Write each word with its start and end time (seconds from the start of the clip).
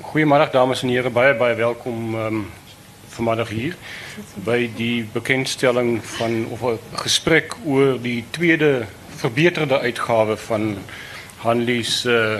goedemiddag 0.00 0.50
dames 0.50 0.82
en 0.82 0.88
heren, 0.88 1.12
baie 1.12 1.34
baie 1.34 1.54
welkom 1.58 2.14
um, 2.14 2.42
vanmiddag 3.08 3.48
hier 3.48 3.74
bij 4.44 4.70
die 4.76 5.08
bekendstelling 5.12 6.04
van 6.06 6.46
of 6.50 6.62
'n 6.62 6.78
gesprek 6.92 7.56
oor 7.64 8.00
die 8.02 8.24
tweede 8.30 8.86
verbeterde 9.08 9.78
uitgawe 9.78 10.36
van 10.36 10.78
Hanlies 11.36 12.04
uh, 12.04 12.38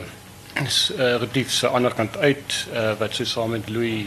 uh, 0.55 1.15
redief 1.19 1.51
se 1.51 1.67
ander 1.67 1.95
kant 1.95 2.17
uit 2.19 2.67
uh, 2.73 2.93
wat 2.99 3.15
sy 3.15 3.25
saam 3.25 3.51
met 3.51 3.69
Louis 3.69 4.05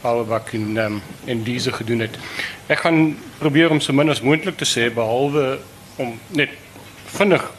Pauwbak 0.00 0.52
in 0.52 1.00
in 1.24 1.42
deze 1.42 1.72
gedoen 1.72 1.98
het. 1.98 2.18
Ek 2.66 2.78
gaan 2.78 3.16
probeer 3.38 3.70
om 3.70 3.80
so 3.80 3.92
min 3.92 4.10
as 4.10 4.20
moontlik 4.20 4.56
te 4.56 4.68
sê 4.68 4.92
behalwe 4.94 5.58
om 5.96 6.18
net 6.28 6.50
vinnig 7.04 7.52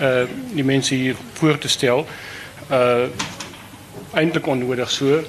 uh, 0.00 0.24
die 0.52 0.64
mense 0.64 0.94
hier 0.94 1.16
voor 1.32 1.58
te 1.58 1.68
stel. 1.68 2.06
Uh 2.70 3.08
eintlik 4.18 4.46
onnodig 4.46 4.90
so. 4.90 5.22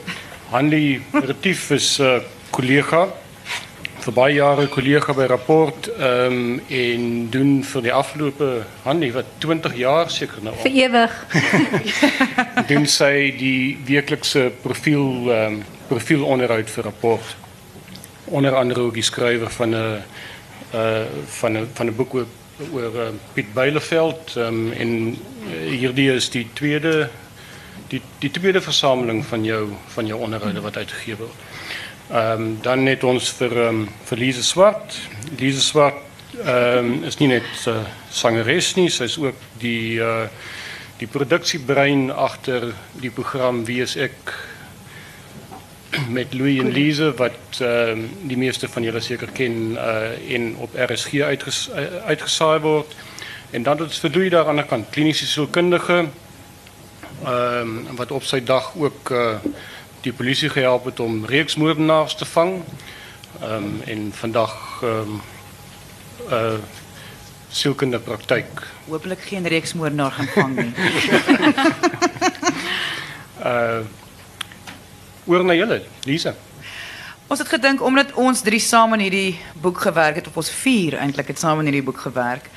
Hanlie 0.50 1.02
Retief 1.14 1.70
is 1.72 1.98
'n 2.00 2.04
uh, 2.04 2.22
kollega 2.50 3.08
vir 4.00 4.14
baie 4.16 4.36
jare 4.36 4.68
kollega 4.72 5.14
by 5.14 5.28
Rapport 5.30 5.90
ehm 5.98 6.38
um, 6.38 6.62
en 6.70 7.30
doen 7.30 7.52
vir 7.64 7.82
die 7.82 7.94
afgelope 7.94 8.48
Hanlie 8.86 9.12
wat 9.14 9.26
20 9.44 9.76
jaar 9.76 10.10
seker 10.10 10.42
nou 10.44 10.54
al. 10.56 10.64
Vir 10.64 10.78
ewig. 10.86 11.14
doen 12.72 12.88
sy 12.88 13.14
die 13.38 13.78
weeklikse 13.86 14.50
profiel 14.64 15.30
ehm 15.30 15.60
um, 15.60 15.62
profielonderhoud 15.90 16.70
vir 16.70 16.84
Rapport. 16.84 17.36
Onder 18.26 18.56
andere 18.56 18.82
ook 18.88 18.94
die 18.94 19.06
skrywer 19.06 19.50
van 19.50 19.76
'n 19.76 20.04
uh 20.74 21.06
van 21.40 21.58
'n 21.58 21.68
van 21.74 21.88
'n 21.88 21.96
boek 21.96 22.14
oor 22.14 22.28
oor 22.74 22.96
uh, 22.96 23.10
Piet 23.34 23.54
Beileveld 23.54 24.36
um, 24.36 24.72
en 24.72 25.18
hierdie 25.64 26.12
is 26.12 26.30
die 26.30 26.48
tweede 26.54 27.10
die 27.90 28.02
die 28.20 28.32
tweede 28.32 28.62
versameling 28.62 29.24
van 29.26 29.44
jou 29.44 29.64
van 29.94 30.08
jou 30.08 30.20
onderhoude 30.20 30.62
wat 30.62 30.78
uitgegee 30.78 31.18
word. 31.20 31.48
Ehm 32.10 32.42
dan 32.62 32.84
net 32.84 33.04
ons 33.04 33.32
ehm 33.52 33.82
um, 33.82 33.90
vir 34.10 34.18
Lise 34.18 34.44
Swart. 34.44 35.00
Lise 35.38 35.62
Swart 35.62 36.02
ehm 36.46 37.04
is 37.04 37.18
nie 37.18 37.28
net 37.28 37.44
'n 37.66 37.70
uh, 37.70 37.84
sangeres 38.10 38.76
nie, 38.76 38.90
is 38.90 39.18
ook 39.18 39.36
die 39.60 40.00
uh 40.00 40.28
die 41.00 41.08
produksiebrein 41.08 42.12
agter 42.12 42.74
die 43.00 43.10
program 43.10 43.66
Wie 43.66 43.82
is 43.82 43.96
met 46.10 46.34
Louis 46.34 46.60
en 46.60 46.72
Lise 46.72 47.14
wat 47.16 47.60
ehm 47.60 48.00
uh, 48.00 48.10
die 48.22 48.38
meeste 48.38 48.68
van 48.68 48.84
julle 48.84 49.02
seker 49.02 49.30
ken 49.34 49.72
uh 49.72 50.12
in 50.28 50.56
op 50.58 50.76
RSG 50.76 51.22
uitges, 51.22 51.70
uh, 51.70 52.06
uitgesaai 52.06 52.60
word. 52.60 52.96
En 53.52 53.64
dan 53.64 53.80
het 53.80 53.94
vir 53.98 54.30
daar 54.30 54.48
aan 54.48 54.62
die 54.62 54.66
kant 54.66 54.90
kliniese 54.90 55.28
sielkundige 55.28 55.94
ehm 55.94 56.29
um, 57.26 57.88
wat 57.96 58.12
op 58.12 58.24
sy 58.24 58.44
dag 58.44 58.72
ook 58.76 59.10
uh 59.10 59.36
die 60.00 60.14
polisie 60.16 60.48
gehelp 60.50 60.86
het 60.88 61.00
om 61.04 61.26
reeksmoordenaars 61.26 62.16
te 62.16 62.26
vang. 62.26 62.64
Ehm 63.42 63.54
um, 63.54 63.82
en 63.86 64.12
vandag 64.14 64.56
ehm 64.84 64.92
um, 64.92 65.22
uh 66.32 66.60
sielkundige 67.50 68.04
praktyk. 68.04 68.68
Hoopelik 68.88 69.22
geen 69.22 69.48
reeksmoordenaar 69.48 70.12
gaan 70.12 70.28
vang 70.28 70.56
nie. 70.56 70.74
uh 73.44 73.80
oor 75.30 75.44
na 75.46 75.54
julle, 75.54 75.84
Lisa. 76.04 76.36
Ons 77.30 77.40
het 77.40 77.50
gedink 77.50 77.82
omdat 77.86 78.16
ons 78.18 78.42
drie 78.42 78.60
saam 78.60 78.94
aan 78.94 79.04
hierdie 79.06 79.38
boek 79.62 79.82
gewerk 79.82 80.16
het 80.18 80.28
of 80.28 80.38
ons 80.42 80.50
vier 80.64 80.98
eintlik 80.98 81.28
het 81.30 81.40
saam 81.40 81.60
aan 81.60 81.68
hierdie 81.70 81.86
boek 81.86 82.00
gewerk. 82.02 82.50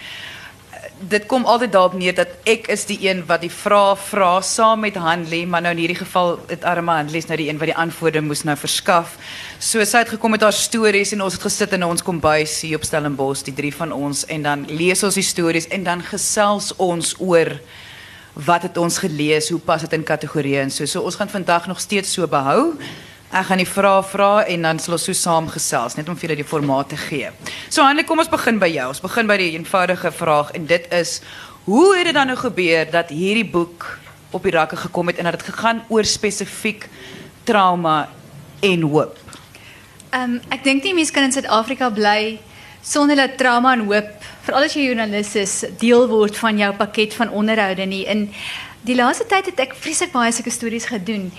Dit 1.08 1.25
kom 1.27 1.45
altyd 1.50 1.72
daarop 1.75 1.95
neer 1.98 2.14
dat 2.14 2.31
ek 2.47 2.69
is 2.70 2.84
die 2.86 2.98
een 3.03 3.25
wat 3.27 3.42
die 3.42 3.50
vrae 3.50 3.97
vra 3.98 4.36
saam 4.47 4.84
met 4.84 4.95
Hanlie, 5.00 5.47
maar 5.50 5.64
nou 5.64 5.72
in 5.75 5.81
hierdie 5.83 5.98
geval 5.98 6.36
het 6.47 6.62
arme 6.69 6.94
Hanlie 6.94 7.25
nou 7.27 7.39
die 7.41 7.48
een 7.48 7.59
wat 7.59 7.72
die 7.72 7.77
antwoorde 7.84 8.22
moes 8.22 8.44
nou 8.47 8.55
verskaf. 8.56 9.17
So 9.59 9.83
sy 9.83 10.05
het 10.05 10.12
gekom 10.14 10.31
met 10.36 10.44
haar 10.47 10.55
stories 10.55 11.11
en 11.17 11.25
ons 11.27 11.34
het 11.34 11.42
gesit 11.42 11.75
in 11.75 11.83
ons 11.83 12.05
kombuis 12.06 12.61
hier 12.62 12.78
op 12.78 12.86
Stellenbosch, 12.86 13.42
die 13.48 13.55
drie 13.55 13.72
van 13.75 13.91
ons 13.92 14.22
en 14.31 14.47
dan 14.47 14.66
lees 14.71 15.03
ons 15.03 15.19
die 15.19 15.26
stories 15.26 15.66
en 15.75 15.88
dan 15.88 16.04
gesels 16.06 16.71
ons 16.78 17.16
oor 17.19 17.50
wat 18.47 18.69
het 18.69 18.78
ons 18.78 19.03
gelees, 19.03 19.50
hoe 19.50 19.60
pas 19.60 19.82
dit 19.82 19.99
in 19.99 20.06
kategorieë 20.06 20.62
en 20.62 20.71
so. 20.71 20.87
So 20.87 21.03
ons 21.03 21.19
gaan 21.19 21.32
vandag 21.32 21.66
nog 21.66 21.82
steeds 21.82 22.15
so 22.15 22.31
behou. 22.31 22.76
Ek 23.32 23.47
gaan 23.48 23.62
die 23.62 23.69
vrae 23.69 24.03
vra 24.04 24.43
en 24.44 24.66
dan 24.66 24.81
sal 24.82 24.98
ons 24.98 25.06
so 25.09 25.16
saam 25.16 25.47
gesels 25.48 25.94
net 25.97 26.09
om 26.12 26.16
vir 26.20 26.26
julle 26.26 26.43
die 26.43 26.44
formaat 26.44 26.91
te 26.93 26.98
gee. 27.00 27.31
So 27.72 27.81
Hanlie, 27.81 28.04
kom 28.04 28.20
ons 28.20 28.28
begin 28.28 28.59
by 28.60 28.69
jou. 28.69 28.91
Ons 28.93 29.00
begin 29.00 29.31
by 29.31 29.38
die 29.41 29.54
eenvoudige 29.54 30.10
vraag 30.12 30.50
en 30.59 30.66
dit 30.69 30.91
is 30.93 31.15
hoe 31.65 31.87
het 31.97 32.10
dit 32.10 32.19
dan 32.19 32.28
nou 32.28 32.37
gebeur 32.37 32.91
dat 32.93 33.09
hierdie 33.09 33.47
boek 33.48 33.87
op 34.37 34.44
die 34.44 34.53
rakke 34.53 34.76
gekom 34.76 35.09
het 35.09 35.16
en 35.16 35.31
dat 35.31 35.38
dit 35.41 35.48
gegaan 35.48 35.81
oor 35.88 36.04
spesifiek 36.04 36.84
trauma 37.48 38.10
en 38.60 38.84
hoop? 38.84 39.16
Ehm 40.12 40.37
um, 40.37 40.41
ek 40.53 40.69
dink 40.69 40.84
nie 40.84 40.93
mense 41.00 41.16
kan 41.16 41.25
in 41.25 41.32
Suid-Afrika 41.32 41.88
bly 41.88 42.37
sonder 42.84 43.16
dat 43.16 43.38
trauma 43.41 43.72
en 43.72 43.87
hoop, 43.88 44.12
veral 44.44 44.69
as 44.69 44.76
jy 44.76 44.91
joernalis 44.91 45.32
is, 45.41 45.56
deel 45.81 46.04
word 46.10 46.37
van 46.37 46.60
jou 46.60 46.72
pakket 46.76 47.16
van 47.16 47.32
onderhoude 47.32 47.87
nie. 47.88 48.04
In 48.04 48.28
die 48.87 48.97
laaste 48.98 49.26
tyd 49.31 49.47
het 49.53 49.60
ek 49.69 49.76
vreeslik 49.78 50.12
baie 50.15 50.32
sulke 50.34 50.50
stories 50.50 50.88
gedoen. 50.91 51.31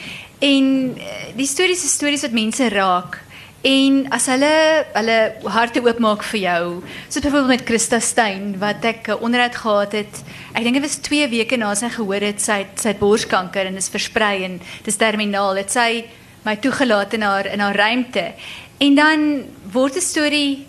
En 0.44 0.66
eh, 0.98 1.30
die 1.36 1.48
stories 1.48 1.84
is 1.84 1.96
stories 1.96 2.24
wat 2.26 2.36
mense 2.36 2.70
raak. 2.74 3.20
En 3.64 4.02
as 4.12 4.26
hulle 4.28 4.56
hulle 4.92 5.18
harte 5.56 5.80
oopmaak 5.86 6.24
vir 6.34 6.40
jou, 6.42 6.64
soos 7.08 7.24
byvoorbeeld 7.24 7.54
met 7.54 7.66
Christa 7.68 8.00
Steyn 8.04 8.58
wat 8.60 8.84
ek 8.84 9.08
'n 9.08 9.24
onderhoud 9.24 9.56
gehad 9.56 9.92
het. 9.92 10.24
Ek 10.54 10.64
dink 10.64 10.76
dit 10.76 10.84
was 10.84 11.00
2 11.00 11.30
weke 11.30 11.58
na 11.58 11.74
sy 11.76 11.90
gehoor 11.90 12.22
het 12.22 12.42
sy 12.42 12.68
sy 12.76 12.90
het 12.92 13.00
borskanker 13.00 13.66
en 13.66 13.78
is 13.78 13.88
versprei 13.88 14.44
en 14.44 14.60
dis 14.84 14.96
terminaal. 14.96 15.56
Dit 15.56 15.72
sy 15.72 16.06
my 16.44 16.56
toegelaat 16.56 17.14
in 17.14 17.22
haar 17.22 17.46
in 17.46 17.60
haar 17.60 17.76
ruimte. 17.76 18.34
En 18.80 18.96
dan 18.96 19.44
word 19.72 19.96
'n 19.96 20.02
storie 20.02 20.68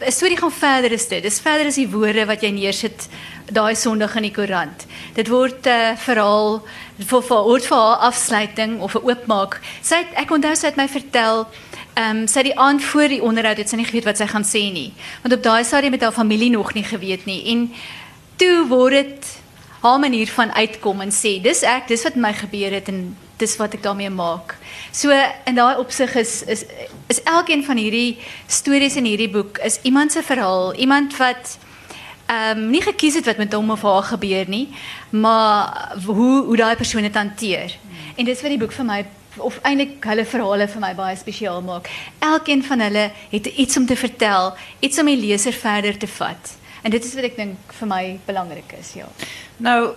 'n 0.00 0.10
storie 0.10 0.36
gaan 0.36 0.52
verder 0.52 0.92
is 0.92 1.08
dit. 1.08 1.22
Dis 1.22 1.40
verder 1.40 1.66
as 1.66 1.76
die 1.76 1.88
woorde 1.88 2.26
wat 2.26 2.42
jy 2.42 2.50
neersit 2.50 3.08
daai 3.50 3.74
Sondag 3.74 4.16
in 4.16 4.22
die 4.22 4.32
koerant. 4.32 4.86
Dit 5.14 5.28
word 5.28 5.66
'n 5.66 5.68
uh, 5.68 5.90
eh, 5.90 5.96
verhaal 5.96 6.62
vir 6.98 7.22
vir 7.22 7.44
oort 7.44 7.66
vir 7.66 7.78
haar 7.78 7.96
afsluiting 7.96 8.80
of 8.80 8.94
'n 8.94 9.04
oopmaak. 9.04 9.60
Sy 9.82 9.96
het, 9.96 10.14
ek 10.14 10.30
onthou 10.30 10.54
sy 10.54 10.66
het 10.66 10.76
my 10.76 10.88
vertel 10.88 11.46
Ehm 11.94 12.16
um, 12.16 12.26
sy 12.26 12.40
het 12.40 12.48
die 12.50 12.58
aand 12.58 12.82
voor 12.82 13.08
die 13.08 13.22
onderhoud 13.22 13.56
het 13.56 13.68
sy 13.70 13.76
nie 13.78 13.86
geweet 13.86 14.04
wat 14.08 14.18
sy 14.18 14.26
gaan 14.26 14.42
sê 14.42 14.62
nie. 14.74 14.92
Want 15.22 15.34
op 15.34 15.42
daai 15.42 15.64
stadium 15.64 15.92
met 15.94 16.02
haar 16.02 16.12
familie 16.12 16.50
nog 16.50 16.72
nie 16.74 16.82
geweet 16.82 17.24
nie. 17.24 17.44
En 17.52 17.70
toe 18.36 18.66
word 18.66 18.92
dit 18.92 19.26
haar 19.80 19.98
manier 19.98 20.26
van 20.26 20.50
uitkom 20.52 21.00
en 21.00 21.12
sê 21.14 21.36
dis 21.42 21.62
ek, 21.62 21.86
dis 21.88 22.02
wat 22.02 22.16
my 22.16 22.32
gebeur 22.32 22.74
het 22.74 22.88
en 22.90 23.16
dis 23.38 23.56
wat 23.60 23.76
ek 23.78 23.82
daarmee 23.82 24.10
maak. 24.10 24.56
So 24.90 25.14
in 25.46 25.54
daai 25.54 25.78
opsig 25.78 26.16
is 26.18 26.42
is 26.42 26.64
is 27.06 27.22
elkeen 27.22 27.62
van 27.64 27.78
hierdie 27.78 28.18
stories 28.46 28.96
in 28.96 29.06
hierdie 29.06 29.30
boek 29.30 29.58
is 29.58 29.78
iemand 29.82 30.12
se 30.12 30.22
verhaal, 30.22 30.74
iemand 30.74 31.16
wat 31.16 31.58
um, 32.30 32.70
nie 32.70 32.82
gekies 32.82 33.18
wat 33.24 33.36
met 33.36 33.52
hom 33.52 33.70
of 33.70 33.82
haar 33.82 34.48
nie, 34.48 34.68
maar 35.10 35.92
hoe 36.04 36.44
hoe 36.44 36.56
daai 36.56 36.76
persoon 36.76 37.02
dit 37.02 37.14
hanteer. 37.14 37.76
En 38.16 38.24
dis 38.24 38.40
wat 38.40 38.50
die 38.50 38.58
boek 38.58 38.72
vir 38.72 38.84
my 38.84 39.04
of 39.42 39.58
eintlik 39.62 40.04
hulle 40.04 40.24
verhale 40.24 40.68
vir 40.68 40.80
my 40.80 40.92
baie 40.94 41.16
spesiaal 41.16 41.62
maak. 41.62 41.90
Elkeen 42.18 42.62
van 42.62 42.80
hulle 42.80 43.10
het 43.30 43.46
iets 43.46 43.76
om 43.76 43.86
te 43.86 43.96
vertel, 43.96 44.54
iets 44.80 44.98
om 44.98 45.06
die 45.10 45.18
leser 45.18 45.52
verder 45.52 45.98
te 45.98 46.06
vat. 46.06 46.54
En 46.82 46.90
dit 46.90 47.04
is 47.04 47.14
wat 47.14 47.24
ek 47.24 47.36
dink 47.36 47.72
vir 47.80 47.88
my 47.88 48.02
belangrik 48.26 48.76
is, 48.78 48.92
ja. 48.94 49.08
Nou 49.56 49.94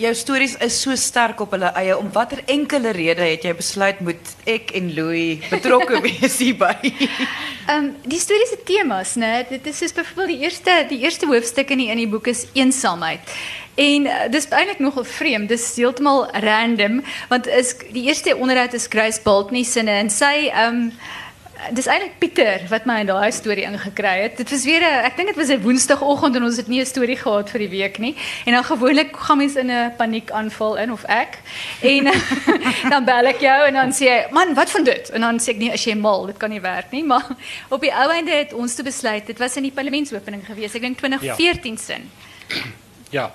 jou 0.00 0.12
stories 0.16 0.56
is 0.64 0.76
so 0.80 0.96
sterk 0.96 1.40
op 1.44 1.52
hulle 1.54 1.70
eie 1.78 1.96
om 1.98 2.08
watter 2.14 2.40
enkele 2.50 2.92
rede 2.96 3.24
het 3.26 3.44
jy 3.44 3.52
besluit 3.58 4.00
moet 4.04 4.32
ek 4.48 4.72
en 4.78 4.90
Louis 4.96 5.44
betrokke 5.52 6.00
wees 6.06 6.38
hierby? 6.40 6.92
Ehm 7.68 7.74
um, 7.76 7.90
die 8.08 8.20
stories 8.20 8.54
se 8.54 8.60
temas, 8.66 9.14
né? 9.20 9.44
Dit 9.48 9.66
is 9.70 9.78
soos 9.78 9.94
byvoorbeeld 9.94 10.32
die 10.32 10.46
eerste 10.46 10.76
die 10.90 11.00
eerste 11.04 11.28
hoofstuk 11.30 11.70
in 11.74 11.84
die 11.84 11.90
in 11.92 12.00
die 12.00 12.08
boek 12.10 12.30
is 12.32 12.46
eensaamheid. 12.56 13.34
En 13.80 14.08
uh, 14.08 14.26
dis 14.32 14.48
eintlik 14.48 14.80
nogal 14.82 15.04
vreemd. 15.04 15.52
Dis 15.52 15.68
heeltemal 15.76 16.26
random 16.44 17.02
want 17.28 17.46
is 17.46 17.76
die 17.92 18.08
eerste 18.08 18.36
onderhoud 18.36 18.74
is 18.74 18.88
Grace 18.88 19.20
Baltney 19.22 19.66
en 19.86 20.10
sy 20.10 20.48
ehm 20.48 20.84
um, 20.86 20.92
dis 21.72 21.86
eintlik 21.86 22.18
Pieter 22.18 22.64
wat 22.70 22.86
my 22.88 23.00
in 23.02 23.08
daai 23.10 23.32
storie 23.32 23.64
ingekry 23.68 24.14
het. 24.24 24.36
Dit 24.36 24.50
was 24.50 24.64
weer 24.64 24.80
'n 24.80 25.04
ek 25.04 25.16
dink 25.16 25.28
dit 25.28 25.36
was 25.36 25.48
'n 25.48 25.62
woensdagoggend 25.62 26.36
en 26.36 26.44
ons 26.44 26.56
het 26.56 26.68
nie 26.68 26.80
'n 26.80 26.86
storie 26.86 27.16
gehad 27.16 27.50
vir 27.50 27.60
die 27.60 27.68
week 27.68 27.98
nie. 27.98 28.14
En 28.46 28.52
dan 28.52 28.64
gewoonlik 28.64 29.16
gaan 29.16 29.38
mense 29.38 29.58
in 29.58 29.70
'n 29.70 29.94
paniekaanval 29.96 30.76
in 30.76 30.92
of 30.92 31.04
ek. 31.04 31.38
En 31.80 32.04
dan 32.92 33.04
bel 33.04 33.26
ek 33.26 33.40
jou 33.40 33.66
en 33.66 33.74
dan 33.74 33.92
sê 33.92 34.04
jy, 34.04 34.26
"Man, 34.30 34.54
wat 34.54 34.70
van 34.70 34.84
dit?" 34.84 35.10
En 35.10 35.20
dan 35.20 35.38
sê 35.38 35.48
ek 35.48 35.58
nie 35.58 35.72
as 35.72 35.84
jy 35.84 35.94
mal, 35.94 36.26
dit 36.26 36.36
kan 36.36 36.50
nie 36.50 36.60
werk 36.60 36.90
nie, 36.90 37.04
maar 37.04 37.26
op 37.68 37.80
die 37.80 37.94
ou 37.94 38.10
einde 38.10 38.30
het 38.30 38.52
ons 38.52 38.74
te 38.74 38.82
besluit. 38.82 39.26
Dit 39.26 39.38
was 39.38 39.56
in 39.56 39.62
die 39.62 39.72
parlementsopening 39.72 40.46
gewees. 40.46 40.74
Ek 40.74 40.80
dink 40.80 40.98
2014 40.98 41.78
sin. 41.78 42.10
Ja. 43.10 43.32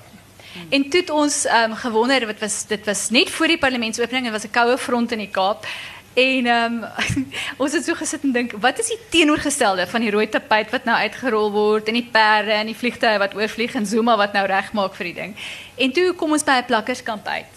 En 0.69 0.89
toe 0.89 0.99
het 0.99 1.09
ons 1.09 1.45
um, 1.45 1.73
gewonder 1.75 2.25
wat 2.25 2.39
was 2.39 2.65
dit 2.67 2.85
was 2.85 3.09
net 3.09 3.29
voor 3.29 3.47
die 3.47 3.57
parlementsopening 3.57 4.25
en 4.25 4.31
was 4.31 4.45
'n 4.45 4.51
koue 4.51 4.77
front 4.77 5.11
in 5.11 5.17
die 5.17 5.31
Kaap. 5.31 5.67
En 6.15 6.47
um, 6.47 6.75
ons 7.61 7.73
het 7.75 7.83
so 7.83 7.95
gesit 7.99 8.23
en 8.23 8.31
dink, 8.35 8.53
wat 8.63 8.79
is 8.79 8.93
die 8.93 8.99
teenoorgestelde 9.11 9.87
van 9.91 10.05
die 10.05 10.13
rooi 10.15 10.27
tapijt 10.31 10.71
wat 10.71 10.87
nou 10.87 10.95
uitgerol 10.95 11.51
word 11.51 11.91
en 11.91 11.99
die 11.99 12.07
perde 12.11 12.55
en 12.55 12.71
die 12.71 12.77
vliegtuie 12.77 13.19
wat 13.19 13.35
oorvlieg 13.35 13.75
en 13.75 13.87
Zuma 13.89 14.15
wat 14.19 14.33
nou 14.37 14.45
regmaak 14.47 14.95
vir 14.95 15.11
die 15.11 15.17
ding. 15.19 15.35
En 15.75 15.91
toe 15.91 16.13
kom 16.15 16.31
ons 16.31 16.47
by 16.47 16.61
'n 16.61 16.71
plakkerskamp 16.71 17.27
uit. 17.27 17.54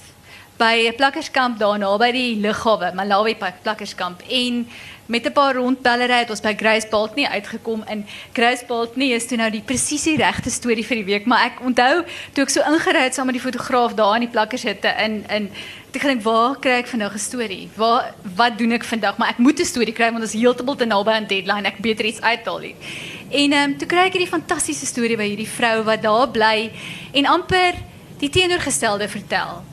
By 0.59 0.89
'n 0.91 0.97
plakkerskamp 0.97 1.59
daar 1.59 1.79
naby 1.79 2.13
die 2.13 2.37
lughawe, 2.37 2.93
Malawi 2.95 3.37
plakkerskamp 3.63 4.23
en 4.29 4.67
met 5.07 5.25
'n 5.27 5.33
paar 5.33 5.55
rondbellery 5.55 6.19
het 6.19 6.31
ons 6.31 6.41
by 6.41 6.55
Grace 6.57 6.89
Baltney 6.89 7.27
uitgekom 7.27 7.83
en 7.83 8.07
Grace 8.33 8.65
Baltney 8.67 9.15
is 9.15 9.27
toe 9.27 9.37
nou 9.37 9.51
die 9.51 9.63
presies 9.63 10.03
die 10.03 10.17
regte 10.17 10.51
storie 10.51 10.87
vir 10.87 10.97
die 10.97 11.05
week, 11.05 11.27
maar 11.27 11.45
ek 11.45 11.61
onthou 11.65 12.05
toe 12.33 12.45
ek 12.45 12.51
so 12.51 12.61
ingery 12.61 13.03
het 13.03 13.15
saam 13.15 13.27
met 13.27 13.35
die 13.35 13.43
fotograaf 13.43 13.95
daar 13.95 14.15
in 14.15 14.21
die 14.21 14.31
plakkershitte 14.31 14.95
in 14.99 15.25
in 15.31 15.51
ek 15.95 16.03
gedink 16.03 16.23
waar 16.23 16.57
kry 16.59 16.71
ek 16.83 16.87
vandag 16.87 17.15
'n 17.15 17.19
storie? 17.19 17.69
Waar 17.75 18.15
wat 18.37 18.59
doen 18.59 18.73
ek 18.73 18.85
vandag? 18.85 19.17
Maar 19.17 19.29
ek 19.29 19.39
moet 19.39 19.61
'n 19.61 19.65
storie 19.65 19.93
kry 19.93 20.11
want 20.11 20.23
ons 20.23 20.35
is 20.35 20.41
heeltemal 20.41 20.77
te 20.77 20.85
naby 20.85 21.11
aan 21.11 21.27
deadline. 21.27 21.67
Ek 21.67 21.79
beter 21.79 22.05
iets 22.05 22.21
uithaal 22.21 22.61
hier. 22.61 22.75
En 23.31 23.53
ehm 23.53 23.71
um, 23.71 23.79
toe 23.79 23.89
kry 23.89 24.07
ek 24.07 24.13
hierdie 24.13 24.29
fantastiese 24.29 24.87
storie 24.87 25.17
by 25.17 25.29
hierdie 25.29 25.49
vrou 25.49 25.83
wat 25.85 26.03
daar 26.03 26.29
bly 26.29 26.71
en 27.13 27.27
amper 27.27 27.75
die 28.19 28.29
teenoorgestelde 28.29 29.09
vertel. 29.09 29.65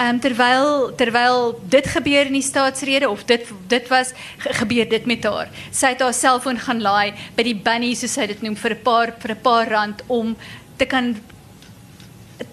Um, 0.00 0.16
terwyl 0.20 0.94
terwyl 0.96 1.60
dit 1.68 1.86
gebeur 1.86 2.26
in 2.26 2.32
die 2.32 2.42
staatsrede 2.42 3.10
of 3.10 3.26
dit 3.28 3.44
dit 3.68 3.88
was 3.92 4.14
ge, 4.40 4.52
gebeur 4.52 4.88
dit 4.88 5.04
met 5.06 5.24
haar. 5.24 5.50
Sy 5.70 5.92
het 5.92 6.00
haar 6.00 6.14
selfoon 6.16 6.56
gaan 6.58 6.80
laai 6.80 7.12
by 7.36 7.44
die 7.44 7.56
bunny 7.56 7.90
soos 7.94 8.14
sy 8.16 8.24
dit 8.30 8.40
noem 8.42 8.56
vir 8.56 8.72
'n 8.72 8.82
paar 8.82 9.12
vir 9.20 9.34
'n 9.34 9.42
paar 9.42 9.68
rand 9.68 10.02
om 10.08 10.36
te 10.78 10.86
kan 10.86 11.12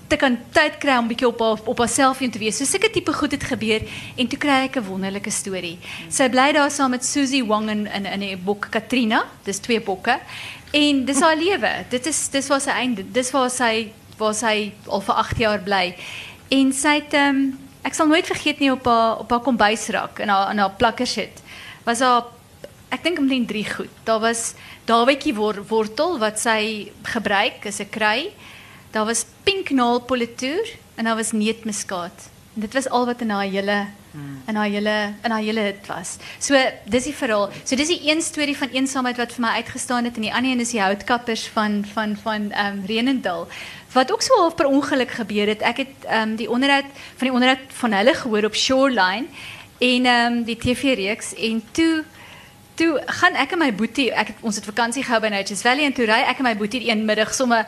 te 0.10 0.18
kan 0.18 0.38
tyd 0.52 0.78
kry 0.82 0.98
om 0.98 1.08
bietjie 1.08 1.28
op 1.28 1.40
haar 1.40 1.62
op 1.64 1.78
haarself 1.78 2.18
te 2.18 2.40
wees. 2.40 2.58
So 2.58 2.66
sulke 2.66 2.90
tipe 2.90 3.14
goed 3.14 3.32
het 3.32 3.44
gebeur 3.44 3.82
en 4.18 4.28
toe 4.28 4.40
kry 4.40 4.66
ek 4.66 4.76
'n 4.78 4.84
wonderlike 4.84 5.32
storie. 5.32 5.78
Sy 6.10 6.30
bly 6.30 6.52
daar 6.52 6.72
saam 6.72 6.92
met 6.92 7.06
Susie 7.06 7.46
Wong 7.46 7.70
in 7.70 7.88
in 7.88 8.06
in 8.06 8.24
'n 8.24 8.44
boek 8.44 8.68
Katrina. 8.70 9.26
Dis 9.44 9.60
twee 9.60 9.80
boeke. 9.80 10.20
En 10.72 11.06
dis 11.06 11.20
haar 11.20 11.36
lewe. 11.36 11.86
Dit 11.90 12.06
is 12.06 12.30
dis 12.30 12.48
waar 12.48 12.62
sy 12.62 12.70
einde. 12.70 13.12
Dis 13.12 13.32
waar 13.32 13.50
sy 13.50 13.92
waar 14.18 14.34
sy 14.34 14.72
al 14.88 15.02
vir 15.02 15.16
8 15.16 15.38
jaar 15.38 15.60
bly. 15.60 15.96
En 16.50 16.74
sy 16.74 16.96
het 17.00 17.14
um, 17.14 17.44
ek 17.86 17.94
sal 17.94 18.10
nooit 18.10 18.28
vergeet 18.28 18.60
nie 18.60 18.72
op 18.74 18.86
haar 18.90 19.22
op 19.24 19.30
haar 19.30 19.46
kombuisrak 19.46 20.20
in 20.20 20.32
haar 20.34 20.52
in 20.52 20.62
haar 20.62 20.76
plakkershit. 20.82 21.44
Was 21.86 22.02
haar 22.06 22.26
ek 22.90 23.04
dink 23.06 23.22
omtrent 23.22 23.48
drie 23.48 23.66
goed. 23.70 23.94
Daar 24.04 24.22
was 24.24 24.54
dawietjie 24.90 25.36
wor, 25.38 25.62
wortel 25.70 26.18
wat 26.22 26.42
sy 26.42 26.90
gebruik 27.06 27.66
as 27.70 27.80
'n 27.80 27.90
kry. 27.90 28.34
Daar 28.92 29.06
was 29.06 29.26
pinknaal 29.44 30.02
politoer 30.02 30.66
en 30.96 31.06
daar 31.06 31.16
was 31.16 31.32
neutmuskaat. 31.32 32.30
En 32.56 32.62
dit 32.62 32.74
was 32.74 32.90
al 32.90 33.06
wat 33.06 33.22
in 33.22 33.30
haar 33.30 33.46
hele 33.46 33.88
in 34.48 34.56
haar 34.56 34.70
hele 34.70 35.14
in 35.24 35.32
haar 35.32 35.42
hele 35.42 35.60
hit 35.60 35.86
was. 35.88 36.18
So 36.40 36.58
dis 36.86 37.04
die 37.04 37.14
verhaal. 37.14 37.50
So 37.64 37.76
dis 37.76 37.88
die 37.88 38.10
een 38.10 38.22
storie 38.22 38.58
van 38.58 38.74
eensaamheid 38.74 39.18
wat 39.18 39.34
vir 39.34 39.42
my 39.46 39.52
uitgestaan 39.62 40.04
het 40.10 40.16
en 40.16 40.26
die 40.26 40.34
ander 40.34 40.52
een 40.52 40.60
is 40.66 40.74
die 40.74 40.82
houtkappers 40.82 41.48
van 41.48 41.86
van 41.94 42.18
van 42.24 42.52
ehm 42.52 42.80
um, 42.80 42.86
Renendal 42.86 43.48
wat 43.94 44.12
ook 44.12 44.22
so 44.22 44.50
per 44.56 44.66
ongeluk 44.66 45.12
gebeur 45.12 45.48
het. 45.48 45.62
Ek 45.62 45.78
het 45.78 46.08
ehm 46.08 46.30
um, 46.30 46.36
die 46.36 46.50
onderhoud 46.50 46.86
van 47.16 47.28
die 47.28 47.34
onderhoud 47.34 47.78
van 47.82 47.94
hulle 47.94 48.14
gehoor 48.14 48.46
op 48.46 48.56
Shoreline 48.56 49.26
en 49.80 50.06
ehm 50.06 50.34
um, 50.34 50.44
die 50.44 50.58
TV-reeks 50.58 51.34
en 51.36 51.64
toe 51.72 52.04
toe 52.76 53.02
gaan 53.06 53.36
ek 53.36 53.52
en 53.52 53.60
my 53.60 53.74
boetie, 53.76 54.12
ek 54.16 54.38
ons 54.42 54.56
het 54.56 54.66
vakansie 54.66 55.04
gehou 55.04 55.20
by 55.22 55.32
Nature's 55.34 55.64
Valley 55.66 55.86
en 55.86 55.94
toe 55.94 56.06
ry 56.08 56.22
ek 56.32 56.38
en 56.40 56.48
my 56.48 56.56
boetie 56.56 56.86
een 56.88 57.06
middag 57.06 57.34
sommer 57.36 57.66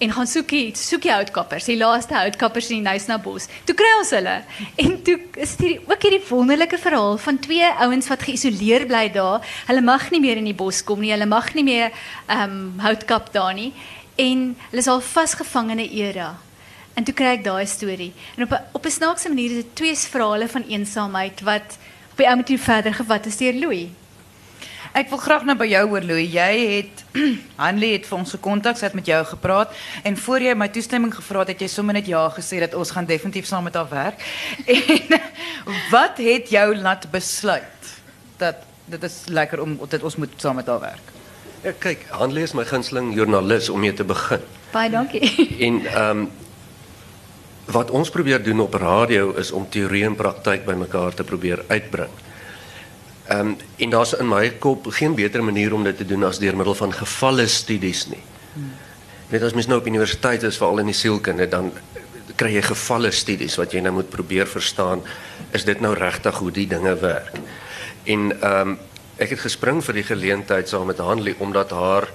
en 0.00 0.12
gaan 0.16 0.28
soek 0.28 0.48
die 0.48 0.72
soek 0.76 1.02
die 1.04 1.12
houtkappers, 1.12 1.66
die 1.68 1.76
laaste 1.76 2.16
houtkappers 2.16 2.70
in 2.72 2.80
die 2.80 2.86
Nysna 2.86 3.18
bos. 3.20 3.50
Toe 3.68 3.74
kry 3.76 3.90
ons 3.98 4.12
hulle. 4.16 4.38
En 4.80 4.94
toe 5.04 5.18
is 5.44 5.52
hier 5.60 5.82
ook 5.84 6.06
hierdie 6.06 6.22
wonderlike 6.28 6.78
verhaal 6.80 7.18
van 7.20 7.40
twee 7.44 7.68
ouens 7.84 8.08
wat 8.08 8.24
geïsoleer 8.24 8.86
bly 8.88 9.06
daar. 9.12 9.44
Hulle 9.68 9.84
mag 9.84 10.08
nie 10.14 10.22
meer 10.24 10.40
in 10.40 10.48
die 10.48 10.56
bos 10.56 10.80
kom 10.88 11.04
nie. 11.04 11.12
Hulle 11.12 11.28
mag 11.28 11.52
nie 11.58 11.66
meer 11.68 11.90
ehm 12.26 12.44
um, 12.46 12.62
houtkap 12.80 13.28
daar 13.36 13.52
nie. 13.56 13.74
En 14.20 14.40
hulle 14.70 14.82
is 14.82 14.90
al 14.90 15.00
vasgevang 15.00 15.70
in 15.70 15.80
'n 15.80 15.92
era. 16.04 16.36
En 16.94 17.04
toe 17.04 17.14
kry 17.14 17.32
ek 17.38 17.44
daai 17.44 17.66
storie. 17.66 18.12
En 18.36 18.42
op 18.42 18.50
'n 18.52 18.64
op 18.72 18.84
'n 18.84 18.90
snaakse 18.90 19.28
manier 19.28 19.50
is 19.50 19.62
dit 19.62 19.76
twee 19.76 19.96
verhale 19.96 20.48
van 20.48 20.62
eensaamheid 20.62 21.40
wat 21.40 21.78
op 22.10 22.16
die 22.16 22.26
ou 22.26 22.36
manier 22.36 22.58
verder 22.58 22.94
gevat 22.94 23.26
is 23.26 23.36
deur 23.36 23.54
Louis. 23.54 23.88
Ek 24.92 25.08
wil 25.08 25.18
graag 25.18 25.44
nou 25.44 25.54
by 25.56 25.68
jou 25.70 25.88
hoor 25.88 26.02
Louis. 26.02 26.32
Jy 26.32 26.52
het 26.76 27.04
Hanlie 27.64 27.92
het 27.92 28.06
vir 28.06 28.18
ons 28.18 28.30
gekontak, 28.30 28.76
sy 28.76 28.90
met 28.92 29.06
jou 29.06 29.24
gepraat 29.24 29.70
en 30.02 30.16
voor 30.16 30.40
jy 30.40 30.54
my 30.54 30.68
toestemming 30.68 31.14
gevra 31.14 31.38
het, 31.38 31.48
het 31.48 31.60
jy 31.60 31.68
sommer 31.68 31.94
net 31.94 32.06
ja 32.06 32.28
gesê 32.28 32.58
dat 32.58 32.74
ons 32.74 32.90
gaan 32.90 33.06
definitief 33.06 33.46
saam 33.46 33.64
met 33.64 33.74
haar 33.74 33.88
werk. 33.88 34.18
En 35.10 35.20
wat 35.90 36.18
het 36.18 36.50
jou 36.50 36.76
laat 36.76 37.10
besluit 37.10 38.02
dat 38.36 38.56
dit 38.84 39.02
is 39.02 39.22
lekker 39.26 39.62
om 39.62 39.78
dat 39.88 40.02
ons 40.02 40.16
moet 40.16 40.30
saam 40.36 40.56
met 40.56 40.66
haar 40.66 40.80
werk? 40.80 41.19
Ja, 41.60 41.74
kyk, 41.76 42.06
Hanlie 42.16 42.46
is 42.46 42.54
my 42.56 42.64
gunsteling 42.64 43.10
joernalis 43.12 43.68
om 43.68 43.82
mee 43.84 43.92
te 43.92 44.04
begin. 44.04 44.40
Baie 44.72 44.90
dankie. 44.90 45.20
En 45.66 45.82
ehm 45.86 46.22
um, 46.24 46.28
wat 47.70 47.90
ons 47.94 48.10
probeer 48.10 48.42
doen 48.42 48.60
op 48.60 48.74
radio 48.74 49.30
is 49.38 49.52
om 49.54 49.68
teorie 49.70 50.02
en 50.04 50.16
praktyk 50.18 50.64
bymekaar 50.66 51.14
te 51.14 51.24
probeer 51.24 51.60
uitbring. 51.68 52.10
Ehm 53.28 53.52
um, 53.52 53.56
en 53.76 53.90
daar's 53.90 54.16
in 54.16 54.28
my 54.28 54.50
kop 54.58 54.88
geen 54.96 55.14
beter 55.14 55.44
manier 55.44 55.74
om 55.74 55.84
dit 55.84 55.96
te 55.96 56.06
doen 56.06 56.24
as 56.24 56.40
deur 56.40 56.56
middel 56.56 56.74
van 56.74 56.92
gevalle 56.92 57.46
studies 57.46 58.06
nie. 58.08 58.22
Hmm. 58.54 58.72
Net 59.28 59.42
as 59.42 59.54
mens 59.54 59.68
nou 59.68 59.78
op 59.78 59.86
universiteit 59.86 60.42
is 60.42 60.56
veral 60.56 60.80
in 60.80 60.90
die 60.90 60.96
sielkunde 60.96 61.48
dan 61.48 61.72
kry 62.40 62.54
jy 62.56 62.62
gevalle 62.62 63.10
studies 63.12 63.58
wat 63.60 63.76
jy 63.76 63.84
nou 63.84 63.92
moet 64.00 64.08
probeer 64.10 64.48
verstaan 64.48 65.04
is 65.52 65.64
dit 65.68 65.80
nou 65.80 65.92
regtig 65.94 66.38
hoe 66.38 66.50
die 66.50 66.66
dinge 66.66 66.96
werk. 67.04 67.36
En 68.04 68.32
ehm 68.40 68.68
um, 68.68 68.78
ek 69.20 69.34
het 69.36 69.44
gespring 69.44 69.82
vir 69.84 70.00
die 70.00 70.06
geleentheid 70.08 70.68
saam 70.68 70.88
met 70.90 70.98
Hanlie 70.98 71.36
omdat 71.38 71.70
haar 71.76 72.08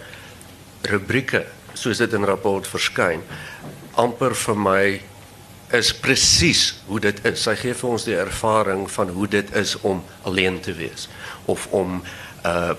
rubrieke 0.90 1.46
soos 1.74 2.02
dit 2.02 2.14
in 2.14 2.26
rapport 2.26 2.68
verskyn 2.68 3.22
amper 3.96 4.36
vir 4.36 4.58
my 4.60 4.86
is 5.74 5.92
presies 5.98 6.76
hoe 6.88 7.00
dit 7.02 7.22
is. 7.26 7.42
Sy 7.42 7.56
gee 7.60 7.76
vir 7.78 7.90
ons 7.90 8.06
die 8.08 8.18
ervaring 8.18 8.86
van 8.92 9.14
hoe 9.16 9.28
dit 9.28 9.56
is 9.58 9.76
om 9.82 10.04
alleen 10.24 10.60
te 10.62 10.76
wees 10.78 11.10
of 11.46 11.70
om 11.72 12.02
uh 12.46 12.76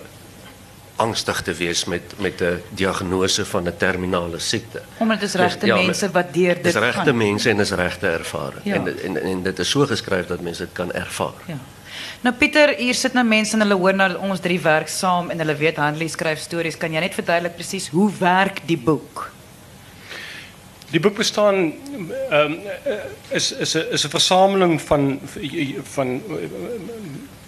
angstig 0.96 1.42
te 1.44 1.52
wees 1.52 1.82
met 1.84 2.14
met 2.24 2.40
'n 2.40 2.62
diagnose 2.72 3.44
van 3.44 3.68
'n 3.68 3.76
terminale 3.76 4.38
siekte. 4.38 4.82
Omdat 4.96 5.20
dit 5.20 5.28
is 5.28 5.34
regte 5.34 5.66
ja, 5.66 5.76
mense 5.76 6.10
wat 6.10 6.32
deur 6.34 6.54
dit 6.54 6.72
gaan. 6.72 6.82
Dis 6.82 6.94
regte 6.94 7.12
mense 7.12 7.50
en 7.50 7.60
is 7.60 7.70
regte 7.70 8.06
ervaring. 8.06 8.64
Ja. 8.64 8.74
En, 8.74 9.02
en 9.02 9.22
en 9.22 9.42
dit 9.42 9.58
is 9.58 9.70
so 9.70 9.86
geskryf 9.86 10.26
dat 10.26 10.40
mense 10.40 10.62
dit 10.62 10.72
kan 10.72 10.92
ervaar. 10.92 11.36
Ja. 11.46 11.58
Nou 12.24 12.32
Pieter, 12.34 12.72
hier 12.78 12.96
sit 12.96 13.12
nou 13.16 13.24
mense 13.28 13.52
en 13.56 13.60
hulle 13.60 13.76
hoor 13.76 13.96
nou 13.96 14.08
ons 14.30 14.40
drie 14.40 14.58
werk 14.62 14.88
saam 14.88 15.28
en 15.30 15.40
hulle 15.42 15.56
weet 15.58 15.76
Hanlie 15.80 16.08
skryf 16.08 16.40
stories. 16.40 16.78
Kan 16.80 16.94
jy 16.96 17.02
net 17.04 17.16
verduidelik 17.16 17.56
presies 17.58 17.90
hoe 17.92 18.08
werk 18.18 18.62
die 18.68 18.78
boek? 18.80 19.26
Die 20.90 21.02
boek 21.02 21.18
bestaan 21.18 21.74
um, 22.32 22.56
is 23.34 23.50
is 23.52 23.74
is 23.74 24.04
'n 24.06 24.14
versameling 24.14 24.80
van 24.80 25.20
van 25.94 26.22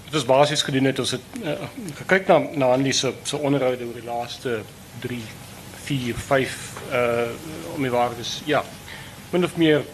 dit 0.05 0.15
is 0.21 0.25
basies 0.25 0.63
gedoen 0.63 0.85
het 0.85 0.99
ons 0.99 1.11
het 1.11 1.27
uh, 1.43 1.53
gekyk 1.95 2.27
na 2.29 2.39
na 2.55 2.73
Andy 2.73 2.93
se 2.93 3.13
se 3.23 3.37
onderhoude 3.37 3.85
oor 3.85 3.95
die 3.95 4.05
laaste 4.05 4.61
3 5.01 5.23
4 5.85 6.15
5 6.15 6.59
uh 6.93 7.75
om 7.75 7.83
die 7.83 7.91
waar 7.91 8.13
is 8.21 8.43
ja 8.45 8.65
min 9.31 9.45
of 9.45 9.57
meer 9.57 9.85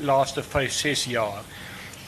laaste 0.00 0.42
5 0.42 0.72
6 0.72 1.04
jaar. 1.04 1.42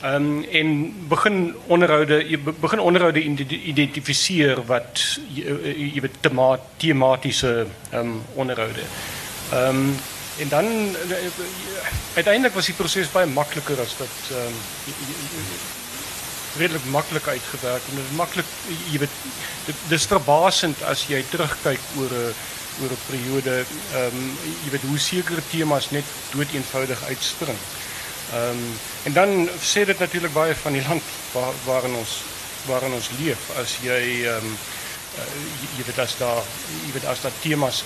Um, 0.05 0.45
en 0.45 0.95
begin 1.09 1.55
onderhoude, 1.67 2.29
je 2.29 2.39
begin 2.39 2.79
onderhoude 2.79 3.23
identificeren 3.65 4.67
wat 4.67 5.19
je, 5.33 5.45
eh, 5.45 5.71
eh, 5.71 5.95
je 5.95 6.11
thema, 6.21 6.59
thematische 6.77 7.49
um, 7.59 7.69
ehm, 7.91 8.09
onderhouden. 8.33 8.83
Um, 9.53 9.59
ehm, 9.59 9.89
en 10.39 10.49
dan, 10.49 10.65
eh, 11.09 11.17
uiteindelijk 12.15 12.55
was 12.55 12.67
die 12.67 12.75
proces 12.75 13.11
bij 13.11 13.27
makkelijker 13.27 13.79
als 13.79 13.97
dat. 13.97 14.39
redelijk 16.59 16.85
makkelijk 16.85 17.29
uitgewerkt. 17.29 17.89
En 17.91 17.97
dit 17.97 18.17
maklik 18.17 18.45
jy 18.91 18.99
weet 18.99 19.17
dit 19.65 19.75
dis 19.89 20.07
verbasend 20.07 20.83
as 20.83 21.07
jy 21.07 21.25
terugkyk 21.31 21.81
oor 21.99 22.11
'n 22.11 22.35
oor 22.83 22.91
'n 22.91 23.07
periode 23.11 23.65
ehm 23.93 24.17
um, 24.17 24.37
jy 24.65 24.71
weet 24.71 24.89
hoe 24.89 24.99
sekere 24.99 25.43
temas 25.51 25.91
net 25.91 26.05
dood 26.33 26.53
eenvoudig 26.53 27.05
uitspring 27.05 27.59
uitspringen. 28.33 28.57
Um, 28.57 28.79
en 29.03 29.13
dan 29.13 29.49
zit 29.61 29.87
het 29.87 29.99
natuurlijk 29.99 30.33
bij 30.33 30.55
van 30.55 30.73
die 30.73 30.83
land 30.89 31.03
waar, 31.33 31.53
waarin 31.65 31.95
ons, 31.95 32.23
waarin 32.67 32.93
ons 32.93 33.11
leef. 33.19 33.39
Als 33.59 33.79
jij, 33.81 34.37
um, 34.37 34.59
uh, 35.15 35.21
je 35.77 35.83
weet, 35.87 35.99
als 35.99 36.17
daar, 36.17 36.43
je 36.87 36.93
weet, 36.93 37.07
als 37.07 37.21
daar 37.21 37.33
thema's 37.41 37.85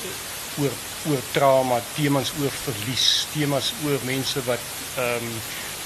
oor 0.59 0.71
oor 1.09 1.23
trauma, 1.31 1.81
temas 1.95 2.33
oor 2.41 2.51
verlies, 2.51 3.27
temas 3.33 3.73
oor 3.85 3.99
mense 4.05 4.45
wat 4.45 4.65
ehm 4.97 5.25
um, 5.25 5.33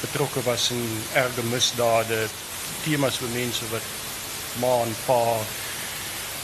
betrokke 0.00 0.42
was 0.42 0.70
in 0.70 1.02
erge 1.12 1.42
misdade, 1.42 2.26
temas 2.84 3.20
oor 3.20 3.28
mense 3.32 3.68
wat 3.70 3.87
ma 4.61 4.73
en 4.84 4.96
pa 5.04 5.20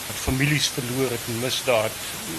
wat 0.07 0.21
families 0.23 0.69
verloor 0.75 1.11
het 1.11 1.27
in 1.27 1.41
misdaad. 1.41 1.91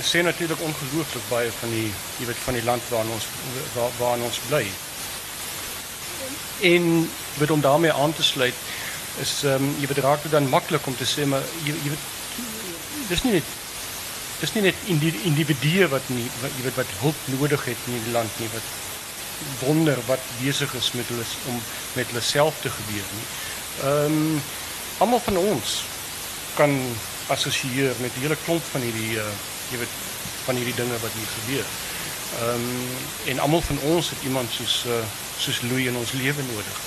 Sê 0.03 0.23
natuurlik 0.23 0.61
ongelooflik 0.61 1.27
baie 1.29 1.51
van 1.59 1.69
die 1.69 1.91
jy 2.19 2.25
weet 2.25 2.45
van 2.45 2.53
die 2.53 2.63
land 2.63 2.89
waarin 2.89 3.11
ons 3.11 3.27
waar, 3.75 3.91
waarin 3.99 4.23
ons 4.29 4.39
bly. 4.47 4.65
En 6.61 7.09
weet 7.37 7.51
om 7.51 7.61
daarmee 7.61 7.93
aan 7.93 8.13
te 8.13 8.23
sluit 8.23 8.53
is 9.19 9.43
ehm 9.43 9.63
um, 9.63 9.75
jy 9.79 9.87
weet 9.87 10.03
raak 10.05 10.21
dit 10.23 10.31
dan 10.31 10.49
maklik 10.49 10.85
om 10.87 10.95
te 10.95 11.05
sê 11.05 11.25
maar 11.25 11.43
jy, 11.65 11.73
jy 11.83 11.89
weet 11.93 12.05
dis 13.09 13.23
nie 13.23 13.33
net 13.33 13.49
dis 14.39 14.53
nie 14.55 14.63
net 14.67 14.85
individue 15.25 15.87
wat 15.91 16.07
nie 16.13 16.27
wat 16.41 16.55
jy 16.57 16.63
weet 16.67 16.79
wat 16.79 16.93
hulp 17.01 17.27
nodig 17.33 17.65
het 17.65 17.89
in 17.89 17.99
die 18.05 18.15
land 18.15 18.39
nie 18.39 18.49
wat 18.53 18.69
wonder 19.59 19.99
wat 20.07 20.31
besig 20.39 20.73
is 20.79 20.91
met 20.97 21.09
hulle 21.11 21.25
om 21.51 21.61
met 21.97 22.07
hulle 22.07 22.21
self 22.21 22.61
te 22.61 22.69
gebeur 22.79 23.07
nie. 23.17 23.27
Ehm 23.83 24.19
um, 24.21 24.41
almal 25.01 25.23
van 25.25 25.37
ons 25.37 25.77
kan 26.55 26.73
assosieer 27.27 27.95
met 27.99 28.13
'n 28.15 28.21
hele 28.21 28.37
klomp 28.45 28.63
van 28.71 28.81
hierdie 28.81 29.17
uh 29.17 29.31
jy 29.71 29.77
weet 29.81 29.95
van 30.45 30.55
hierdie 30.55 30.79
dinge 30.81 30.97
wat 31.01 31.17
hier 31.17 31.31
gebeur. 31.37 31.65
Ehm 31.65 31.90
um, 32.39 32.87
en 33.25 33.39
almal 33.39 33.61
van 33.61 33.79
ons 33.79 34.09
het 34.09 34.23
iemand 34.23 34.49
soos 34.51 34.85
uh 34.87 35.03
soos 35.41 35.61
Louis 35.61 35.87
in 35.89 35.95
ons 35.97 36.11
lewe 36.11 36.43
nodig. 36.53 36.77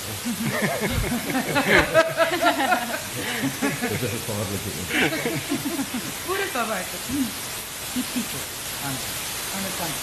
Dit 3.81 4.01
is 4.01 4.01
'n 4.01 4.13
gevaarlike 4.15 4.69
een. 4.77 5.11
Hoe 6.25 6.37
dit 6.37 6.53
daar 6.53 6.67
werk. 6.67 6.87
Die 7.93 8.03
titel 8.13 8.43
aan 8.85 8.95
aan 9.55 9.63
die 9.67 9.75
kant. 9.77 9.99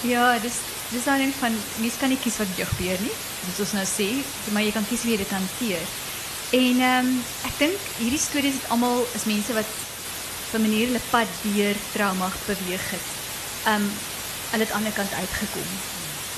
Ja, 0.00 0.38
dis 0.38 0.56
dis 0.88 1.04
dan 1.04 1.20
een 1.20 1.34
van 1.38 1.52
mens 1.76 1.94
kan 1.98 2.08
nie 2.08 2.18
kies 2.18 2.36
wat 2.36 2.46
jou 2.56 2.68
gebeur 2.68 2.98
nie. 3.00 3.16
Dis 3.46 3.58
ons 3.58 3.72
nou 3.72 3.86
sê, 3.86 4.08
maar 4.52 4.62
jy 4.62 4.72
kan 4.72 4.86
kies 4.88 5.02
hoe 5.02 5.10
jy 5.10 5.16
dit 5.16 5.30
hanteer. 5.30 5.82
En 6.50 6.80
ehm 6.80 7.06
um, 7.06 7.24
ek 7.44 7.54
dink 7.58 7.78
hierdie 7.98 8.20
stories 8.20 8.58
het 8.60 8.70
almal 8.70 9.06
is 9.14 9.24
mense 9.24 9.52
wat 9.52 9.70
op 10.54 10.60
'n 10.60 10.68
manier 10.68 10.86
hulle 10.86 11.10
pad 11.10 11.26
deur 11.42 11.76
trauma 11.92 12.28
beweeg 12.46 12.90
het. 12.90 13.06
Um, 13.66 13.90
hulle 14.50 14.64
het 14.64 14.72
aan 14.72 14.84
die 14.84 14.88
ander 14.88 14.92
kant 14.92 15.12
uitgekom. 15.22 15.68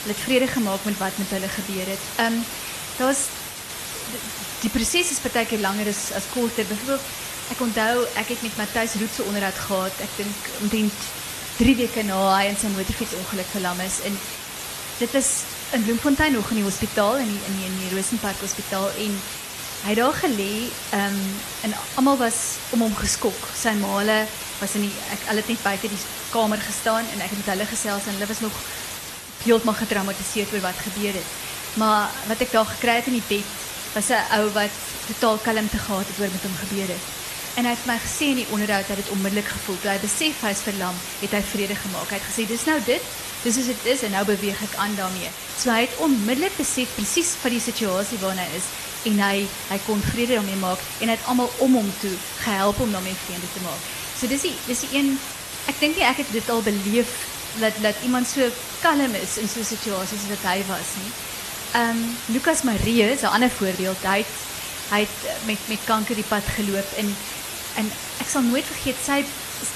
Hulle 0.00 0.14
het 0.14 0.24
vrede 0.26 0.46
gemaak 0.46 0.82
met 0.84 0.98
wat 0.98 1.16
met 1.16 1.30
hulle 1.30 1.48
gebeur 1.48 1.86
het. 1.94 2.04
Um, 2.24 2.44
daar's 2.96 3.22
die 4.60 4.70
proses 4.70 5.10
is 5.10 5.20
baie 5.20 5.46
keer 5.46 5.58
langer 5.58 5.88
as 5.88 6.02
as 6.18 6.30
korter. 6.32 6.64
Byvoorbeeld 6.64 7.06
ek 7.52 7.60
onthou 7.60 7.94
ek 8.22 8.28
het 8.28 8.42
met 8.42 8.56
Matthys 8.56 8.98
Roetse 9.00 9.22
onderhoud 9.22 9.58
gehad. 9.66 9.94
Ek 10.06 10.12
dink 10.16 10.38
omtrent 10.60 10.98
3 11.56 11.76
weke 11.76 12.02
na 12.02 12.16
hy 12.36 12.44
in 12.52 12.58
sy 12.60 12.68
motorfiets 12.72 13.18
ongeluk 13.20 13.50
verlam 13.52 13.80
is 13.80 14.00
en 14.08 14.18
dit 14.98 15.10
was 15.12 15.28
in 15.76 15.84
Bloemfontein 15.84 16.32
nog 16.32 16.50
in 16.50 16.60
die 16.60 16.68
hospitaal 16.70 17.16
in 17.16 17.28
die 17.32 17.42
in 17.48 17.54
die, 17.58 17.66
in 17.68 17.78
die 17.82 17.96
Rosenpark 17.96 18.40
hospitaal 18.40 18.88
en 19.04 19.20
hy 19.86 19.94
het 19.94 20.02
daar 20.02 20.16
gelê 20.18 20.66
um, 20.98 21.18
en 21.62 21.74
almal 21.94 22.16
was 22.18 22.58
om 22.74 22.80
hom 22.82 22.94
geskok. 22.98 23.38
Sy 23.54 23.70
maale 23.78 24.24
was 24.58 24.74
in 24.74 24.82
die 24.88 24.94
ek 25.14 25.28
hulle 25.28 25.44
het 25.44 25.50
net 25.52 25.62
buite 25.62 25.90
die 25.92 26.00
kamer 26.32 26.58
gestaan 26.58 27.06
en 27.12 27.22
ek 27.22 27.30
het 27.30 27.38
met 27.38 27.50
hulle 27.52 27.66
gesels 27.70 28.08
en 28.08 28.16
hulle 28.16 28.26
was 28.26 28.42
nog 28.42 28.56
heeltemal 29.44 29.78
getraumatiseerd 29.78 30.56
oor 30.56 30.64
wat 30.64 30.80
gebeur 30.88 31.14
het. 31.14 31.28
Maar 31.78 32.10
wat 32.26 32.42
ek 32.42 32.56
daar 32.56 32.66
gekry 32.72 32.96
het 32.98 33.12
in 33.12 33.20
die 33.20 33.28
bed 33.28 33.52
was 33.94 34.10
'n 34.10 34.26
ou 34.40 34.50
wat 34.58 34.74
totaal 35.06 35.38
kalmte 35.46 35.78
gehad 35.78 36.10
het 36.10 36.18
oor 36.18 36.34
wat 36.34 36.46
hom 36.48 36.56
gebeur 36.64 36.90
het. 36.90 37.04
En 37.56 37.64
hy 37.64 37.70
het 37.70 37.86
my 37.86 37.98
gesê 38.02 38.26
in 38.34 38.42
die 38.42 38.50
onderhoud 38.50 38.88
dat 38.88 38.96
dit 38.96 39.14
onmiddellik 39.14 39.48
gevoel 39.48 39.78
toe 39.80 39.90
hy 39.90 40.00
besef 40.02 40.42
hy 40.42 40.50
is 40.50 40.66
verlam, 40.66 40.96
het 41.20 41.30
hy 41.30 41.42
vrede 41.52 41.76
gemaak. 41.84 42.10
Hy 42.10 42.18
het 42.18 42.28
gesê 42.30 42.42
dis 42.46 42.66
nou 42.66 42.80
dit, 42.84 43.02
dis 43.44 43.56
is 43.56 43.66
dit 43.66 43.86
is 43.94 44.02
en 44.02 44.10
nou 44.10 44.24
beweeg 44.24 44.62
ek 44.62 44.74
aan 44.76 44.96
daarmee. 44.96 45.30
So 45.56 45.70
hy 45.70 45.86
het 45.86 45.96
onmiddellik 45.96 46.56
besef 46.56 46.88
presies 46.98 47.30
van 47.40 47.50
die 47.50 47.60
situasie 47.60 48.18
waarna 48.18 48.42
hy 48.42 48.58
is 48.58 48.68
en 49.10 49.22
hy 49.22 49.46
hy 49.70 49.78
kon 49.86 50.02
vrede 50.10 50.34
daarmee 50.38 50.60
maak 50.62 50.82
en 51.00 51.08
hy 51.08 51.14
het 51.14 51.28
almal 51.30 51.50
om 51.64 51.78
hom 51.78 51.90
toe 52.00 52.14
gehelp 52.42 52.80
om 52.80 52.92
daarmee 52.92 53.22
vrede 53.26 53.48
te 53.54 53.62
maak. 53.64 53.82
So 54.18 54.26
dis 54.30 54.46
die 54.48 54.54
dis 54.66 54.84
die 54.86 54.98
een 54.98 55.14
ek 55.70 55.80
dink 55.80 55.98
nie 55.98 56.06
ek 56.06 56.22
het 56.22 56.32
dit 56.32 56.50
al 56.50 56.62
beleef 56.66 57.14
dat 57.60 57.78
dat 57.82 58.02
iemand 58.04 58.28
so 58.28 58.48
kalm 58.82 59.14
is 59.22 59.38
in 59.42 59.48
so 59.48 59.60
'n 59.60 59.70
situasie 59.74 60.18
soos 60.18 60.32
wat 60.34 60.44
hy 60.50 60.58
was 60.68 60.90
nie. 61.00 61.12
Ehm 61.72 61.90
um, 61.90 62.16
Lucas 62.34 62.62
Marie 62.62 63.02
is 63.02 63.22
'n 63.22 63.34
ander 63.36 63.50
voorbeeld. 63.50 64.00
Hy 64.02 64.18
het 64.18 64.34
hy 64.90 65.00
het 65.00 65.46
met 65.46 65.58
met 65.68 65.84
kanker 65.84 66.14
die 66.14 66.30
pad 66.34 66.44
geloop 66.56 66.88
en 66.96 67.16
en 67.76 67.90
ek 68.22 68.28
sal 68.28 68.42
nooit 68.42 68.64
vergeet 68.64 69.00
sy 69.06 69.24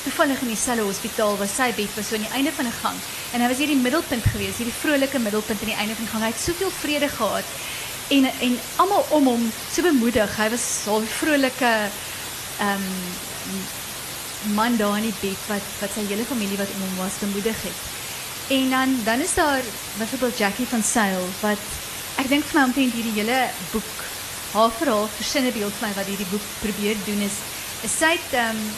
toevallig 0.04 0.40
in 0.40 0.52
dieselfde 0.52 0.84
hospitaal 0.84 1.36
waar 1.40 1.48
sy 1.48 1.72
bed 1.76 1.92
was 1.96 2.08
so 2.08 2.14
aan 2.14 2.26
die 2.28 2.36
einde 2.38 2.52
van 2.52 2.66
'n 2.66 2.78
gang 2.82 2.98
en 3.32 3.40
hy 3.40 3.48
was 3.48 3.58
hier 3.58 3.72
die 3.72 3.84
middelpunt 3.86 4.24
geweest, 4.32 4.56
hierdie 4.56 4.80
vrolike 4.82 5.18
middelpunt 5.18 5.60
aan 5.60 5.72
die 5.72 5.80
einde 5.82 5.94
van 5.94 6.04
die 6.04 6.12
gang. 6.12 6.22
Hy 6.22 6.32
het 6.32 6.46
soveel 6.48 6.72
vrede 6.80 7.08
gehad 7.08 7.44
en 8.10 8.24
en 8.24 8.58
almal 8.76 9.04
om 9.08 9.26
hom 9.26 9.52
so 9.72 9.82
bemoedig. 9.82 10.36
Hy 10.36 10.48
was 10.50 10.64
so 10.84 10.98
'n 10.98 11.06
vrolike 11.18 11.72
ehm 12.58 12.82
um, 12.82 13.62
man 14.54 14.76
daar 14.76 14.96
in 14.96 15.02
die 15.02 15.20
bed 15.20 15.40
wat 15.46 15.66
wat 15.80 15.90
sy 15.94 16.06
hele 16.08 16.24
familie 16.24 16.58
wat 16.58 16.72
om 16.74 16.80
hom 16.80 16.96
was 16.96 17.20
bemoedig 17.20 17.62
het. 17.62 17.78
En 18.48 18.70
dan 18.70 18.88
dan 19.04 19.20
is 19.20 19.34
daar 19.34 19.62
byvoorbeeld 19.98 20.38
Jackie 20.38 20.66
van 20.66 20.82
Sail 20.82 21.28
wat 21.40 21.62
ek 22.16 22.28
dink 22.28 22.44
vir 22.44 22.60
my 22.60 22.66
omtrent 22.66 22.92
hierdie 22.92 23.18
hele 23.20 23.40
boek 23.70 23.92
haar 24.52 24.72
verhaal 24.78 25.08
versinne 25.16 25.52
beeld 25.52 25.74
vir 25.78 25.88
my 25.88 25.94
wat 25.94 26.10
hierdie 26.10 26.30
boek 26.30 26.46
probeer 26.62 26.96
doen 27.04 27.22
is, 27.28 27.36
is 27.86 27.98
sy 27.98 28.10
het 28.16 28.32
ehm 28.32 28.56
um, 28.56 28.74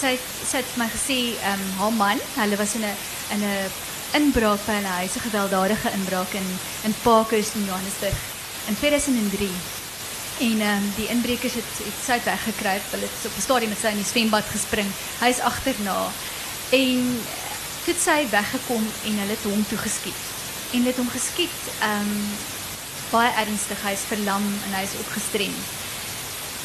sy 0.00 0.18
sy 0.50 0.56
het 0.60 0.76
my 0.76 0.88
gesê 0.98 1.18
ehm 1.40 1.64
um, 1.64 1.72
haar 1.80 1.96
man, 2.02 2.20
hulle 2.36 2.60
was 2.60 2.74
in 2.74 2.84
'n 2.84 2.96
in 3.34 3.42
'n 3.48 3.72
inbraak 4.20 4.60
by 4.66 4.76
hulle 4.78 4.94
huis, 5.00 5.16
'n 5.16 5.26
gewelddadige 5.28 5.90
inbraak 5.98 6.32
in 6.32 6.48
in 6.84 6.94
Parkhurst 7.02 7.54
in 7.54 7.64
Johannesburg 7.64 8.33
in 8.66 8.76
2003. 8.78 9.48
En 10.38 10.60
ehm 10.60 10.82
um, 10.82 10.92
die 10.96 11.08
inbrekers 11.08 11.54
het 11.54 11.72
het 11.88 11.98
sy 12.04 12.18
weggekruip. 12.24 12.82
Hulle 12.90 13.06
het 13.08 13.26
op 13.26 13.36
'n 13.36 13.46
stadium 13.46 13.68
met 13.68 13.78
sy 13.80 13.86
in 13.86 14.02
die 14.02 14.12
swembad 14.12 14.46
gespring. 14.50 14.90
Hy 15.20 15.28
is 15.28 15.40
agterna. 15.40 16.10
En 16.70 17.20
toe 17.84 17.94
sy 17.98 18.20
weggekom 18.30 18.84
en 19.04 19.18
hulle 19.18 19.36
het 19.36 19.42
hom 19.42 19.64
toe 19.68 19.78
geskiet. 19.78 20.22
En 20.70 20.78
hulle 20.78 20.92
het 20.92 21.02
hom 21.02 21.10
geskiet 21.10 21.60
ehm 21.80 22.00
um, 22.00 22.28
baie 23.10 23.32
ernstig. 23.42 23.82
Hy 23.82 23.92
is 23.92 24.08
verlam 24.08 24.46
en 24.66 24.72
hy 24.74 24.82
is 24.82 24.98
opgestrem. 24.98 25.54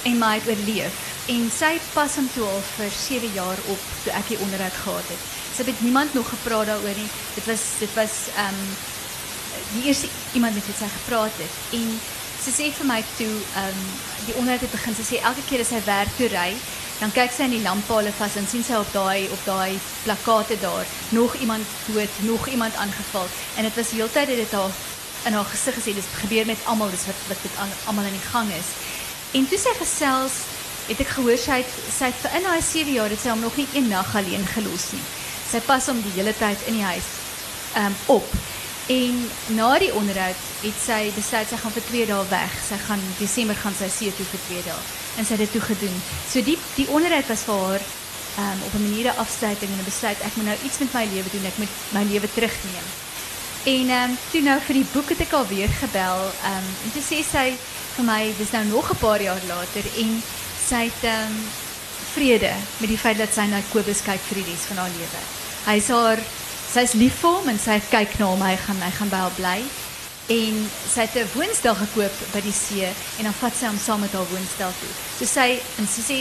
En 0.03 0.17
maar 0.17 0.29
hy 0.29 0.39
het 0.39 0.49
oorleef. 0.49 0.95
En 1.25 1.51
sy 1.53 1.79
pas 1.93 2.15
hom 2.15 2.29
toe 2.33 2.45
al 2.45 2.63
vir 2.77 2.91
7 3.07 3.33
jaar 3.33 3.59
op 3.65 3.81
toe 4.03 4.13
ek 4.13 4.27
die 4.27 4.39
onderhoud 4.45 4.77
gehad 4.83 5.07
het. 5.13 5.23
Sy 5.55 5.63
het 5.67 5.81
niemand 5.81 6.13
nog 6.13 6.29
gepraat 6.29 6.65
daaroor 6.65 6.97
nie. 6.97 7.11
Dit 7.35 7.45
was 7.45 7.63
dit 7.79 7.93
was 7.93 8.15
ehm 8.35 8.47
um, 8.47 8.71
die 9.73 9.85
eerste 9.87 10.07
iemand 10.33 10.55
met 10.55 10.65
wie 10.65 10.77
sy 10.77 10.89
gepraat 10.93 11.41
het. 11.41 11.55
En 11.77 11.87
sy 12.43 12.51
sê 12.55 12.69
vir 12.75 12.87
my 12.89 12.99
toe 13.17 13.31
ehm 13.61 13.81
die 14.27 14.35
onderhoud 14.35 14.61
het 14.61 14.71
begin. 14.71 14.95
Sy 14.95 15.05
sê 15.07 15.23
elke 15.23 15.43
keer 15.49 15.63
as 15.63 15.71
sy 15.73 15.81
werk 15.85 16.11
toe 16.17 16.29
dan 16.99 17.11
kyk 17.15 17.31
sy 17.31 17.45
in 17.47 17.55
die 17.55 17.63
lamppale 17.63 18.11
vas 18.17 18.35
en 18.35 18.47
sien 18.47 18.63
sy 18.63 18.75
op 18.75 18.89
daai 18.91 19.29
op 19.31 19.43
daai 19.47 19.79
plakate 20.03 20.57
daar 20.59 20.85
nog 21.15 21.35
iemand 21.39 21.63
dood, 21.87 22.09
nog 22.27 22.47
iemand 22.47 22.75
aangeval. 22.75 23.27
En 23.55 23.63
dit 23.63 23.75
was 23.75 23.91
heeltyd 23.95 24.27
dit 24.27 24.41
het 24.43 24.51
haar 24.51 24.75
in 25.27 25.33
haar 25.33 25.47
gesig 25.51 25.75
gesê 25.79 25.93
dis 25.95 26.11
gebeur 26.21 26.45
met 26.45 26.65
almal, 26.65 26.91
dis 26.91 27.07
wat 27.07 27.23
wat 27.27 27.43
dit 27.43 27.55
almal 27.87 28.09
in 28.11 28.17
die 28.19 28.27
gang 28.31 28.51
is. 28.59 28.73
En 29.31 29.47
toe 29.47 29.59
sy 29.61 29.73
gesels, 29.79 30.43
het 30.89 30.99
ek 31.05 31.15
gehoor 31.15 31.39
sy 31.39 31.61
het 31.61 31.73
sy 31.93 32.11
het 32.11 32.21
vir 32.23 32.37
in 32.39 32.47
haar 32.49 32.63
7 32.65 32.93
jaar 32.97 33.11
het 33.13 33.23
sy 33.23 33.35
nog 33.39 33.57
nie 33.59 33.67
een 33.73 33.87
nag 33.87 34.15
alleen 34.15 34.45
gelos 34.55 34.91
nie. 34.95 35.03
Sy 35.49 35.63
pas 35.65 35.85
die 36.03 36.15
hele 36.17 36.33
tyd 36.37 36.67
in 36.67 36.79
die 36.81 36.87
huis 36.87 37.09
um, 37.79 37.95
op. 38.19 38.27
En 38.89 39.29
na 39.53 39.69
die 39.77 39.91
onderhoud 39.93 40.45
het 40.63 40.77
sy 40.81 41.11
besluit 41.13 41.49
sy 41.49 41.57
gaan 41.61 41.73
vir 41.75 41.83
2 41.91 42.05
dae 42.09 42.23
weg. 42.31 42.53
Sy 42.65 42.77
gaan 42.87 43.03
Desember 43.19 43.57
gaan 43.61 43.75
sy 43.77 43.89
see 43.93 44.13
toe 44.17 44.25
vir 44.31 44.41
2 44.47 44.63
dae 44.65 44.81
en 45.19 45.27
sy 45.27 45.35
het 45.35 45.43
dit 45.43 45.51
toe 45.51 45.61
gedoen. 45.61 45.97
So 46.31 46.41
die 46.45 46.57
die 46.77 46.87
onderhoud 46.89 47.27
was 47.29 47.43
vir 47.45 47.59
haar 47.65 47.85
um, 48.43 48.59
op 48.65 48.73
'n 48.73 48.85
manier 48.87 49.11
'n 49.11 49.21
afsluiting 49.25 49.69
en 49.71 49.79
'n 49.81 49.91
besluit 49.91 50.19
ek 50.25 50.35
moet 50.35 50.45
nou 50.45 50.57
iets 50.65 50.79
met 50.79 50.93
my 50.93 51.05
lewe 51.13 51.29
doen. 51.31 51.45
Ek 51.45 51.57
moet 51.57 51.73
my 51.89 52.03
lewe 52.03 52.27
terugneem. 52.33 52.87
En 53.63 53.89
ehm 53.89 54.09
um, 54.09 54.17
toe 54.31 54.41
nou 54.41 54.59
vir 54.67 54.75
die 54.75 54.89
boek 54.93 55.09
het 55.09 55.21
ek 55.21 55.33
al 55.33 55.47
weer 55.47 55.69
gebel. 55.83 56.17
Ehm 56.43 56.57
um, 56.57 56.67
en 56.85 56.91
toe 56.93 57.05
sê 57.11 57.19
sy 57.31 57.47
vir 57.95 58.05
my 58.05 58.33
dis 58.37 58.51
nou 58.51 58.65
nog 58.65 58.89
'n 58.91 58.97
paar 59.05 59.21
jaar 59.21 59.43
later 59.47 59.83
en 59.97 60.23
sy 60.69 60.83
het 60.89 61.03
ehm 61.03 61.29
um, 61.29 61.49
vrede 62.13 62.53
met 62.77 62.89
die 62.89 62.97
feit 62.97 63.17
dat 63.17 63.33
sy 63.33 63.45
na 63.45 63.61
Kobus 63.71 64.01
kyk 64.01 64.21
vir 64.27 64.37
die 64.41 64.49
res 64.51 64.65
van 64.67 64.77
haar 64.77 64.93
lewe. 64.97 65.21
Hy's 65.65 65.87
haar 65.87 66.19
sy's 66.69 66.93
lief 66.93 67.15
vir 67.23 67.37
hom 67.37 67.47
en 67.49 67.59
sy 67.59 67.79
kyk 67.89 68.19
na 68.19 68.27
hom. 68.29 68.41
Hy 68.45 68.55
gaan 68.65 68.81
hy 68.83 68.91
gaan 68.97 69.09
by 69.09 69.21
haar 69.23 69.37
bly. 69.37 69.59
En 70.29 70.57
sy 70.93 71.05
het 71.07 71.15
'n 71.17 71.31
woonstel 71.33 71.75
gekoop 71.75 72.15
by 72.33 72.41
die 72.45 72.53
see 72.53 72.85
en 73.17 73.23
dan 73.25 73.33
vat 73.41 73.55
sy 73.57 73.65
hom 73.65 73.79
saam 73.79 73.99
met 74.01 74.13
haar 74.13 74.29
woonstel 74.29 74.73
toe. 74.81 74.93
So 75.17 75.25
sy 75.25 75.59
en 75.77 75.87
sy 75.87 76.01
sê 76.01 76.17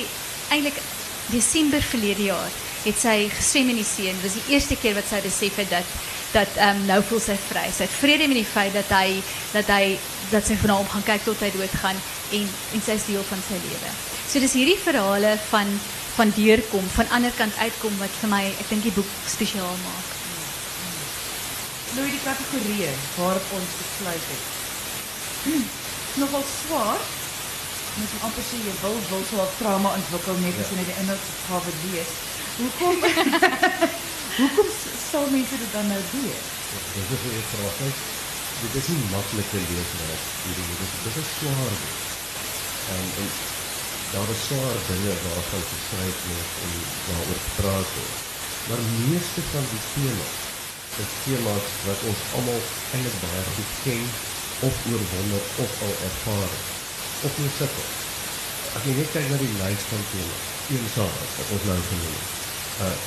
eintlik 0.51 0.81
Desember 1.29 1.83
verlede 1.83 2.25
jaar 2.33 2.51
het 2.85 2.97
sy 2.99 3.29
geswem 3.29 3.69
in 3.69 3.77
die 3.77 3.85
see 3.85 4.09
en 4.09 4.17
dit 4.17 4.25
was 4.25 4.39
die 4.41 4.55
eerste 4.55 4.77
keer 4.77 4.95
wat 4.95 5.09
sy 5.11 5.21
besef 5.21 5.57
het 5.57 5.71
dat 5.71 5.85
dat 6.33 6.49
um, 6.61 6.81
nou 6.87 7.03
voel 7.09 7.21
sy 7.21 7.37
vry. 7.49 7.69
Sy 7.73 7.87
het 7.87 7.99
vrede 8.01 8.29
met 8.29 8.37
die 8.37 8.49
feit 8.49 8.73
dat 8.73 8.91
hy 8.93 9.23
dat 9.53 9.69
hy 9.73 9.99
dat 10.31 10.45
sy 10.47 10.57
van 10.57 10.71
hom 10.77 10.89
gaan 10.89 11.07
kyk 11.07 11.25
tot 11.25 11.41
hy 11.41 11.51
doodgaan 11.51 11.97
en 12.37 12.49
en 12.75 12.83
sy 12.85 12.97
is 12.97 13.09
deel 13.09 13.25
van 13.31 13.43
sy 13.49 13.61
lewe. 13.65 13.93
So 14.29 14.41
dis 14.41 14.57
hierdie 14.57 14.81
verhale 14.81 15.39
van 15.51 15.81
van 16.19 16.33
deurkom, 16.35 16.87
van 16.97 17.11
ander 17.15 17.33
kant 17.39 17.55
uitkom 17.63 17.99
wat 17.99 18.11
vir 18.21 18.33
my 18.33 18.45
ek 18.51 18.71
dink 18.73 18.83
die 18.89 18.97
boek 18.97 19.13
spesiaal 19.31 19.77
maak. 19.85 20.18
Nou 21.99 22.07
die 22.07 22.21
kategorieë 22.23 22.91
waarop 23.17 23.47
ons 23.57 23.71
besluit 23.75 24.27
het. 24.31 24.45
Nogal 26.21 26.45
swaar. 26.47 27.01
Mens 27.99 28.13
moet 28.15 28.27
amper 28.29 28.45
sê 28.47 28.61
jy 28.63 28.75
wil 28.83 28.99
wil 29.09 29.25
so 29.31 29.41
'n 29.43 29.57
trauma 29.59 29.91
ontwikkel 29.99 30.39
net 30.43 30.61
as 30.63 30.71
jy 30.71 30.77
net 30.79 30.91
die 30.91 31.01
inhoudsopgawe 31.03 31.73
lees. 31.83 32.13
Hoekom 32.59 32.97
Hoekom 34.39 34.69
sal 35.11 35.27
mense 35.35 35.59
dit 35.63 35.73
dan 35.75 35.91
nou 35.91 36.03
doen? 36.13 36.39
Dit 36.95 37.11
is 37.17 37.27
'n 37.35 37.47
vraag. 37.51 37.77
Kyk, 37.83 37.99
dit 38.63 38.75
is 38.81 38.89
nie 38.95 39.11
maklike 39.15 39.59
leeswerk 39.67 40.25
hierdie. 40.43 40.67
Dit 40.71 40.81
is 40.87 40.93
dit 41.05 41.17
is 41.23 41.31
swaar. 41.39 41.79
En 42.95 43.07
en 43.21 43.31
daar 44.13 44.31
is 44.35 44.43
swaar 44.49 44.79
dinge 44.91 45.15
waarvan 45.27 45.65
geskryf 45.73 46.19
word 46.31 46.53
en 46.65 46.73
waaroor 47.07 47.41
gepraat 47.49 47.89
word. 47.97 48.19
Maar 48.69 48.83
meeste 48.99 49.43
van 49.53 49.67
die 49.73 49.83
temas 49.95 50.48
is 51.03 51.13
tema's 51.25 51.69
wat 51.87 52.01
ons 52.11 52.23
almal 52.39 52.61
eintlik 52.95 53.17
baie 53.23 53.43
goed 53.55 53.73
ken 53.85 54.05
of 54.69 54.75
oorwonde 54.91 55.41
of 55.65 55.71
al 55.87 55.95
ervaar. 56.09 56.53
Of 57.27 57.39
nie 57.43 57.53
sukkel. 57.59 57.89
As 58.77 58.83
jy 58.87 58.95
net 58.99 59.13
kyk 59.15 59.31
na 59.31 59.39
die 59.43 59.55
lys 59.61 59.87
van 59.91 60.03
temas, 60.11 60.49
eensaamheid 60.75 61.39
wat 61.39 61.55
ons 61.57 61.71
nou 61.71 61.79
genoem 61.93 62.19
het. 62.19 62.35
Uh 62.89 62.99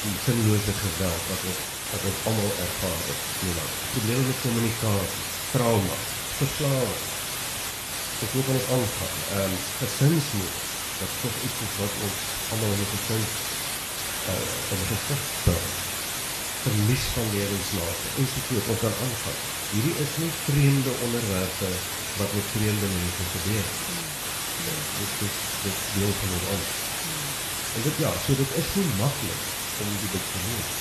die 0.00 0.16
sinlose 0.24 0.74
geweld 0.80 1.24
wat 1.28 1.42
ons 1.50 1.60
wat 1.90 2.06
ons 2.10 2.22
almal 2.30 2.52
ervaar 2.66 3.02
het. 3.08 3.26
Tema. 3.40 3.64
Probleme 3.92 4.22
met 4.28 4.40
kommunikasie, 4.44 5.26
trauma, 5.52 5.98
verslawing. 6.38 7.04
Dit 8.20 8.34
moet 8.38 8.50
ons 8.54 8.72
aangaan. 8.78 9.14
Ehm 9.34 9.44
um, 9.44 9.60
gesinsmoed. 9.82 10.56
Dat 11.00 11.12
toch 11.20 11.36
iets 11.46 11.60
is 11.66 11.76
wat 11.82 12.02
ons 12.06 12.18
allemaal 12.50 12.74
in 12.76 12.82
de 12.82 12.88
gesin 12.94 13.24
uh, 14.28 14.42
van 14.68 14.78
de 14.80 14.86
gezicht 14.92 15.89
verlies 16.64 17.04
van 17.14 17.26
levensmaat 17.36 17.98
ensovoort 18.20 18.70
ons 18.72 18.82
kan 18.84 18.96
aangaan. 19.04 19.40
Hierdie 19.72 19.96
is 20.04 20.12
nie 20.22 20.32
vreemde 20.46 20.92
onderwerpe 21.06 21.70
wat 22.18 22.30
met 22.36 22.52
vreemde 22.54 22.88
mense 22.96 23.24
gebeur. 23.34 23.66
Dit 24.98 25.12
is 25.26 25.36
dit 25.64 25.78
deel 25.96 26.14
van 26.20 26.32
ons. 26.54 26.68
En 27.74 27.82
dit 27.86 27.96
ja, 28.04 28.10
so 28.24 28.36
dit 28.42 28.50
is 28.62 28.70
nie 28.78 28.88
maklik 29.02 29.42
om 29.82 29.92
boek 30.00 30.26
te 30.32 30.40
lees. 30.46 30.72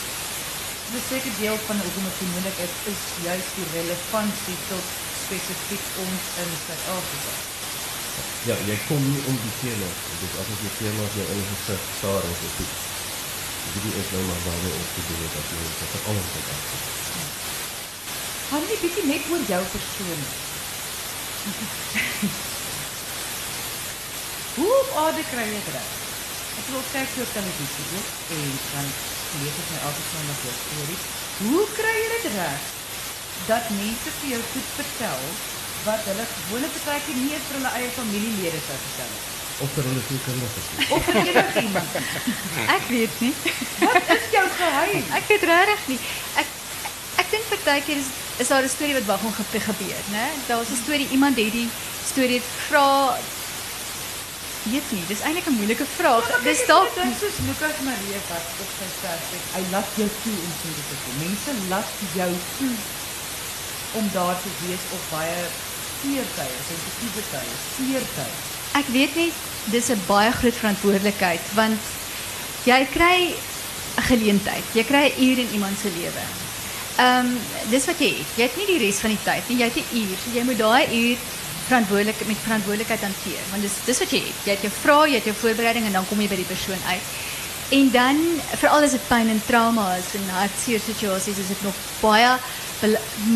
Dit 0.94 1.04
seker 1.12 1.34
deel 1.44 1.58
van 1.68 1.82
hoekom 1.84 2.08
dit 2.10 2.22
moeilik 2.34 2.58
is, 2.66 2.76
is 2.94 3.02
juist 3.28 3.52
die 3.60 3.70
relevantie 3.78 4.58
tot 4.72 4.94
spesifiek 5.24 5.86
ons 6.06 6.30
in 6.44 6.54
Suid-Afrika. 6.66 7.34
Ja, 8.50 8.56
jy 8.68 8.78
kom 8.88 9.04
nie 9.12 9.22
om 9.30 9.38
die 9.46 9.56
tema. 9.62 9.90
Dus 10.22 10.40
as 10.42 10.50
jy 10.52 10.62
die 10.66 10.76
tema 10.80 11.12
jou 11.16 11.28
in 11.34 11.44
die 11.44 11.50
gesig 11.52 11.92
staar 12.00 12.26
en 12.26 12.40
so 12.42 12.56
goed. 12.58 12.99
Hierdie 13.70 13.98
is 14.02 14.08
nou 14.14 14.22
het 15.24 15.34
dat 15.38 15.50
mense 15.54 15.86
vir 15.94 16.02
alles 16.12 16.30
wat 16.36 16.48
afkom. 16.54 16.82
Gaan 18.50 18.64
nie 18.70 18.80
bietjie 18.84 19.06
net 19.10 19.24
oor 19.30 19.44
jou 19.52 19.64
persoon. 19.74 20.22
Hoe 24.60 24.74
op 24.80 24.90
kry 25.30 25.46
jy 25.46 25.54
dit 25.60 25.70
reg? 25.76 25.92
Ek 26.60 26.66
wil 26.74 26.84
kyk 26.92 27.10
hoe 27.16 27.28
televisie 27.36 27.86
ook 28.00 28.10
en 28.36 28.50
dan 28.74 28.88
lees 29.44 29.60
ek 29.62 29.70
my 29.72 29.80
altyd 29.88 30.08
van 30.14 30.26
my 30.32 30.36
stories. 30.64 31.04
Hoe 31.44 31.64
jy 32.00 32.08
dit 32.16 32.26
reg 32.34 32.62
dat 33.52 33.66
mense 33.78 34.10
vir 34.20 34.28
jou 34.34 34.42
goed 34.54 34.70
vertel 34.80 35.22
wat 35.86 36.02
hulle 36.10 36.26
gewoonlik 36.34 36.74
baie 36.88 37.02
keer 37.06 37.20
nie 37.22 37.36
vir 37.46 37.60
hulle 37.60 37.76
eie 37.78 37.92
familielede 38.00 38.60
sou 38.66 38.80
vertel 38.88 39.14
nie? 39.14 39.39
Of 39.60 39.76
hulle 39.76 40.02
twee 40.08 40.22
kinders 40.26 40.56
is. 40.60 40.68
Of 40.96 41.04
vir 41.04 41.16
enigiemand. 41.16 41.98
Ek 42.78 42.86
weet 42.88 43.16
nie. 43.20 43.34
Wat 43.80 44.14
is 44.16 44.30
jou 44.32 44.46
geheim? 44.60 45.04
Ek 45.20 45.26
weet 45.32 45.44
regtig 45.52 45.88
nie. 45.94 46.00
Ek 46.44 46.56
ek 47.24 47.34
dink 47.34 47.50
partykeer 47.52 48.00
is 48.00 48.10
is 48.40 48.48
daar 48.48 48.64
'n 48.64 48.72
storie 48.72 48.96
wat 48.96 49.06
wag 49.06 49.24
om 49.28 49.34
gebeur, 49.36 50.04
né? 50.16 50.28
Daar's 50.48 50.72
'n 50.72 50.82
storie 50.84 51.10
iemand 51.12 51.36
het 51.38 51.52
die 51.52 51.70
storie 52.12 52.40
het 52.40 52.48
vra 52.68 53.20
weet 54.64 54.92
nie, 54.92 55.04
dis 55.08 55.22
eintlik 55.28 55.48
'n 55.48 55.58
moeilike 55.60 55.88
vraag. 55.98 56.26
dis 56.44 56.66
dalk 56.66 56.94
dit 56.96 57.14
soos 57.20 57.38
Lukas 57.48 57.80
Marie 57.88 58.20
wat 58.32 58.46
op 58.64 58.70
sy 58.78 58.88
sterf 58.98 59.24
sê, 59.30 59.38
hy 59.56 59.64
laat 59.74 59.90
jou 59.96 60.10
toe 60.24 60.38
om 60.46 60.54
so 60.60 60.70
te 60.90 60.96
doen. 61.04 61.18
Mense 61.26 61.52
laat 61.72 61.90
jou 62.20 62.32
toe 62.58 62.76
om 64.00 64.06
daar 64.14 64.38
te 64.44 64.52
wees 64.62 64.84
op 64.96 65.04
baie 65.16 65.40
seertye, 66.02 66.58
sensitiewe 66.68 67.24
tye, 67.32 67.56
seertye. 67.76 68.49
Ek 68.74 68.88
weet 68.94 69.16
nie 69.16 69.32
dis 69.72 69.90
'n 69.90 70.02
baie 70.08 70.32
groot 70.32 70.56
verantwoordelikheid 70.56 71.42
want 71.54 71.80
jy 72.66 72.88
kry 72.94 73.34
'n 73.98 74.08
geleentheid. 74.12 74.66
Jy 74.74 74.84
kry 74.84 75.06
'n 75.10 75.24
uur 75.24 75.38
in 75.38 75.50
iemand 75.54 75.78
se 75.80 75.90
lewe. 75.90 76.24
Ehm 76.98 77.28
wat 77.86 78.00
jy 78.00 78.12
het. 78.20 78.30
Jy 78.36 78.44
het 78.44 78.58
nie 78.58 78.66
die 78.66 78.86
res 78.86 79.00
van 79.00 79.10
die 79.10 79.24
tyd 79.24 79.44
nie. 79.50 79.58
Jy 79.58 79.68
het 79.72 79.76
'n 79.76 79.98
uur. 79.98 80.18
So 80.24 80.44
moet 80.44 80.58
daai 80.58 80.86
uur 81.02 81.18
verantwoordelik 81.68 82.20
met 82.26 82.38
verantwoordelikheid 82.44 83.02
hanteer 83.02 83.44
want 83.52 83.62
dis 83.62 83.76
dis 83.86 84.00
wat 84.00 84.12
jy 84.12 84.22
het. 84.30 84.40
Jy 84.46 84.52
het 84.52 84.62
jou 84.62 84.74
vrae, 84.84 85.10
jy 85.10 85.16
het 85.16 85.30
jou 85.30 85.36
voorbereiding 85.42 85.86
en 85.86 85.92
dan 85.92 86.08
kom 86.08 86.22
jy 86.22 86.28
by 86.28 86.36
die 86.36 86.54
persoon 86.54 86.82
uit. 86.88 87.06
En 87.70 87.92
dan 87.92 88.18
veral 88.58 88.84
as 88.84 88.96
dit 88.98 89.08
pyn 89.08 89.30
en 89.30 89.42
trauma 89.46 89.96
is 89.96 90.10
en 90.18 90.30
hartseer 90.30 90.82
situasies 90.82 91.38
is 91.38 91.52
dit 91.54 91.62
nog 91.62 91.76
baie 92.02 92.32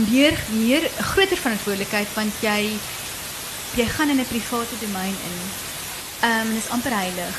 meer 0.10 0.40
meer 0.50 0.90
groter 1.12 1.38
verantwoordelikheid 1.38 2.08
want 2.16 2.34
jy 2.42 2.72
jy 3.76 3.88
gaan 3.90 4.10
in 4.10 4.20
'n 4.20 4.28
private 4.28 4.76
domein 4.80 5.16
in. 5.30 5.38
Ehm 6.20 6.48
um, 6.48 6.54
dis 6.54 6.70
amper 6.70 6.94
heilig. 6.94 7.38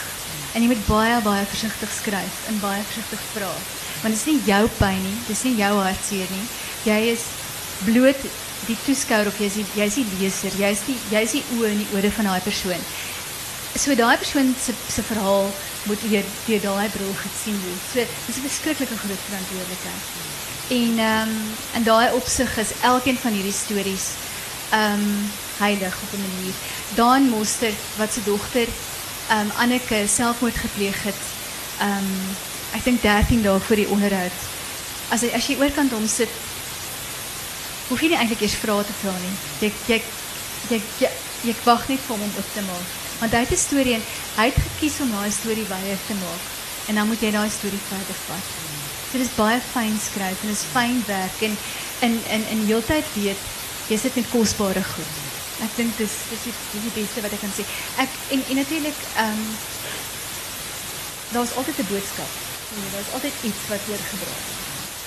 En 0.53 0.63
jy 0.63 0.69
moet 0.69 0.87
baie 0.87 1.21
baie 1.23 1.45
versigtig 1.47 1.91
skryf 2.01 2.37
en 2.49 2.61
baie 2.61 2.83
versigtig 2.83 3.21
vra. 3.35 3.53
Want 4.03 4.15
dit 4.15 4.21
is 4.23 4.29
nie 4.31 4.41
jou 4.45 4.69
pyn 4.79 5.03
nie, 5.03 5.19
dis 5.27 5.43
nie 5.43 5.57
jou 5.57 5.75
hartseer 5.79 6.29
nie. 6.31 6.47
Jy 6.85 7.01
is 7.13 7.25
bloot 7.85 8.21
die 8.67 8.77
toeskouer 8.85 9.27
of 9.27 9.39
jy 9.39 9.47
is 9.47 9.55
die, 9.55 9.85
is 9.85 9.97
leser, 10.21 10.53
jy 10.59 10.71
is 10.77 10.83
die 10.87 10.99
jy 11.11 11.23
is 11.27 11.37
die 11.37 11.45
oë 11.57 11.71
en 11.71 11.79
die 11.79 12.11
van 12.19 12.31
daai 12.31 12.41
persoon. 12.41 12.83
So 13.77 13.95
daai 13.95 14.17
persoon 14.17 14.55
se 14.65 14.75
se 14.89 15.03
verhaal 15.03 15.51
moet 15.85 16.03
weer 16.09 16.25
deur 16.47 16.61
daai 16.61 16.89
bril 16.89 17.15
gesien 17.23 17.59
word. 17.65 17.83
So 17.93 18.07
dis 18.27 18.37
'n 18.37 18.49
verskriklike 18.49 18.97
groot 18.97 19.23
verantwoordelikheid. 19.29 20.03
En 20.69 20.99
ehm 20.99 21.29
um, 21.29 21.55
in 21.75 21.85
daai 21.85 22.13
opsig 22.13 22.59
is 22.59 22.77
elkeen 22.83 23.19
van 23.19 23.33
hierdie 23.33 23.59
stories 23.65 24.07
ehm 24.71 25.03
heilig 25.59 25.95
op 26.03 26.13
'n 26.13 26.25
manier. 26.27 26.55
Daan 26.95 27.29
Mostert 27.29 27.81
wat 27.97 28.19
dogter 28.25 28.69
ehm 29.29 29.41
um, 29.41 29.51
Anneke 29.57 30.05
selfmoord 30.07 30.57
gepleeg 30.57 31.03
het. 31.03 31.23
Ehm 31.79 31.91
um, 31.91 32.37
ek 32.73 32.85
dink 32.85 33.03
13 33.03 33.43
dae 33.43 33.61
voor 33.61 33.77
die 33.77 33.89
onderhoud. 33.89 34.39
Hy 35.09 35.31
as 35.35 35.47
jy 35.47 35.57
oorkant 35.59 35.93
hom 35.93 36.09
sit 36.09 36.29
hoef 37.89 38.01
jy 38.01 38.09
nie 38.09 38.19
eintlik 38.19 38.41
eers 38.41 38.57
vrae 38.61 38.85
te 38.85 38.97
vra 39.01 39.15
nie. 39.21 39.35
Jy 39.61 39.71
jy 39.87 40.03
jy 40.71 40.81
jy, 41.01 41.11
jy 41.49 41.55
wag 41.65 41.89
net 41.89 42.01
vir 42.07 42.17
hom 42.17 42.27
om 42.27 42.39
op 42.43 42.53
te 42.55 42.65
maak. 42.69 42.93
Want 43.21 43.33
het 43.33 43.53
'n 43.53 43.57
storie 43.57 43.95
en 43.95 44.05
hy 44.37 44.47
het 44.51 44.61
gekies 44.67 45.01
om 45.01 45.11
daai 45.11 45.31
storie 45.31 45.69
wyer 45.69 46.01
te 46.07 46.15
maak. 46.15 46.45
En 46.89 46.95
dan 46.95 47.07
moet 47.07 47.21
jy 47.21 47.31
daai 47.31 47.51
storie 47.51 47.85
verder 47.89 48.19
vat. 48.27 48.47
So 49.11 49.19
dis 49.19 49.37
baie 49.37 49.61
fyn 49.73 49.99
skryf 50.01 50.43
en 50.43 50.49
dis 50.49 50.65
fyn 50.73 51.05
werk 51.07 51.39
en 51.41 51.57
in 52.01 52.15
in 52.29 52.43
in 52.49 52.67
heeltyd 52.67 53.07
weet 53.15 53.41
jy 53.89 53.99
sit 53.99 54.15
met 54.15 54.31
kosbare 54.31 54.85
goed. 54.85 55.24
Ek 55.65 55.77
dink 55.77 55.97
dis 56.01 56.15
dis 56.31 56.43
die, 56.49 56.55
dis 56.73 56.83
die 56.89 56.97
beste 57.01 57.23
wat 57.25 57.33
ek 57.37 57.43
kan 57.45 57.55
sê. 57.57 57.65
Ek 58.05 58.19
en 58.37 58.43
en 58.51 58.61
natuurlik 58.63 58.99
ehm 59.15 59.39
um, 59.39 59.45
daar's 61.35 61.55
altyd 61.59 61.79
'n 61.83 61.91
boodskap. 61.93 62.33
Nee, 62.75 62.91
daar's 62.95 63.13
altyd 63.17 63.35
iets 63.49 63.63
wat 63.71 63.83
oorgedra 63.91 64.35
word. 64.35 64.63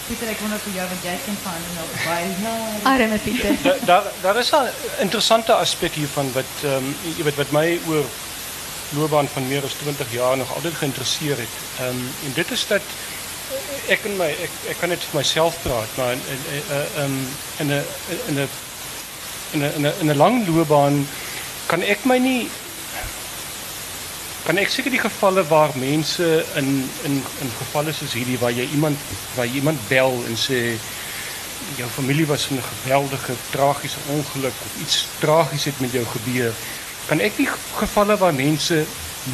Pieter, 0.07 0.29
ek 0.31 0.39
wonder 0.39 0.59
vir 0.63 0.73
jou 0.77 0.87
want 0.87 1.03
jy 1.03 1.15
ken 1.25 1.37
van 1.43 1.63
nou 1.75 1.87
baie 2.05 2.27
jare. 2.43 2.83
Arme 2.91 3.17
Pieter. 3.25 3.57
Da, 3.63 3.73
daar 3.89 4.05
daar 4.21 4.37
is 4.43 4.51
'n 4.51 4.69
interessante 5.05 5.53
aspek 5.53 5.93
hiervan 5.93 6.31
wat 6.33 6.53
ehm 6.63 6.73
um, 6.73 6.95
jy 7.17 7.23
weet 7.23 7.41
wat 7.43 7.51
my 7.51 7.79
oor 7.87 8.05
loopbaan 8.95 9.27
van 9.27 9.47
meer 9.47 9.63
as 9.63 9.75
20 9.83 10.11
jaar 10.11 10.37
nog 10.37 10.55
altyd 10.55 10.73
geïnteresseer 10.73 11.37
het. 11.37 11.55
Ehm 11.79 11.89
um, 11.89 12.09
en 12.25 12.33
dit 12.33 12.51
is 12.51 12.67
dat 12.67 12.81
ek 13.87 14.05
en 14.05 14.15
my 14.17 14.29
ek 14.45 14.53
ek 14.71 14.79
kan 14.79 14.89
net 14.89 15.03
vir 15.09 15.19
myself 15.19 15.59
praat, 15.63 15.91
maar 15.97 16.11
in 16.11 16.21
in 16.29 16.63
eh, 16.69 17.03
ehm 17.03 17.19
in 17.57 17.67
'n 17.67 17.83
in 18.27 18.39
'n 18.39 18.49
in 19.53 19.63
'n 19.63 19.73
in 19.75 19.85
'n 19.85 19.93
in 20.01 20.09
'n 20.11 20.17
lang 20.17 20.47
loopbaan 20.47 21.07
kan 21.67 21.81
ek 21.81 22.05
my 22.05 22.17
nie 22.17 22.49
kan 24.45 24.57
ek 24.57 24.69
seker 24.69 24.91
die 24.91 24.99
gevalle 24.99 25.43
waar 25.47 25.71
mense 25.75 26.45
in 26.55 26.89
in 27.03 27.15
in 27.41 27.51
gevalle 27.59 27.93
soos 27.93 28.13
hierdie 28.13 28.39
waar 28.39 28.51
jy 28.51 28.67
iemand 28.73 28.97
waar 29.35 29.45
jy 29.45 29.53
iemand 29.53 29.79
bel 29.89 30.13
en 30.27 30.37
sê 30.37 30.79
jou 31.77 31.89
familie 31.89 32.25
was 32.25 32.47
in 32.49 32.57
'n 32.57 32.69
geweldige 32.73 33.33
tragiese 33.51 33.99
ongeluk 34.07 34.57
of 34.65 34.81
iets 34.81 35.05
tragies 35.19 35.65
het 35.65 35.79
met 35.79 35.91
jou 35.91 36.05
gebeur 36.05 36.53
kan 37.07 37.19
ek 37.19 37.37
die 37.37 37.49
gevalle 37.75 38.17
waar 38.17 38.33
mense 38.33 38.85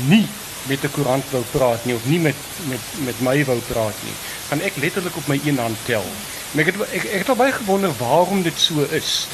nie 0.08 0.28
met 0.68 0.84
'n 0.84 0.92
koerant 0.92 1.26
wou 1.32 1.44
praat 1.52 1.86
nie 1.86 1.96
of 1.96 2.06
nie 2.06 2.20
met 2.20 2.36
met 2.68 2.84
met 3.06 3.22
my 3.22 3.46
wou 3.46 3.60
praat 3.68 3.98
nie 4.04 4.16
kan 4.54 4.62
ek 4.62 4.76
letterlik 4.78 5.16
op 5.18 5.28
my 5.28 5.40
een 5.42 5.58
hand 5.58 5.78
tel. 5.86 6.06
En 6.54 6.60
ek 6.62 6.70
het 6.70 6.76
ek, 6.94 7.06
ek 7.18 7.26
het 7.26 7.38
baie 7.38 7.54
gewonder 7.56 7.94
waarom 7.98 8.44
dit 8.46 8.60
so 8.60 8.86
is 8.94 9.28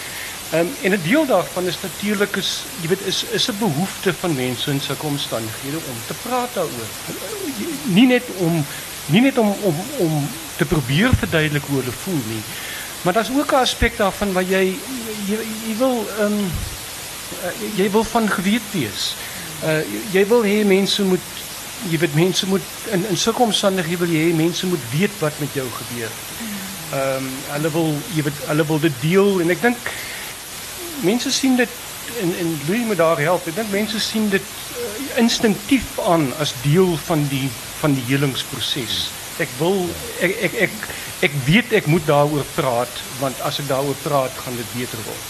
Um, 0.54 0.70
en 0.82 0.92
'n 0.92 1.02
deel 1.04 1.26
daarvan 1.26 1.66
is 1.66 1.78
natuurlik 1.82 2.36
is 2.36 2.64
jy 2.82 2.88
weet 2.88 3.02
is 3.06 3.24
is 3.24 3.48
'n 3.48 3.58
behoefte 3.60 4.14
van 4.14 4.36
mense 4.36 4.72
in 4.72 4.82
sulke 4.82 5.06
omstandighede 5.06 5.78
om 5.78 5.98
te 6.08 6.14
praat 6.22 6.50
daaroor. 6.54 6.90
Nie 7.84 8.08
net 8.08 8.24
om 8.38 8.66
nie 9.06 9.22
net 9.22 9.38
om 9.38 9.56
om 9.62 9.76
om 9.98 10.30
te 10.58 10.66
probeer 10.66 11.10
verduidelik 11.16 11.64
hoe 11.66 11.80
hulle 11.80 11.92
voel 11.92 12.22
nie. 12.28 12.42
Maar 13.02 13.14
daar's 13.14 13.30
ook 13.30 13.52
'n 13.52 13.56
aspek 13.56 13.98
daarvan 13.98 14.32
waar 14.32 14.44
jy 14.44 14.78
jy, 15.26 15.38
jy 15.68 15.78
wil 15.78 16.08
ehm 16.20 16.34
um, 16.34 16.52
jy 17.76 17.92
wil 17.92 18.04
van 18.04 18.30
geweet 18.30 18.68
wees. 18.72 19.16
Uh 19.64 19.82
jy 20.12 20.28
wil 20.28 20.44
hê 20.44 20.66
mense 20.66 21.04
moet 21.04 21.26
jy 21.90 21.98
weet 21.98 22.14
mense 22.14 22.48
moet 22.48 22.62
in 22.92 23.06
in 23.10 23.18
sulke 23.18 23.42
omstandighede 23.42 23.98
wil 23.98 24.16
jy 24.16 24.32
hê 24.32 24.36
mense 24.36 24.66
moet 24.66 24.86
weet 24.92 25.20
wat 25.20 25.40
met 25.40 25.54
jou 25.54 25.68
gebeur. 25.78 26.12
Ehm 26.94 27.16
um, 27.16 27.32
hulle 27.48 27.72
wil 27.72 27.98
jy 28.16 28.24
weet 28.24 28.40
hulle 28.46 28.66
wil 28.66 28.80
dit 28.80 28.94
deel 29.02 29.42
en 29.42 29.50
ek 29.50 29.62
dink 29.62 29.78
mense 31.06 31.32
sien 31.32 31.56
dit 31.56 31.70
en 32.22 32.38
en 32.40 32.60
Louis 32.68 32.86
moet 32.86 32.98
daar 32.98 33.20
help. 33.20 33.48
Ek 33.48 33.56
dink 33.56 33.72
mense 33.72 34.00
sien 34.00 34.30
dit 34.30 34.44
uh, 34.44 34.92
instinktief 35.22 36.00
aan 36.10 36.30
as 36.44 36.54
deel 36.64 36.96
van 37.08 37.26
die 37.32 37.48
van 37.80 37.96
die 37.96 38.06
helingsproses. 38.10 39.10
Ek 39.40 39.52
wil 39.60 39.86
ek 40.26 40.36
ek 40.50 40.58
ek 40.68 40.78
ek 41.30 41.36
weet 41.48 41.74
ek 41.80 41.90
moet 41.92 42.06
daaroor 42.08 42.48
praat 42.56 43.02
want 43.20 43.40
as 43.48 43.60
ek 43.64 43.70
daaroor 43.72 44.00
praat 44.04 44.42
gaan 44.44 44.58
dit 44.60 44.74
beter 44.76 45.04
word. 45.08 45.28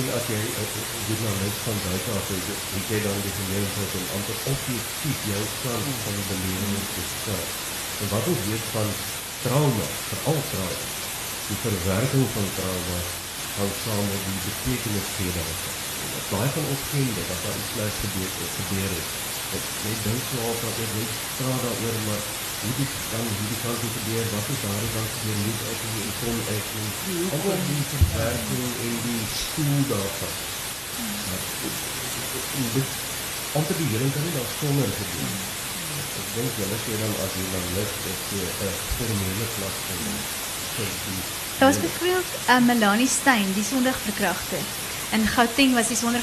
En 0.00 0.10
as 0.16 0.26
jy 0.30 0.38
uh, 0.38 0.66
journalist 1.08 1.64
van 1.66 1.80
buite 1.86 2.18
af 2.18 2.28
het 2.30 2.92
jy 2.94 3.00
dan 3.06 3.24
die 3.26 3.36
geleentheid 3.38 3.96
om 4.00 4.12
amper 4.18 4.44
objektief 4.54 5.24
jou 5.32 5.42
kant 5.64 5.88
van 6.04 6.20
die 6.20 6.28
belewing 6.30 6.84
te 6.94 7.06
stel. 7.14 7.48
En 8.00 8.12
wat 8.14 8.28
ons 8.32 8.44
weet 8.48 8.68
van 8.74 8.92
trauma, 9.42 9.88
veral 10.10 10.38
trauma, 10.52 10.86
die 11.48 11.58
verwerking 11.64 12.28
van 12.36 12.46
trauma, 12.60 13.00
hang 13.58 13.72
saam 13.82 14.04
met 14.10 14.22
die 14.26 14.40
betekenis 14.46 15.08
gee 15.16 15.32
daarvan. 15.36 15.76
Baie 16.30 16.50
van 16.56 16.66
ons 16.72 16.82
ken 16.90 17.08
dit 17.16 17.26
dat 17.30 17.40
daar 17.44 17.58
iets 17.60 17.72
sleg 17.74 17.94
gebeur 18.02 18.30
het, 18.40 18.52
gebeur 18.58 18.92
het. 18.98 19.08
Ek 19.56 19.64
net 19.84 19.98
dink 20.06 20.22
so 20.30 20.36
op 20.50 20.58
dat 20.64 20.78
ek 20.84 20.92
net 20.98 21.10
praat 21.38 21.62
daaroor, 21.64 21.98
maar 22.06 22.22
hoe 22.60 22.74
dit 22.78 22.92
dan 23.12 23.24
hoe 23.26 23.48
die 23.50 23.60
kant 23.64 23.78
toe 23.82 23.90
gebeur, 23.96 24.26
wat 24.34 24.50
is 24.54 24.60
daar 24.64 24.86
dan 24.94 25.08
gebeur, 25.14 25.38
niet 25.46 25.60
uit 25.68 25.80
die 25.94 26.12
kom 26.20 26.36
uit 26.54 26.66
die 26.74 27.18
amper 27.34 27.60
die 27.68 27.84
verwerking 27.90 28.68
en 28.86 28.94
die 29.06 29.22
stoel 29.40 29.80
daarvan. 29.92 30.34
Maar, 31.26 31.42
dit, 32.76 32.88
amper 33.58 33.76
die 33.80 33.90
hele 33.92 34.12
kan 34.14 34.24
nie 34.26 34.36
daar 34.38 34.50
sonder 34.60 34.94
gedoen. 35.00 35.34
Ek 36.20 36.32
dink 36.36 36.62
julle 36.62 36.80
sê 36.84 37.02
dan 37.02 37.14
as 37.24 37.36
journalist 37.40 38.00
dat 38.06 38.20
jy 38.30 38.46
'n 38.70 38.74
formele 38.96 39.46
klas 39.56 39.76
kan 39.88 40.02
vir 40.76 40.90
die 41.04 41.39
Was 41.60 41.80
bijvoorbeeld 41.80 42.24
uh, 42.48 42.58
Melanie 42.58 43.08
Stein, 43.08 43.52
die 43.54 43.64
zondagverkrachter. 43.64 44.58
In 45.12 45.26
Gauteng 45.26 45.74
was 45.74 45.88
die 45.88 45.96
zondag, 45.96 46.22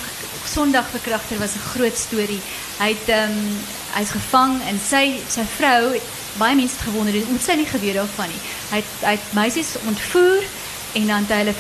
was 1.40 1.54
een 1.54 1.70
groot 1.74 1.98
story. 1.98 2.40
Hij 2.78 2.90
het, 2.90 3.30
um, 3.30 3.38
hy 3.94 4.02
is 4.02 4.10
gevang 4.10 4.62
en 4.66 4.80
sy, 4.90 5.20
sy 5.30 5.44
vrou, 5.56 6.00
baie 6.38 6.56
mense 6.56 6.74
het 6.74 6.88
gewonder, 6.90 7.14
hoe 7.14 7.38
het 7.38 7.44
sy 7.44 7.58
nie 7.60 7.70
gebeur 7.70 7.94
daarvan 7.94 8.34
nie. 8.34 8.42
Hy 8.72 8.82
het, 8.82 8.96
hy 9.04 9.14
het 9.20 9.28
meisies 9.38 9.76
ontvoer 9.86 10.42
en 10.94 11.06
dan 11.08 11.28
het 11.28 11.36
hy 11.36 11.40
hulle 11.44 11.54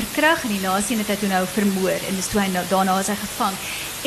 en 0.43 0.55
die 0.55 0.65
laaste 0.65 0.93
een 0.93 1.05
het 1.05 1.21
hy 1.21 1.29
nou 1.29 1.45
vermoor 1.53 2.09
en 2.09 2.17
dis 2.17 2.31
toe 2.33 2.41
hy 2.41 2.49
nou, 2.55 2.65
daarna 2.73 2.97
is 2.99 3.13
hy 3.13 3.19
gevang. 3.21 3.61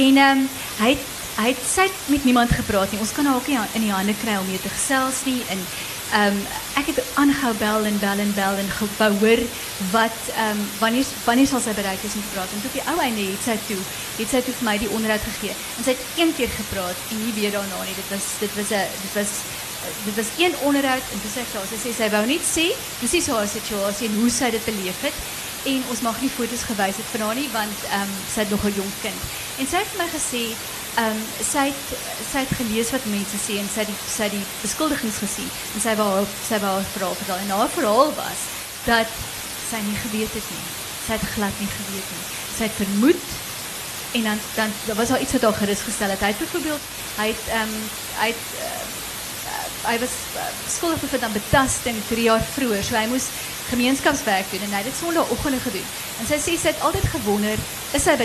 En 0.08 0.22
um, 0.26 0.44
hy 0.82 0.92
het 0.96 1.08
hy 1.40 1.54
het 1.54 1.62
het 1.86 2.02
met 2.10 2.24
niemand 2.24 2.50
gepraat 2.50 2.90
nie. 2.90 3.00
Ons 3.00 3.14
kan 3.16 3.30
ook 3.34 3.46
in 3.46 3.86
die 3.86 3.94
hande 3.94 4.14
kry 4.18 4.34
om 4.36 4.46
mee 4.50 4.60
te 4.60 4.68
gesels 4.68 5.22
nie 5.24 5.38
en 5.48 5.62
ehm 6.12 6.36
um, 6.36 6.38
ek 6.80 6.86
het 6.90 6.98
aangehou 7.14 7.52
bel 7.58 7.84
en 7.84 7.98
bel 7.98 8.18
en 8.18 8.32
bel 8.34 8.56
en 8.62 8.70
wou 8.98 9.12
hoor 9.22 9.42
wat 9.90 10.18
ehm 10.34 10.58
um, 10.58 10.60
wanneer 10.78 11.06
wanneer 11.24 11.46
sal 11.46 11.62
sy 11.62 11.74
bereid 11.74 12.02
is 12.08 12.16
om 12.18 12.24
te 12.24 12.32
praat. 12.34 12.54
En 12.54 12.62
toe 12.62 12.72
die 12.72 12.86
ou 12.92 12.98
einde 13.06 13.26
het 13.30 13.44
sy 13.46 13.56
toe 13.68 13.78
het 14.18 14.28
sy 14.32 14.40
toe 14.46 14.54
vir 14.58 14.68
my 14.68 14.76
die 14.82 14.90
onderhoud 14.96 15.24
gegee. 15.28 15.54
En 15.78 15.86
sy 15.86 15.94
het 15.94 16.04
een 16.22 16.32
keer 16.38 16.52
gepraat 16.56 16.98
en 17.10 17.22
nie 17.24 17.34
weer 17.38 17.54
daarna 17.54 17.82
nie. 17.86 17.94
Dit 18.00 18.10
was 18.14 18.26
dit 18.42 18.56
was 18.58 18.70
'n 18.80 18.86
dit 19.04 19.12
was 19.18 19.30
dit 20.04 20.16
was 20.20 20.30
een 20.38 20.54
onderhoud 20.68 21.06
en 21.12 21.20
toe 21.22 21.32
sê 21.36 21.42
sy 21.52 21.78
sê 21.84 21.94
sy 22.00 22.10
wou 22.16 22.24
net 22.26 22.44
sê 22.54 22.66
presies 22.98 23.26
haar 23.26 23.48
situasie 23.48 24.08
en 24.08 24.18
hoe 24.20 24.30
sy 24.30 24.50
dit 24.50 24.64
beleef 24.64 25.00
het. 25.00 25.16
En 25.70 25.82
ons 25.92 26.00
mag 26.00 26.20
nie 26.20 26.32
foto's 26.38 26.68
gewys 26.70 26.96
het 27.00 27.08
van 27.12 27.36
nie 27.36 27.48
want 27.52 27.78
ehm 27.90 28.02
um, 28.02 28.12
sy 28.34 28.40
het 28.40 28.50
nog 28.50 28.64
'n 28.64 28.78
jong 28.80 28.92
kind. 29.02 29.20
En 29.58 29.66
sy 29.66 29.76
het 29.76 29.90
vir 29.92 30.02
my 30.02 30.08
gesê 30.18 30.44
um, 30.98 31.20
het 31.62 31.76
sy 32.30 32.42
het 32.42 32.54
gelees 32.58 32.90
wat 32.94 33.04
mense 33.10 33.38
sê 33.42 33.58
en 33.60 33.68
sy 33.70 33.84
het 33.84 33.90
die 33.90 34.38
die 34.38 34.46
beskuldigings 34.62 35.20
gesien 35.22 35.50
en 35.74 35.84
sy 35.84 35.94
wou 35.98 36.10
sy 36.48 36.58
wou 36.62 36.72
haar 36.78 36.88
verhaal 36.94 37.18
vertel 37.20 37.42
en 37.44 37.52
haar 37.58 37.72
verhaal 37.76 38.14
was 38.18 38.46
dat 38.86 39.18
sy 39.70 39.80
nie 39.86 39.98
geweet 40.04 40.32
het 40.34 40.48
nie. 40.50 40.64
Sy 41.06 41.16
het 41.18 41.26
glad 41.34 41.62
nie 41.62 41.70
geweet 41.70 42.08
nie. 42.14 42.24
Sy 42.56 42.68
het 42.68 42.78
vermoed 42.78 43.26
en 44.18 44.26
dan 44.26 44.40
dan 44.56 44.96
was 44.98 45.12
daar 45.12 45.22
iets 45.22 45.32
wat 45.36 45.46
haar 45.46 45.60
gerus 45.62 45.84
gestel 45.86 46.14
het. 46.14 46.24
Hy 46.24 46.32
het 46.32 46.42
byvoorbeeld 46.42 46.88
hy 47.20 47.28
het 47.34 47.44
ehm 47.48 47.76
um, 47.76 47.76
uh, 49.84 49.98
was 50.00 50.16
uh, 50.36 50.48
skuldig 50.68 51.00
bevind 51.00 51.22
aan 51.22 51.32
betasting 51.32 51.96
3 52.08 52.22
jaar 52.22 52.42
vroeër. 52.54 52.84
So 52.84 52.96
hy 52.96 53.06
moes 53.06 53.30
gemeenskapswerk 53.70 54.50
doen 54.50 54.64
en 54.66 54.74
hy 54.74 54.82
het 54.82 54.88
dit 54.90 54.98
sonnaandoggende 54.98 55.60
gedoen. 55.64 55.86
En 56.20 56.28
sy 56.28 56.38
sê 56.42 56.56
sy 56.58 56.72
het 56.72 56.82
altyd 56.86 57.06
gewonder, 57.14 57.62
is 57.96 58.04
sy 58.06 58.16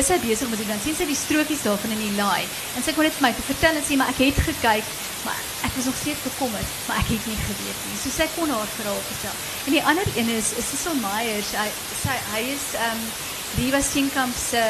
is 0.00 0.08
sy 0.10 0.18
besig 0.22 0.50
met 0.50 0.62
dit 0.62 0.70
dan 0.70 0.82
sien 0.84 0.96
sy 0.98 1.08
die 1.08 1.18
strokies 1.18 1.66
daarvan 1.66 1.94
in 1.96 2.04
die 2.04 2.16
laai. 2.18 2.46
En 2.76 2.86
sy 2.86 2.94
kon 2.96 3.06
dit 3.06 3.18
vir 3.18 3.26
my 3.28 3.32
te 3.36 3.46
vertel 3.50 3.80
en 3.80 3.86
sê 3.86 3.98
maar 4.00 4.12
ek 4.14 4.22
het 4.24 4.42
gekyk, 4.48 4.90
maar 5.26 5.40
ek 5.66 5.76
was 5.76 5.88
nog 5.90 5.98
steeds 6.00 6.26
bekommerd, 6.26 6.74
maar 6.88 7.00
ek 7.02 7.12
het 7.14 7.30
nie 7.30 7.38
geweet 7.44 7.80
nie. 7.90 7.98
So 8.02 8.14
sy 8.14 8.28
kon 8.34 8.52
haar 8.54 8.74
verhaal 8.78 9.02
vertel. 9.10 9.40
En 9.66 9.78
die 9.78 9.86
ander 9.92 10.12
een 10.14 10.30
is 10.36 10.52
is 10.60 10.70
Cecil 10.72 10.98
Myers. 11.02 11.54
Hy 11.58 11.70
sy 12.02 12.20
hy 12.34 12.44
is 12.54 12.68
ehm 12.78 13.06
um, 13.06 13.72
was 13.72 13.90
Steenkamp 13.90 14.34
se 14.36 14.62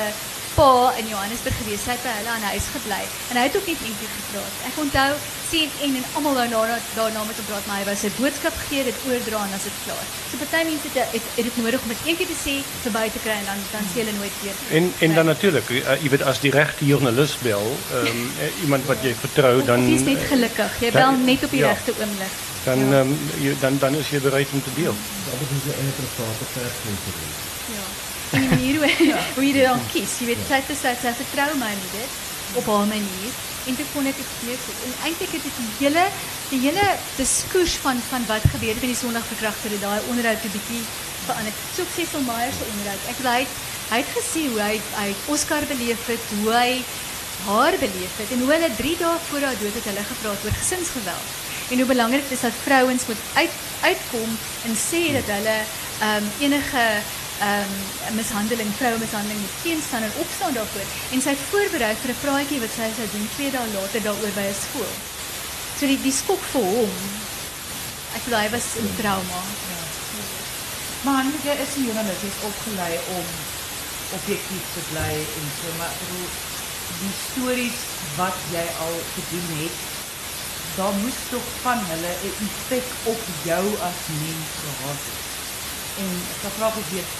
pa 0.57 0.93
in 1.01 1.09
Johannesburg 1.13 1.57
gewees. 1.63 1.83
Sy 1.85 1.95
het 1.95 2.05
by 2.05 2.13
hulle 2.21 2.33
aan 2.33 2.47
huis 2.53 2.69
gebly 2.75 3.03
en 3.31 3.39
hy 3.39 3.45
het 3.49 3.57
ook 3.59 3.67
net 3.71 3.83
eendag 3.85 4.13
gepraat. 4.19 4.55
Ek 4.69 4.79
onthou 4.85 5.11
sien 5.51 5.71
en 5.85 5.99
en 5.99 6.07
almal 6.19 6.35
wou 6.39 6.47
daarna 6.53 6.79
daarna 6.95 7.25
met 7.29 7.39
hom 7.41 7.49
praat, 7.51 7.67
maar 7.69 7.81
hy 7.81 7.87
wou 7.89 7.97
sy 8.01 8.11
boodskap 8.17 8.57
gee, 8.69 8.85
dit 8.89 9.05
oordra 9.11 9.43
en 9.47 9.57
as 9.59 9.67
dit 9.69 9.77
klaar. 9.85 10.07
So 10.31 10.41
party 10.43 10.63
mense 10.71 10.89
het 10.89 11.13
het, 11.13 11.29
het 11.37 11.49
dit 11.49 11.61
nodig 11.61 11.85
om 11.85 11.93
dit 11.93 12.09
eendag 12.09 12.33
te 12.33 12.39
sê, 12.41 12.57
verby 12.87 13.05
te 13.15 13.23
kry 13.27 13.37
en 13.43 13.47
dan 13.51 13.63
dan 13.75 13.87
sê 13.93 14.01
hulle 14.03 14.17
nooit 14.17 14.41
weer. 14.43 14.65
En 14.81 14.91
en 15.09 15.15
dan 15.21 15.31
natuurlik, 15.33 15.71
uh, 15.77 15.99
jy 16.03 16.15
weet 16.17 16.27
as 16.33 16.43
die 16.47 16.55
regte 16.57 16.89
joernalis 16.89 17.37
bel, 17.45 17.71
ehm 18.01 18.11
um, 18.11 18.27
iemand 18.65 18.91
wat 18.91 19.05
jy 19.07 19.15
vertrou, 19.27 19.55
dan 19.71 19.87
Jy 19.91 20.01
is 20.01 20.09
net 20.09 20.27
gelukkig. 20.33 20.81
Jy 20.87 20.93
bel 20.97 21.23
net 21.29 21.47
op 21.49 21.57
die 21.59 21.65
ja. 21.65 21.77
regte 21.77 21.95
oomblik. 22.01 22.43
dan 22.65 22.83
ehm 22.89 23.15
um, 23.15 23.31
jy, 23.45 23.55
dan 23.61 23.79
dan 23.85 24.01
is 24.03 24.11
jy 24.11 24.25
bereid 24.31 24.57
om 24.57 24.63
te 24.63 24.75
deel. 24.81 24.97
dat 25.31 25.41
is 25.61 25.65
'n 25.71 25.79
eie 25.83 25.95
private 26.01 26.47
persmense 26.55 27.11
doen. 27.21 27.33
Ja. 27.77 27.87
En 28.26 28.26
die 28.43 28.53
manier 28.55 28.79
hoe, 28.81 28.91
hoe 29.35 29.45
jy 29.47 29.53
dit 29.53 29.67
dan 29.67 29.83
kies. 29.93 30.19
Jy 30.21 30.27
weet, 30.31 30.47
sy 30.49 30.61
het 30.61 30.71
gesê 30.73 30.95
sy 31.03 31.13
vertrou 31.23 31.51
my 31.61 31.73
nie 31.81 31.93
dit 31.97 32.11
op 32.61 32.67
haar 32.73 32.89
manier. 32.91 33.33
En 33.67 33.77
toe 33.77 33.87
kon 33.93 34.07
weer 34.07 34.61
goed. 34.65 34.79
En 34.87 34.93
eintlik 35.09 35.33
het 35.35 35.43
die 35.47 35.71
hele 35.81 36.05
die 36.51 36.61
hele 36.63 36.87
diskurs 37.17 37.75
van 37.83 37.99
van 38.11 38.27
wat 38.27 38.45
gebeur 38.53 38.75
het 38.75 38.83
met 38.85 38.93
die 38.93 39.01
Sondagverkragter, 39.03 39.75
daai 39.83 40.01
onderhoud 40.11 40.45
'n 40.45 40.55
bietjie 40.59 40.85
verander. 41.27 41.53
So 41.75 41.83
ek 41.83 41.93
sê 41.97 42.03
Phil 42.11 42.25
Meyer 42.29 42.53
se 42.53 42.65
onderhoud. 42.73 43.03
Ek 43.13 43.19
hy 43.27 43.41
het- 43.43 43.57
hy 43.91 43.99
het 44.03 44.11
gesê 44.19 44.43
hoe 44.51 44.61
hy 44.61 44.75
hy 45.01 45.07
het 45.13 45.21
Oscar 45.35 45.63
beleef 45.73 46.07
het, 46.07 46.25
hoe 46.43 46.53
hy 46.53 46.71
haar 47.47 47.75
beleef 47.79 48.15
het 48.17 48.31
en 48.33 48.41
hoe 48.43 48.53
hulle 48.53 48.71
3 48.77 48.97
dae 48.97 49.19
voor 49.29 49.43
haar 49.47 49.59
dood 49.61 49.75
het 49.79 49.85
hulle 49.91 50.05
gepraat 50.13 50.45
oor 50.45 50.57
gesinsgeweld. 50.63 51.29
En 51.71 51.77
hoe 51.77 51.87
belangrik 51.87 52.23
dit 52.29 52.37
is 52.39 52.41
dat 52.47 52.63
vrouens 52.63 53.07
moet 53.07 53.23
uit 53.35 53.55
uitkom 53.81 54.31
en 54.67 54.75
sê 54.91 55.03
dat 55.19 55.29
hulle 55.37 55.59
ehm 56.01 56.25
um, 56.25 56.31
enige 56.39 56.85
ehm 57.39 57.73
um, 58.09 58.15
mishandeling, 58.17 58.71
vrouemishandeling 58.77 59.41
moet 59.41 59.59
teenstaan 59.63 60.03
en 60.03 60.21
opstaan 60.25 60.53
daarvoor. 60.53 60.87
En 61.13 61.21
sy 61.23 61.35
het 61.35 61.49
voorberei 61.51 61.95
vir 62.03 62.11
'n 62.13 62.23
praatjie 62.25 62.61
wat 62.65 62.73
sy 62.77 62.89
sou 62.97 63.09
doen 63.13 63.29
2 63.37 63.51
dae 63.57 63.69
later 63.75 64.03
daaroor 64.03 64.35
by 64.39 64.47
'n 64.49 64.63
skool. 64.65 64.95
So 65.79 65.87
die 65.87 66.01
die 66.09 66.17
skok 66.23 66.43
vir 66.53 66.65
hom. 66.77 66.95
Ek 68.17 68.25
bedoel 68.25 68.41
hy 68.45 68.51
was 68.57 68.69
in 68.81 68.89
trauma. 69.01 69.41
Maar 71.05 71.15
Hanne, 71.19 71.39
jy 71.45 71.57
is 71.65 71.77
'n 71.77 71.85
jy 71.87 72.29
is 72.31 72.45
opgelei 72.51 72.95
om 73.19 73.27
objektief 74.19 74.67
te 74.75 74.83
bly 74.91 75.13
en 75.39 75.47
so 75.59 75.67
maar 75.79 75.95
bedoel 76.01 76.29
die 77.01 77.15
stories 77.27 77.81
wat 78.17 78.39
jy 78.55 78.67
al 78.85 78.97
gedoen 79.15 79.49
het, 79.63 79.79
daar 80.77 80.95
moes 81.03 81.21
tog 81.31 81.47
van 81.63 81.79
hulle 81.91 82.13
'n 82.23 82.35
effek 82.49 82.89
op 83.13 83.23
jou 83.45 83.65
as 83.89 84.01
mens 84.23 84.51
gehad 84.63 85.01
het. 85.09 85.26
En 86.03 86.11
ek 86.33 86.39
sal 86.43 86.53
graag 86.59 86.75
wil 86.77 86.89
weet 86.93 87.11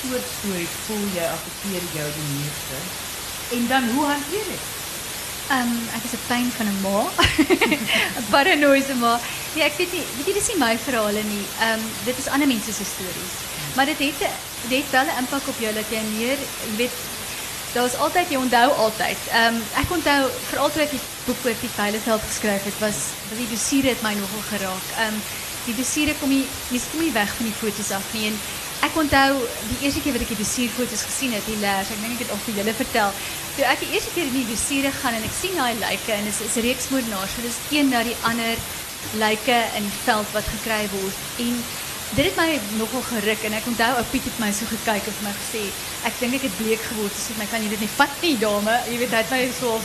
soort 0.00 0.30
stories 0.36 0.78
voel 0.86 1.04
jy 1.14 1.26
affekteer 1.30 1.84
jou 1.98 2.08
die 2.16 2.30
meeste? 2.36 2.78
En 3.56 3.68
dan 3.72 3.88
hoe 3.94 4.06
hanteer 4.06 4.48
dit? 4.54 4.64
Ehm 5.54 5.72
um, 5.72 5.80
ek 5.96 6.04
is 6.08 6.14
'n 6.16 6.24
pyn 6.26 6.48
van 6.56 6.66
'n 6.72 6.80
ma. 6.84 6.98
'n 8.18 8.26
Paranoïese 8.32 8.94
ma. 9.04 9.20
Ja, 9.54 9.64
ek 9.64 9.76
weet 9.76 9.92
nie, 9.92 10.04
weet 10.16 10.26
jy 10.26 10.34
dis 10.34 10.50
nie 10.52 10.60
my 10.66 10.74
verhale 10.86 11.22
nie. 11.22 11.46
Ehm 11.60 11.78
um, 11.78 11.82
dit 12.04 12.18
is 12.18 12.28
ander 12.28 12.48
mense 12.48 12.72
se 12.72 12.84
stories. 12.84 13.34
Maar 13.76 13.86
dit 13.92 13.98
het 13.98 14.18
dit 14.68 14.82
het 14.82 14.90
wel 14.90 15.06
'n 15.06 15.18
impak 15.22 15.48
op 15.52 15.58
jou 15.58 15.72
dat 15.74 15.88
jy 15.90 16.02
meer, 16.16 16.38
jy 16.66 16.76
weet, 16.76 16.96
daar's 17.74 17.94
altyd 17.94 18.30
jy 18.30 18.36
onthou 18.36 18.68
altyd. 18.86 19.20
Ehm 19.30 19.54
um, 19.54 19.62
ek 19.82 19.90
onthou 19.90 20.20
veral 20.50 20.70
toe 20.72 20.82
ek 20.82 20.90
die 20.96 21.04
boek 21.26 21.40
oor 21.44 21.58
die 21.60 21.76
Veiligveld 21.80 22.22
geskryf 22.30 22.64
het, 22.64 22.78
was 22.78 22.98
die 23.36 23.50
dossiere 23.54 23.88
het 23.88 24.02
my 24.02 24.14
nogal 24.14 24.44
geraak. 24.50 24.86
Ehm 24.98 25.20
die 25.66 25.76
dossiere 25.78 26.14
kom 26.20 26.30
nie 26.30 26.44
mens 26.70 26.90
kom 26.90 27.00
nie 27.00 27.14
weg 27.14 27.32
van 27.38 27.48
die 27.48 27.58
foto's 27.60 27.90
af 27.96 28.12
nie 28.12 28.28
en 28.30 28.38
ek 28.84 28.96
onthou 29.00 29.38
die 29.70 29.78
eerste 29.86 30.02
keer 30.04 30.12
wat 30.16 30.24
ek 30.26 30.32
die 30.34 30.42
dossierfoto's 30.42 31.04
gesien 31.08 31.32
het, 31.32 31.46
die 31.48 31.56
les, 31.62 31.90
ek 31.94 32.02
dink 32.02 32.18
ek 32.18 32.24
het 32.26 32.32
ook 32.34 32.42
vir 32.44 32.58
julle 32.58 32.74
vertel. 32.76 33.14
Toe 33.56 33.64
ek 33.70 33.80
die 33.80 33.92
eerste 33.96 34.12
keer 34.12 34.28
in 34.28 34.36
die 34.36 34.48
dossiere 34.50 34.92
gaan 34.98 35.16
en 35.16 35.24
ek 35.24 35.36
sien 35.38 35.56
daai 35.56 35.72
lyke 35.80 36.12
en 36.12 36.28
dit 36.28 36.42
is, 36.44 36.56
'n 36.56 36.66
reeks 36.66 36.90
moordenaars, 36.92 37.32
so 37.32 37.46
dis 37.46 37.60
een 37.72 37.88
na 37.88 38.02
die 38.04 38.18
ander 38.28 38.60
lyke 39.24 39.58
in 39.78 39.88
die 39.88 40.00
veld 40.04 40.28
wat 40.36 40.46
gekry 40.56 40.84
word 40.92 41.16
en 41.46 41.54
dit 42.14 42.24
het 42.24 42.36
my 42.36 42.60
nogal 42.78 43.02
geruk 43.08 43.44
en 43.44 43.56
ek 43.58 43.66
onthou 43.72 43.92
ou 43.98 44.04
Piet 44.12 44.24
het 44.28 44.38
my 44.42 44.50
so 44.52 44.68
gekyk 44.70 45.08
en 45.08 45.16
vir 45.18 45.26
my 45.28 45.34
gesê 45.40 45.64
ek 46.08 46.20
dink 46.20 46.36
ek 46.38 46.46
het 46.46 46.56
bleek 46.60 46.82
geword 46.84 47.16
so 47.16 47.36
my 47.38 47.46
kan 47.50 47.62
jy 47.64 47.70
dit 47.72 47.82
nie 47.84 47.90
vat 47.96 48.22
nie 48.22 48.36
dame. 48.40 48.76
Jy 48.90 49.00
weet 49.00 49.16
het 49.16 49.32
my 49.32 49.40
so 49.56 49.78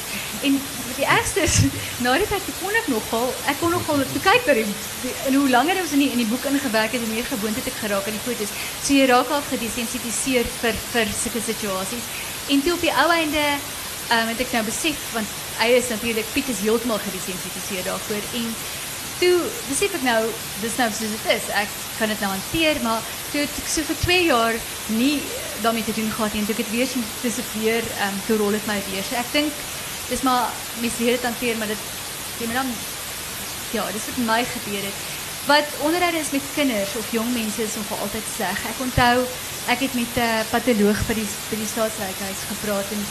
en 0.48 0.60
die 0.98 1.08
ergste 1.08 1.46
is 1.48 1.58
na 2.04 2.16
die 2.20 2.28
tyd 2.28 2.44
toe 2.48 2.56
kon 2.60 2.80
ek 2.82 2.88
nogal 2.92 3.28
ek 3.52 3.60
kon 3.62 3.76
nogal 3.76 4.04
toe 4.14 4.24
kyk 4.26 4.48
na 4.50 4.58
en 5.30 5.38
hoe 5.40 5.50
langer 5.50 5.82
ons 5.84 5.96
in 5.96 6.04
die 6.04 6.12
in 6.16 6.24
die 6.24 6.30
boek 6.32 6.48
ingewerk 6.52 6.96
het 6.96 7.04
hoe 7.06 7.14
meer 7.14 7.28
gewoond 7.32 7.60
het 7.62 7.72
ek 7.72 7.82
geraak 7.84 8.08
aan 8.08 8.18
die 8.18 8.26
foto's. 8.28 8.56
So 8.84 8.98
jy 8.98 9.08
raak 9.12 9.32
al 9.32 9.46
gedesensitiseer 9.52 10.50
vir 10.62 10.82
vir 10.94 11.14
sulke 11.24 11.44
situasies 11.46 12.10
en 12.50 12.66
toe 12.66 12.76
op 12.76 12.84
die 12.84 12.96
ou 13.04 13.10
einde 13.16 13.46
um, 14.12 14.28
het 14.34 14.44
ek 14.44 14.58
nou 14.58 14.66
besef 14.68 15.08
want 15.14 15.38
hy 15.60 15.72
is 15.76 15.90
natuurlik 15.92 16.28
Piet 16.34 16.48
is 16.52 16.62
heeltemal 16.64 17.02
gedesensitiseer 17.04 17.84
daarvoor. 17.88 18.28
En 18.40 18.52
toe 19.20 19.36
besef 19.68 19.96
ek 19.98 20.04
nou 20.06 20.22
dis 20.62 20.76
nou 20.80 20.90
soos 20.96 21.14
dit 21.16 21.28
is. 21.36 21.50
Ek 21.62 21.72
kan 21.98 22.12
dit 22.12 22.22
nou 22.24 22.32
hanteer, 22.32 22.80
maar 22.86 23.04
toe 23.32 23.44
het 23.44 23.60
ek 23.62 23.68
so 23.72 23.84
vir 23.90 24.00
2 24.06 24.24
jaar 24.30 24.60
nie 24.96 25.20
daarmee 25.64 25.84
te 25.84 25.96
doen 25.98 26.12
gehad. 26.12 26.38
En 26.40 26.48
toe 26.48 26.56
ek 26.56 26.64
het 26.64 26.72
weer 26.72 26.88
sien 26.88 27.06
dis 27.24 27.42
weer 27.58 27.84
ehm 27.84 28.08
um, 28.08 28.22
toe 28.28 28.40
rol 28.42 28.56
dit 28.56 28.70
my 28.72 28.80
weer. 28.90 29.04
So 29.04 29.20
ek 29.20 29.32
dink 29.36 29.64
dis 30.10 30.24
maar 30.26 30.50
mens 30.80 30.98
leer 31.04 31.18
dit 31.18 31.28
hanteer, 31.28 31.60
maar 31.60 31.72
dit 31.72 31.84
jy 32.40 32.48
moet 32.48 32.62
dan 32.62 32.74
ja, 33.76 33.84
wat 33.86 34.08
met 34.16 34.26
my 34.26 34.42
gebeur 34.56 34.84
het. 34.88 35.08
Wat 35.50 35.78
onderhoude 35.86 36.20
is 36.20 36.32
met 36.32 36.54
kinders 36.56 36.96
of 36.96 37.12
jong 37.12 37.30
mense 37.34 37.64
is 37.64 37.78
om 37.78 37.86
vir 37.92 38.04
altyd 38.06 38.34
sleg. 38.36 38.66
Ek 38.72 38.84
onthou 38.88 39.18
ek 39.70 39.84
het 39.86 39.94
met 39.94 40.14
'n 40.16 40.22
uh, 40.26 40.48
by 40.52 40.60
die 41.20 41.30
by 41.50 41.58
die 41.60 41.72
staatsrykhuis 41.74 42.42
gepraat 42.54 42.90
en 42.96 43.02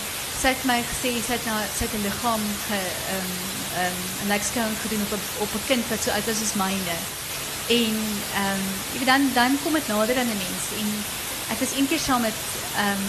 sy 0.40 0.48
het 0.54 0.64
my 0.64 0.80
gesê 0.90 1.10
sy 1.22 1.34
het 1.36 1.46
nou 1.46 1.60
sy 1.76 1.84
het 1.84 1.94
'n 1.94 2.06
liggaam 2.06 2.44
ge 2.68 2.80
ehm 3.14 3.57
um, 3.84 3.96
um, 4.22 4.28
'n 4.28 4.38
ekskaan 4.38 4.74
gedoen 4.82 5.02
op 5.16 5.24
op 5.44 5.50
'n 5.54 5.66
kind 5.70 5.84
wat 5.88 6.02
so 6.02 6.10
oud 6.10 6.26
was 6.30 6.44
as 6.46 6.58
myne. 6.62 6.96
En 7.80 7.96
ehm 8.42 8.62
um, 9.00 9.04
dan 9.10 9.22
dan 9.34 9.58
kom 9.62 9.72
dit 9.72 9.88
nader 9.88 10.16
aan 10.18 10.32
'n 10.32 10.42
mens 10.46 10.64
en 10.80 10.88
ek 11.52 11.60
was 11.62 11.76
eendag 11.76 12.00
saam 12.00 12.20
met 12.28 12.40
ehm 12.76 13.02
um, 13.02 13.04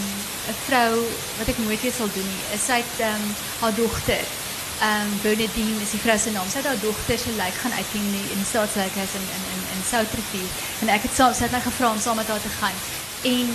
'n 0.53 0.59
vrou 0.67 0.93
wat 1.37 1.51
ek 1.51 1.57
nooit 1.63 1.81
weer 1.81 1.97
sal 1.97 2.11
doen 2.13 2.29
nie. 2.33 2.59
Sy 2.67 2.77
het 2.83 2.95
ehm 2.97 3.23
um, 3.23 3.35
haar 3.61 3.75
dogter 3.75 4.25
um, 4.87 5.09
Bernadine 5.21 5.81
is 5.81 5.91
die 5.95 6.01
vrou 6.03 6.17
se 6.17 6.31
naam. 6.31 6.47
Sy 6.49 6.61
het 6.61 6.69
haar 6.71 6.81
dogter 6.83 7.19
se 7.19 7.31
lijk 7.35 7.57
gaan 7.63 7.75
uitken 7.79 7.99
in 7.99 8.11
die, 8.15 8.27
in 8.33 8.41
die 8.41 8.49
staatslijkhuis 8.51 9.13
in 9.19 9.27
in 9.37 9.43
in, 9.55 9.61
in 9.75 9.83
Soutrivier. 9.91 10.49
En 10.81 10.91
ek 10.95 11.05
het 11.07 11.15
saam 11.15 11.33
sy 11.35 11.47
het 11.47 11.55
my 11.57 11.61
gevra 11.67 11.91
om 11.91 12.01
saam 12.01 12.19
met 12.21 12.31
haar 12.31 12.43
te 12.43 12.53
gaan. 12.59 12.77
En 13.33 13.47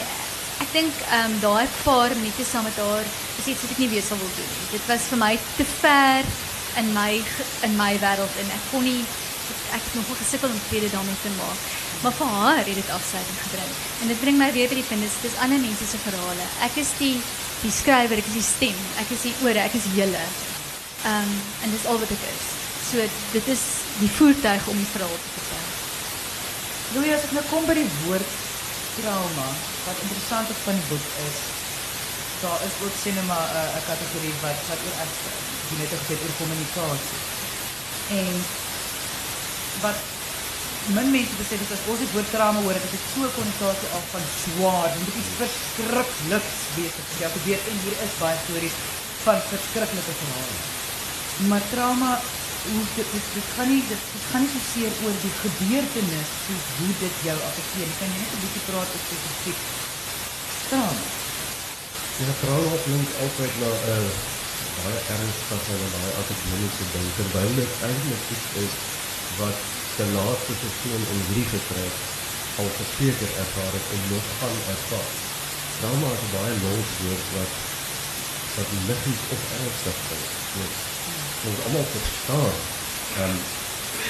ek 0.64 0.72
dink 0.72 1.04
ehm 1.08 1.30
um, 1.30 1.38
daai 1.44 1.66
paar 1.82 2.12
minute 2.20 2.44
saam 2.50 2.68
met 2.68 2.80
haar 2.80 3.06
is 3.40 3.46
iets 3.52 3.62
wat 3.62 3.76
ek 3.76 3.82
nie 3.82 3.92
weer 3.94 4.04
sal 4.06 4.20
wil 4.20 4.34
doen. 4.36 4.52
Dit 4.70 4.84
was 4.90 5.08
vir 5.12 5.22
my 5.24 5.32
te 5.56 5.66
ver 5.80 6.22
in 6.80 6.92
my 6.96 7.12
in 7.66 7.76
my 7.76 7.92
wêreld 8.02 8.40
en 8.42 8.50
ek 8.56 8.64
kon 8.70 8.84
nie 8.86 9.02
ek 9.76 9.82
het 9.82 9.94
nog 9.98 10.18
gesukkel 10.18 10.48
om 10.48 10.60
vrede 10.68 10.90
daarmee 10.90 11.20
te 11.22 11.32
maak. 11.38 11.60
Maar 12.02 12.14
vir 12.18 12.30
haar 12.38 12.64
het 12.64 12.78
dit 12.80 12.90
afsluiting 12.96 13.38
gebring. 13.42 13.72
En 14.02 14.10
dit 14.12 14.20
bring 14.20 14.36
my 14.38 14.50
weer 14.52 14.68
by 14.68 14.78
die 14.80 14.88
punt 14.88 15.04
dis 15.04 15.20
dis 15.24 15.38
ander 15.44 15.60
mense 15.60 15.86
se 15.88 16.00
verhale. 16.04 16.46
Ek 16.68 16.76
is 16.82 16.92
die 16.98 17.16
die 17.64 17.72
skrywer, 17.72 18.20
ek 18.20 18.28
is 18.28 18.36
die 18.36 18.48
stem, 18.48 18.80
ek 19.00 19.14
is 19.16 19.22
die 19.24 19.32
ore, 19.46 19.60
ek 19.62 19.76
is 19.78 19.86
julle. 19.96 20.24
Um, 21.08 21.32
en 21.64 21.72
dat 21.72 21.78
is 21.80 21.86
al 21.88 22.00
wat 22.02 22.12
ik 22.12 22.24
is. 22.28 22.44
So, 22.90 23.06
dit 23.32 23.46
is 23.54 23.62
die 24.02 24.10
voertuig 24.18 24.66
om 24.68 24.76
die 24.76 24.92
verhaal 24.92 25.18
te 25.24 25.30
vertellen. 25.36 25.72
Louis, 26.94 27.12
als 27.16 27.26
ik 27.28 27.32
nou 27.36 27.44
kom 27.50 27.64
bij 27.64 27.78
die 27.80 27.90
woord 28.04 28.30
trauma, 28.98 29.48
wat 29.86 30.02
interessant 30.04 30.52
is 30.52 30.60
van 30.66 30.76
die 30.78 30.88
boek 30.90 31.06
is, 31.28 31.38
daar 32.44 32.60
is 32.68 32.76
ook 32.84 32.96
cinema 33.06 33.38
eh, 33.48 33.64
een 33.76 33.82
uh, 33.82 33.88
categorie 33.90 34.34
wat, 34.44 34.58
wat 34.68 34.84
oor, 34.86 34.98
net 35.80 35.92
gezegd 36.00 36.24
oor 36.24 36.36
communicatie. 36.42 37.18
En 38.20 38.34
wat 39.84 39.98
min 40.96 41.10
mensen 41.16 41.40
beseffen 41.40 41.66
is, 41.66 41.74
als 41.76 41.88
ons 41.92 42.02
het 42.04 42.14
woord 42.14 42.30
trauma 42.34 42.60
hoor, 42.64 42.76
is 42.78 42.94
het 42.96 43.04
zo'n 43.12 43.36
connotatie 43.38 43.90
af 43.96 44.04
van 44.14 44.24
zwaar, 44.44 44.88
dan 44.92 45.02
moet 45.04 45.20
iets 45.20 45.34
verschrikkelijks 45.42 46.58
bezig. 46.78 47.06
Ja, 47.22 47.28
gebeur, 47.36 47.60
en 47.70 47.76
hier 47.84 47.96
is 48.06 48.20
baie 48.22 48.38
stories 48.44 48.76
van 49.26 49.38
verschrikkelijke 49.52 50.14
verhalen. 50.20 50.62
Maar 51.50 51.64
trauma 51.74 52.12
hoe 52.72 52.84
dit 52.96 53.08
dit, 53.14 53.26
dit 53.36 53.48
gaan 53.54 53.68
nie 53.72 53.84
dit, 53.92 54.02
dit 54.14 54.24
gaan 54.30 54.42
nie 54.44 54.52
so 54.54 54.60
seer 54.72 54.92
oor 55.04 55.16
die 55.24 55.34
gebeurtenis 55.44 56.30
soos 56.44 56.66
hoe 56.78 56.92
dit 57.04 57.16
jou 57.28 57.36
affekteer. 57.48 57.90
Kan 57.98 58.12
jy 58.12 58.18
net 58.20 58.32
'n 58.36 58.42
bietjie 58.44 58.64
praat 58.68 58.92
oor 58.94 59.02
spesifiek 59.06 59.60
trauma? 60.68 61.04
Ja, 62.20 62.32
trauma 62.42 62.76
klink 62.86 63.08
altyd 63.24 63.52
na 63.62 63.70
'n 63.72 63.82
uh, 63.96 64.12
baie 64.78 65.00
ernstige 65.16 65.74
en 65.86 65.92
baie 65.96 66.12
akademiese 66.22 66.86
ding 66.94 67.08
terwyl 67.18 67.52
dit 67.60 67.72
eintlik 67.88 68.24
iets 68.36 68.48
is 68.64 68.74
wat 69.40 69.58
die 69.96 70.08
laaste 70.16 70.54
persoon 70.62 71.04
in 71.14 71.20
hierdie 71.28 71.48
gesprek 71.52 72.00
al 72.62 72.70
verseker 72.78 73.30
ervaar 73.44 73.72
het 73.76 73.92
en 73.96 74.02
nog 74.10 74.26
gaan 74.38 74.58
ervaar. 74.74 75.12
Trauma 75.78 76.08
is 76.16 76.24
'n 76.26 76.34
baie 76.36 76.56
los 76.64 76.90
woord 77.02 77.28
wat 77.36 77.52
wat 78.56 78.74
liggies 78.88 79.22
of 79.34 79.40
ernstig 79.58 79.98
is 80.14 80.82
ons 81.48 81.60
allemaal 81.64 81.88
verstaan 81.96 82.56
um, 83.22 83.36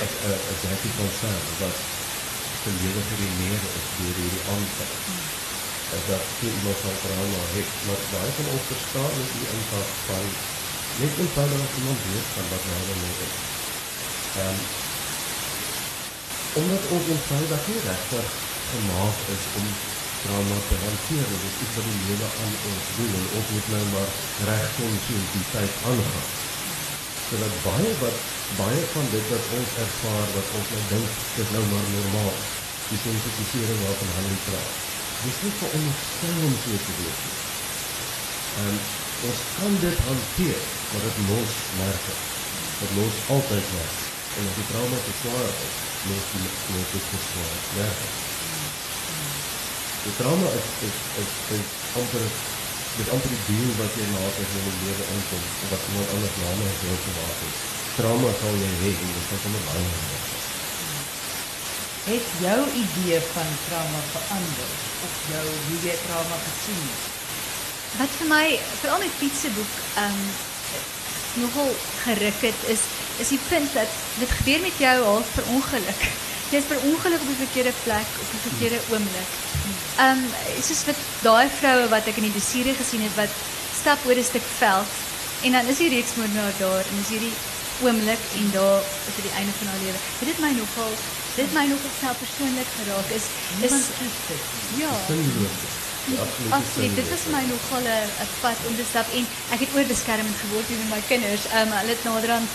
as 0.05 0.13
'n 0.15 0.31
uh, 0.31 0.51
as 0.53 0.61
happy 0.71 0.91
concern 1.01 1.43
wat 1.63 1.77
se 2.63 2.71
lewe 2.81 3.03
gereneer 3.11 3.63
is 3.79 3.89
deur 3.97 4.17
hierdie 4.21 4.45
aanval. 4.53 5.04
Dat 6.09 6.25
toe 6.39 6.51
iemand 6.59 6.79
van 6.85 6.97
trauma 7.03 7.43
het, 7.57 7.71
maar 7.87 8.03
baie 8.13 8.33
van 8.39 8.49
ons 8.55 8.67
verstaan 8.71 9.15
is 9.23 9.31
die 9.37 9.49
impak 9.55 9.91
van 10.07 10.27
net 11.01 11.13
eenvoudig 11.23 11.61
as 11.67 11.77
iemand 11.81 12.01
weet 12.09 12.29
van 12.37 12.47
wat 12.53 12.65
nou 12.69 12.81
dan 12.89 13.01
is. 13.27 13.37
Um, 14.45 14.59
omdat 16.61 16.85
ons 16.95 17.11
eenvoudig 17.15 17.63
nie 17.71 17.83
regtig 17.89 18.29
gemaak 18.71 19.19
is 19.37 19.45
om 19.59 19.67
trauma 20.23 20.59
te 20.69 20.77
hanteer. 20.85 21.27
Dit 21.33 21.45
is 21.49 21.61
iets 21.63 21.77
wat 21.77 21.87
die 21.91 22.01
lewe 22.07 22.29
aan 22.43 22.55
ons 22.71 22.87
doen 22.97 23.13
en 23.21 23.27
ons 23.39 23.53
moet 23.55 23.69
nou 23.75 23.85
maar 23.95 24.11
reg 24.49 24.67
kon 24.79 24.97
so 25.07 25.23
die 25.35 25.47
tyd 25.53 25.73
aangaan 25.91 26.33
sodat 27.29 27.55
baie 27.65 27.93
wat 28.01 28.17
baie 28.59 28.83
van 28.93 29.07
dit 29.13 29.31
wat 29.33 29.53
ons 29.59 29.77
ervaar 29.85 30.27
wat 30.37 30.57
ons 30.59 30.73
nou 30.75 30.83
dink 30.93 31.23
is 31.45 31.55
nou 31.57 31.65
maar 31.73 31.87
normaal 31.97 32.35
die 32.89 33.01
sensitieering 33.05 33.81
waarvan 33.87 34.13
Henry 34.19 34.41
praat 34.49 34.94
dis 35.25 35.41
nie 35.45 35.55
vir 35.61 35.77
ons 35.81 36.05
stel 36.11 36.41
om 36.49 36.57
so 36.65 36.81
te 36.87 36.97
wees 37.01 37.21
nie 37.25 37.39
en 38.65 38.75
ons 39.31 39.43
kan 39.59 39.79
dit 39.85 40.03
hanteer 40.09 40.65
maar 40.91 41.07
dit 41.09 41.23
los 41.31 41.57
merke 41.81 42.17
dit 42.81 42.97
los 43.01 43.23
altyd 43.37 43.73
merke 43.77 44.05
en 44.39 44.51
as 44.51 44.59
die 44.61 44.69
trauma 44.73 45.03
te 45.09 45.15
swaar 45.23 45.51
is 45.69 45.77
los 46.11 46.27
die 46.35 46.45
los 46.49 46.89
dit 46.97 47.13
te 47.13 47.23
swaar 47.29 47.57
merke 47.79 48.13
die 50.05 50.17
trauma 50.21 50.51
is 50.61 50.69
is 50.89 50.99
is, 51.23 51.39
is 51.59 51.71
amper 52.03 52.27
dit 52.97 53.09
amper 53.15 53.33
die 53.33 53.45
deel 53.49 53.71
wat 53.81 53.97
jy 53.99 54.07
later 54.13 54.45
in 54.47 54.67
jou 54.69 54.75
lewe 54.83 55.07
inkom 55.17 55.45
of 55.65 55.73
wat 55.73 55.89
iemand 55.91 56.15
anders 56.17 56.37
na 56.43 56.53
my 56.61 56.71
wil 56.85 57.01
gemaak 57.07 57.43
het. 57.43 57.63
Trauma 57.99 58.31
sal 58.41 58.63
jy 58.63 58.73
hê 58.85 58.95
en 58.95 59.15
dit 59.17 59.29
sal 59.31 59.45
sommer 59.47 59.65
baie 59.71 59.87
wees. 59.89 60.44
Het 62.05 62.27
jou 62.41 62.61
idee 62.85 63.21
van 63.33 63.49
trauma 63.67 64.01
verander 64.15 64.71
of 65.07 65.13
jou 65.33 65.45
hoe 65.67 65.79
jy 65.87 65.95
trauma 66.07 66.37
gesien 66.47 66.83
het? 66.89 67.05
Wat 68.01 68.19
vir 68.19 68.29
my 68.29 68.45
veral 68.81 69.01
met 69.05 69.15
fietseboek 69.21 69.79
um 70.03 70.19
nogal 71.45 71.71
geruk 72.03 72.43
het 72.49 72.61
is 72.75 72.85
is 73.23 73.31
die 73.33 73.41
punt 73.49 73.73
dat 73.79 73.97
dit 74.19 74.37
gebeur 74.41 74.61
met 74.67 74.77
jou 74.85 74.97
half 75.05 75.33
per 75.35 75.49
ongeluk. 75.55 76.05
Jy 76.51 76.61
is 76.61 76.69
per 76.69 76.85
ongeluk 76.91 77.25
op 77.25 77.33
die 77.33 77.41
verkeerde 77.41 77.73
plek 77.87 78.13
op 78.21 78.29
die 78.35 78.43
verkeerde 78.49 78.81
oomblik. 78.93 79.33
Ehm 79.97 80.23
um, 80.27 80.29
soos 80.61 80.85
wat 80.91 81.03
daai 81.23 81.49
vroue 81.59 81.89
wat 81.97 82.13
ek 82.13 82.21
in 82.21 82.29
die 82.29 82.37
dossier 82.37 82.69
gesien 82.83 83.09
het 83.09 83.17
wat 83.23 83.43
stap 83.81 84.05
oor 84.05 84.21
'n 84.21 84.31
stuk 84.31 84.47
veld 84.61 85.03
en 85.49 85.57
dan 85.57 85.73
is 85.73 85.81
die 85.81 85.93
reeksmoordenaar 85.97 86.55
daar 86.61 86.85
en 86.85 87.03
is 87.03 87.13
hierdie 87.17 87.35
oomblik 87.83 88.23
en 88.39 88.51
daar 88.61 88.81
is 89.09 89.23
die 89.25 89.37
einde 89.41 89.55
van 89.59 89.73
haar 89.73 89.85
lewe. 89.85 89.99
Dit 90.31 90.39
my 90.45 90.53
nogal 90.63 90.93
dit 91.37 91.49
my 91.57 91.65
nogal 91.73 91.95
self 92.01 92.19
persoonlik 92.25 92.71
geraak 92.79 93.09
is 93.19 93.25
is 93.69 93.77
ja. 94.83 94.93
Absoluut. 96.51 96.95
Dit 97.01 97.09
was 97.09 97.25
my 97.33 97.43
nogal 97.49 97.85
'n 98.25 98.29
pad 98.41 98.59
om 98.69 98.77
te 98.77 98.85
stap 98.91 99.07
en 99.19 99.27
ek 99.55 99.61
het 99.65 99.75
oorbeskermend 99.75 100.37
geword 100.45 100.69
met 100.69 100.91
my 100.95 101.03
kinders. 101.09 101.45
Ehm 101.47 101.67
um, 101.67 101.73
hulle 101.79 101.95
het 101.97 102.05
naderhand 102.05 102.49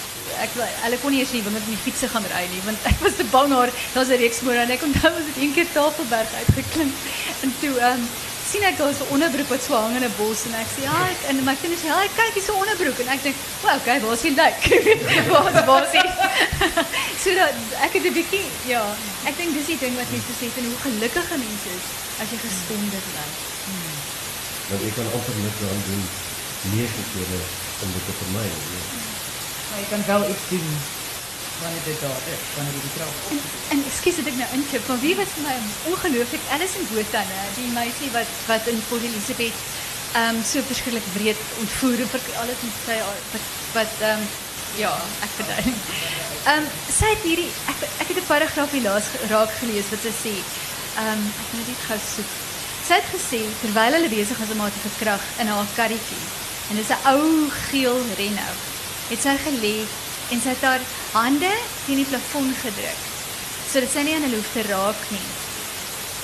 ek 0.46 0.56
hulle 0.84 0.98
kon 1.02 1.12
nie 1.14 1.22
eens 1.24 1.34
nie 1.34 1.44
want 1.46 1.58
met 1.58 1.68
die 1.68 1.82
fietsse 1.84 2.08
gaan 2.12 2.26
ry 2.32 2.46
nie 2.54 2.62
want 2.66 2.88
ek 2.92 3.00
was 3.04 3.18
te 3.20 3.26
bang 3.34 3.54
haar 3.56 3.72
daar's 3.94 4.12
'n 4.14 4.22
reeks 4.22 4.42
môre 4.46 4.62
en 4.64 4.74
ek 4.76 4.86
onthou 4.88 5.12
ons 5.20 5.30
het 5.30 5.40
een 5.42 5.54
keer 5.54 5.70
Tafelberg 5.74 6.32
uitgeklim 6.42 6.92
en 7.44 7.54
toe 7.62 7.74
ehm 7.78 7.94
um, 7.94 8.10
sien 8.50 8.64
ek 8.66 8.78
daar's 8.78 9.00
'n 9.02 9.12
onderbroek 9.16 9.50
wat 9.54 9.64
so 9.64 9.74
hang 9.78 9.96
in 9.96 10.04
'n 10.04 10.16
bos 10.18 10.42
en 10.48 10.54
ek 10.62 10.70
sê 10.74 10.82
ja 10.90 10.96
ek, 11.14 11.20
en 11.30 11.44
my 11.50 11.56
kinders 11.62 11.82
sê 11.82 11.88
ja 11.88 12.00
kyk 12.20 12.34
hier's 12.34 12.50
'n 12.50 12.62
onderbroek 12.62 13.00
en 13.04 13.10
ek 13.16 13.22
dink 13.26 13.38
wow 13.64 13.76
okay 13.78 13.98
waar 14.02 14.16
is 14.18 14.26
die 14.26 14.36
lijk 14.42 14.60
waar 15.32 15.48
is 15.54 15.66
waar 15.70 15.86
is 15.88 15.94
hy 15.98 16.06
so 17.24 17.30
dat 17.42 17.54
ek 17.86 17.94
het 17.98 18.06
'n 18.10 18.16
bietjie 18.20 18.46
ja 18.74 18.84
ek 19.30 19.38
dink 19.38 19.54
dis 19.54 19.70
die 19.72 19.80
ding 19.84 19.96
wat 20.02 20.10
mense 20.16 20.34
sê 20.40 20.46
en 20.60 20.66
hoe 20.72 20.82
gelukkige 20.88 21.38
mense 21.46 21.70
is 21.80 21.86
as 22.22 22.28
jy 22.32 22.40
geskonde 22.48 23.00
bly 23.08 23.28
hmm. 23.68 23.96
want 24.70 24.82
jy 24.86 24.92
kan 24.98 25.08
amper 25.16 25.36
niks 25.46 25.62
aan 25.70 25.84
doen 25.90 26.06
nege 26.74 27.02
kere 27.14 27.42
om 27.84 27.90
dit 27.96 28.04
te 28.08 28.14
vermy 28.20 28.48
ja. 28.76 28.84
Maar 29.70 29.80
je 29.80 29.88
kan 29.90 30.04
wel 30.06 30.30
iets 30.30 30.46
doen 30.50 30.70
wanneer 31.62 31.86
dit 31.92 32.00
daar 32.06 32.24
is, 32.36 32.44
wanneer 32.56 32.78
die 32.86 32.94
trap 32.96 33.16
En, 33.34 33.40
en 33.74 33.80
excuse 33.92 34.18
dat 34.24 34.32
ik 34.32 34.40
nou 34.42 34.50
inchip, 34.58 34.88
maar 34.88 35.02
wie 35.06 35.16
was 35.22 35.34
mij 35.48 35.60
ongelooflijk, 35.92 36.44
Alison 36.54 36.86
Botha, 36.92 37.22
die 37.60 37.72
meisje 37.80 38.08
wat, 38.18 38.30
wat 38.52 38.64
in 38.72 38.80
Port 38.90 39.04
Elizabeth 39.10 39.58
um, 40.22 40.38
so 40.52 40.58
verschrikkelijk 40.72 41.08
breed 41.18 41.42
ontvoeren, 41.64 42.08
vir 42.14 42.22
alles 42.42 42.62
met 42.66 42.78
sy, 42.86 42.98
wat, 43.34 43.46
wat 43.78 43.94
um, 44.12 44.24
ja, 44.84 44.94
ek 45.26 45.32
verduin. 45.38 45.80
Um, 46.54 46.66
sy 47.00 47.12
het 47.14 47.24
hierdie, 47.28 47.50
ek, 47.72 47.88
ek 48.04 48.12
het 48.12 48.18
een 48.22 48.30
paragraaf 48.32 48.76
helaas 48.78 49.10
raak 49.32 49.54
gelees 49.62 49.90
wat 49.94 50.06
sy 50.06 50.14
sê, 50.24 50.36
um, 51.06 51.24
ek 51.44 51.56
moet 51.58 51.72
dit 51.72 51.88
gauw 51.88 52.04
soek. 52.08 52.36
Sy 52.90 52.98
het 52.98 53.10
gesê, 53.14 53.42
terwijl 53.62 54.00
hulle 54.00 54.12
bezig 54.12 54.38
was 54.42 54.54
om 54.56 54.62
haar 54.64 54.74
te 54.74 54.86
verkrag 54.88 55.26
in 55.44 55.52
haar 55.52 55.74
karretjie, 55.76 56.22
en 56.70 56.80
dit 56.80 56.86
is 56.86 56.94
een 56.94 57.10
ou 57.12 57.50
geel 57.70 58.00
Renault, 58.18 58.70
het 59.10 59.26
sy 59.26 59.36
gelê 59.46 59.76
en 60.30 60.42
sy 60.42 60.56
het 60.56 60.66
haar 60.66 60.84
hande 61.14 61.52
teen 61.86 62.02
die 62.04 62.10
plafon 62.10 62.52
gedruk 62.64 63.06
sodat 63.70 63.92
sy 63.94 64.02
nie 64.06 64.16
aan 64.18 64.26
hulle 64.26 64.40
hoef 64.40 64.50
te 64.54 64.64
raak 64.66 65.02
nie. 65.14 65.28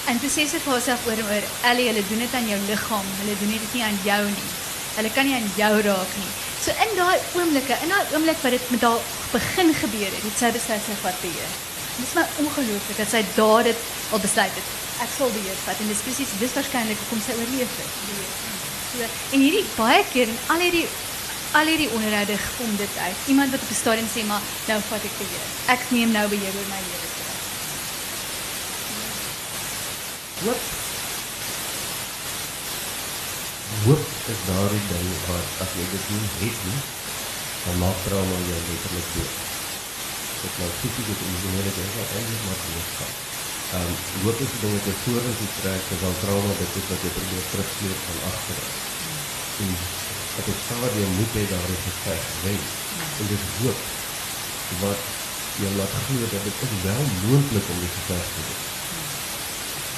En 0.09 0.17
toe 0.21 0.29
sê 0.33 0.45
sy 0.49 0.57
vir 0.61 0.71
haarself 0.73 1.03
oor 1.05 1.19
en 1.21 1.27
oor, 1.29 1.45
"Ellie, 1.69 1.87
hulle 1.89 2.03
doen 2.09 2.23
dit 2.23 2.33
aan 2.33 2.47
jou 2.49 2.59
liggaam, 2.69 3.07
hulle 3.19 3.35
doen 3.39 3.51
dit 3.53 3.73
nie 3.73 3.83
aan 3.83 3.99
jou 4.03 4.23
nie. 4.25 4.49
Hulle 4.95 5.11
kan 5.13 5.25
nie 5.25 5.35
aan 5.35 5.51
jou 5.55 5.81
raak 5.89 6.11
nie." 6.21 6.31
So 6.63 6.71
in 6.85 6.95
daai 6.97 7.17
oomblikke, 7.37 7.77
in 7.83 7.89
daai 7.89 8.05
oomblik 8.13 8.41
wat 8.41 8.51
dit 8.51 8.69
met 8.71 8.81
haar 8.81 9.01
begin 9.31 9.73
gebeur 9.73 10.11
het, 10.15 10.23
het 10.27 10.37
sy 10.39 10.49
besluit 10.51 10.81
sy 10.85 10.95
vat 11.01 11.21
beheer. 11.21 11.51
Dit 11.97 12.07
is 12.07 12.15
my 12.17 12.25
ongelooflik 12.43 12.97
dat 12.97 13.09
sy 13.09 13.21
daar 13.35 13.63
dit 13.63 13.79
al 14.11 14.19
besluit 14.19 14.55
het. 14.59 14.67
Ek 15.05 15.11
sal 15.17 15.29
beheer 15.29 15.59
vat 15.65 15.79
en 15.79 15.87
dis 15.87 16.03
presies 16.05 16.33
dis 16.39 16.55
waarskynlik 16.57 16.97
hoekom 17.01 17.21
sy 17.25 17.33
oorleef 17.39 17.73
het. 17.81 17.91
So 18.91 19.09
en 19.35 19.39
hierdie 19.45 19.65
baie 19.75 20.03
keer 20.13 20.27
en 20.27 20.39
al 20.55 20.65
hierdie 20.65 20.87
al 21.57 21.69
hierdie 21.71 21.91
onderhoude 21.95 22.35
kom 22.57 22.71
dit 22.75 22.93
uit. 23.07 23.19
Iemand 23.31 23.51
wat 23.51 23.63
op 23.65 23.71
'n 23.71 23.81
stadium 23.83 24.09
sê 24.15 24.21
maar 24.29 24.43
nou 24.69 24.79
vat 24.89 25.03
ek 25.09 25.15
beheer. 25.19 25.47
Ek 25.75 25.81
neem 25.95 26.11
nou 26.11 26.25
beheer 26.33 26.55
oor 26.57 26.69
my 26.73 26.81
lewe 26.87 27.07
terug. 27.15 27.39
Hoop. 30.43 30.61
Hoop 33.85 34.05
is 34.33 34.41
daardie 34.49 34.85
ding 34.91 35.09
wat 35.29 35.47
as 35.63 35.71
jy 35.77 35.85
dit 35.95 36.05
nie 36.11 36.27
het 36.41 36.59
nie, 36.69 36.81
dan 37.65 37.75
maak 37.83 37.97
trauma 38.05 38.37
jou 38.49 38.61
letterlik 38.69 39.09
dood. 39.15 39.35
Dit 40.43 40.53
nou 40.61 40.69
fisies 40.79 41.11
of 41.13 41.19
emosioneel 41.25 41.67
dit 41.67 41.77
is 41.83 41.95
eintlik 42.15 42.43
maar 42.47 42.61
doodgaan. 42.65 43.13
Ehm 43.75 43.89
um, 43.89 43.93
hoop 44.23 44.39
is 44.45 44.51
'n 44.55 44.61
ding 44.61 44.73
wat 44.77 44.87
jy 44.89 44.95
vorentoe 45.03 45.51
trek 45.59 45.81
terwyl 45.89 46.17
trauma 46.23 46.51
dit 46.61 46.71
is 46.79 46.89
wat 46.91 47.01
jy 47.03 47.11
probeer 47.17 47.45
terugsleep 47.51 47.99
van 48.07 48.19
agter. 48.31 48.59
En 49.63 49.69
op 50.39 50.45
'n 50.47 50.59
stadium 50.65 51.11
moet 51.19 51.31
jy 51.37 51.45
daardie 51.51 51.81
geveg 51.87 52.23
wen. 52.43 52.63
En 53.19 53.25
dit 53.33 53.43
hoop 53.59 53.79
wat 54.83 55.01
jy 55.61 55.69
laat 55.79 55.93
glo 56.05 56.19
dat 56.33 56.43
dit 56.47 56.57
is 56.65 56.73
wel 56.87 57.03
moontlik 57.25 57.67
om 57.73 57.79
die 57.83 57.93
geveg 57.97 58.25
te 58.33 58.41
wen. 58.47 58.61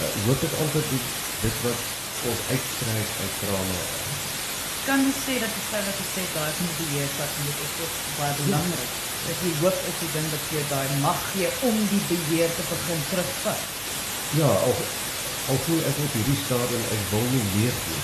Uh, 0.01 0.05
hoop 0.25 0.41
is 0.47 0.55
altyd 0.63 0.87
die, 0.93 1.03
dit 1.45 1.55
wat 1.65 1.79
ons 2.29 2.41
uitstrek 2.53 3.09
uit 3.23 3.33
trauma. 3.41 3.79
Kan 4.87 4.99
jy 5.07 5.13
sê 5.23 5.33
dat 5.43 5.53
die 5.57 5.67
feit 5.71 5.85
dat 5.89 5.97
jy 6.01 6.07
sê 6.15 6.23
daai 6.35 6.51
is 6.53 6.59
nie 6.63 6.75
die 6.79 6.89
beheer 6.89 7.11
wat 7.21 7.31
jy 7.37 7.43
dit 7.49 7.59
is 7.65 7.73
ook 7.83 7.95
baie 8.19 8.35
belangrik. 8.41 8.91
Dat 9.25 9.39
die 9.45 9.55
hoop 9.61 9.79
is 9.91 9.97
die 10.03 10.11
ding 10.15 10.27
wat 10.33 10.45
jy 10.55 10.63
daai 10.73 10.87
mag 11.05 11.21
gee 11.31 11.49
om 11.69 11.77
die 11.93 12.03
beheer 12.11 12.51
te 12.57 12.63
begin 12.71 13.01
terugvat. 13.09 13.61
Ja, 14.39 14.51
al 14.67 14.75
al 15.51 15.59
voel 15.65 15.81
ek 15.89 15.99
op 16.03 16.15
hierdie 16.17 16.39
stadium 16.45 16.85
ek 16.95 17.03
wil 17.11 17.27
nie 17.33 17.45
leef 17.55 17.77
nie. 17.91 18.03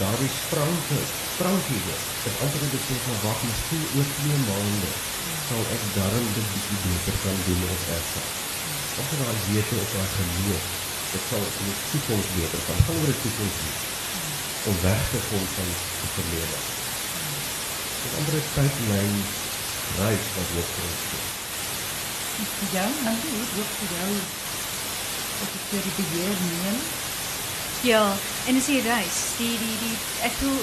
Daardie 0.00 0.32
spranke, 0.38 0.98
sprankie 1.40 1.80
weer. 1.86 2.02
Dit 2.24 2.34
altyd 2.44 2.72
dit 2.74 2.82
sê 2.86 2.94
maar 3.04 3.20
wag, 3.24 3.38
miskien 3.48 3.84
oor 3.96 4.08
2 4.16 4.40
maande 4.48 4.90
sal 5.48 5.62
ek 5.74 5.84
darm 5.96 6.26
dit 6.36 6.48
bietjie 6.52 6.80
beter 6.84 7.16
kan 7.24 7.38
doen 7.46 7.62
of 7.74 7.84
ervaar. 7.96 8.32
Of 9.00 9.14
daai 9.20 9.38
wete 9.46 9.78
of 9.82 9.94
daai 9.94 10.10
geloof, 10.16 10.66
dit 11.12 11.22
sal 11.30 11.46
in 11.46 11.70
die 11.70 11.76
toekoms 11.92 12.28
beter 12.34 12.60
kan 12.66 12.82
gaan 12.84 12.98
oor 13.00 13.08
die 13.12 13.22
toekoms 13.22 13.56
nie. 13.64 13.78
Om 14.68 14.76
weg 14.82 15.06
te 15.12 15.20
kom 15.30 15.46
van 15.54 15.70
die 15.70 16.10
verlede. 16.16 16.58
Dit 18.02 18.18
ander 18.20 18.36
tydlyn 18.56 19.16
reis 19.96 20.28
wat 20.36 20.52
hoop 20.58 20.74
vir 20.74 20.84
ons. 20.90 21.06
is. 21.20 21.32
Vir 22.58 22.76
jou, 22.76 22.90
dan 23.06 23.16
hoe 23.24 23.48
hoop 23.54 23.72
vir 23.78 23.96
jou 23.96 24.12
ek 25.40 25.56
vir 25.70 25.88
die 25.88 25.96
beheer 26.02 26.44
neem? 26.44 26.78
Ja, 27.88 28.04
en 28.44 28.60
dis 28.60 28.70
die 28.74 28.84
reis. 28.84 29.18
Die 29.40 29.56
die 29.64 29.76
die 29.86 29.96
ek 30.28 30.36
voel 30.42 30.60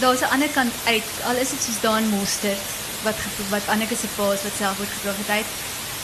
daar's 0.00 0.20
'n 0.20 0.32
ander 0.34 0.48
kant 0.48 0.74
uit. 0.84 1.08
Al 1.24 1.36
is 1.36 1.50
dit 1.50 1.62
soos 1.62 1.80
daan 1.80 2.08
Mostert 2.08 2.68
wat 3.02 3.16
wat 3.48 3.68
Anneke 3.68 3.96
se 3.96 4.08
pa 4.16 4.32
is 4.32 4.42
wat 4.42 4.56
self 4.58 4.76
word 4.76 4.92
gebraak 4.96 5.16
het. 5.18 5.28
Hy 5.28 5.36
het, 5.36 5.46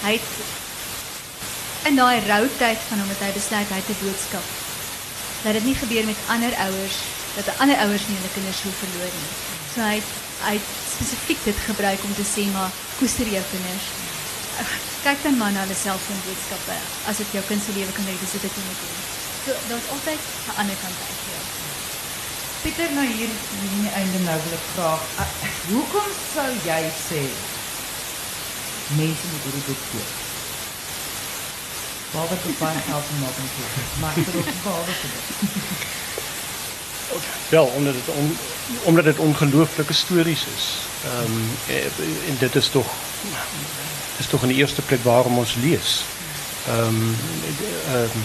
het 0.02 0.22
in 1.88 1.96
daai 1.96 2.20
rou 2.26 2.44
van 2.88 2.98
hom 3.00 3.08
het 3.08 3.22
hy 3.24 3.32
besluit 3.32 3.68
hy 3.68 3.80
het 3.80 3.88
'n 3.88 4.02
boodskap. 4.04 4.46
Dat 5.42 5.52
dit 5.52 5.64
nie 5.64 5.74
gebeur 5.74 6.04
met 6.04 6.26
ander 6.28 6.54
ouers 6.66 6.96
dat 7.36 7.58
ander 7.62 7.78
ouers 7.84 8.06
nie 8.06 8.16
hulle 8.18 8.34
kinders 8.34 8.60
sou 8.62 8.72
verloor 8.82 9.12
nie. 9.20 9.32
So 9.72 9.78
hy 9.80 9.96
het, 10.00 10.10
hy 10.48 10.54
het 10.58 11.44
dit 11.44 11.58
gebruik 11.70 12.00
om 12.04 12.14
te 12.14 12.26
sê 12.34 12.44
maar 12.56 12.70
koester 12.98 13.28
jou 13.36 13.44
kinders. 13.52 13.86
Kyk 15.06 15.22
dan 15.22 15.36
maar 15.40 15.52
na 15.54 15.62
hulle 15.64 15.78
selfoonboodskappe. 15.84 16.76
As 17.10 17.20
dit 17.22 17.36
jou 17.36 17.44
kind 17.50 17.62
se 17.62 17.72
lewe 17.78 17.92
kan 17.92 18.08
red, 18.10 18.20
dis 18.20 18.34
dit 18.34 18.58
jy 18.58 18.64
moet 18.68 18.82
doen. 18.82 19.00
So 19.44 19.50
daar's 19.70 19.90
altyd 19.94 20.20
'n 20.48 20.58
ander 20.60 20.78
kant 20.82 20.98
uit. 21.06 21.27
Pieter, 22.62 22.90
nou 22.94 23.06
hier 23.06 23.30
in 23.30 23.82
die 23.82 23.92
einde 23.94 24.18
nou 24.24 24.38
ek 24.38 24.64
vra, 24.72 24.94
uh, 25.22 25.26
hoekom 25.68 26.08
sou 26.32 26.48
jy 26.64 26.80
sê 26.96 27.20
mense 28.98 29.30
moet 29.32 29.44
hierdie 29.46 29.66
boek 29.68 29.84
koop? 29.92 30.16
Het 32.08 32.42
dit 32.42 32.58
baie 32.58 32.80
geld 32.88 33.04
op 33.28 33.34
te 33.36 33.46
koop? 33.54 33.78
Maar 34.00 34.14
dit 34.14 34.32
behalwe 34.64 34.92
vir 35.02 35.10
dit. 35.14 35.26
Wel, 37.48 37.64
omdat 37.64 37.94
het 37.94 38.08
on, 38.14 38.36
omdat 38.82 39.04
het 39.04 39.18
ongelooflijke 39.18 39.92
stories 39.92 40.44
is. 40.56 40.66
Ehm 41.04 41.32
eh, 41.66 41.84
en 42.28 42.36
dit 42.38 42.54
is 42.54 42.68
toch 42.68 42.86
is 44.16 44.26
toch 44.26 44.42
in 44.42 44.48
de 44.48 44.54
eerste 44.54 44.82
plek 44.82 45.04
waarom 45.04 45.38
ons 45.38 45.54
lees. 45.54 46.04
Ehm 46.66 47.02
ehm 47.92 48.18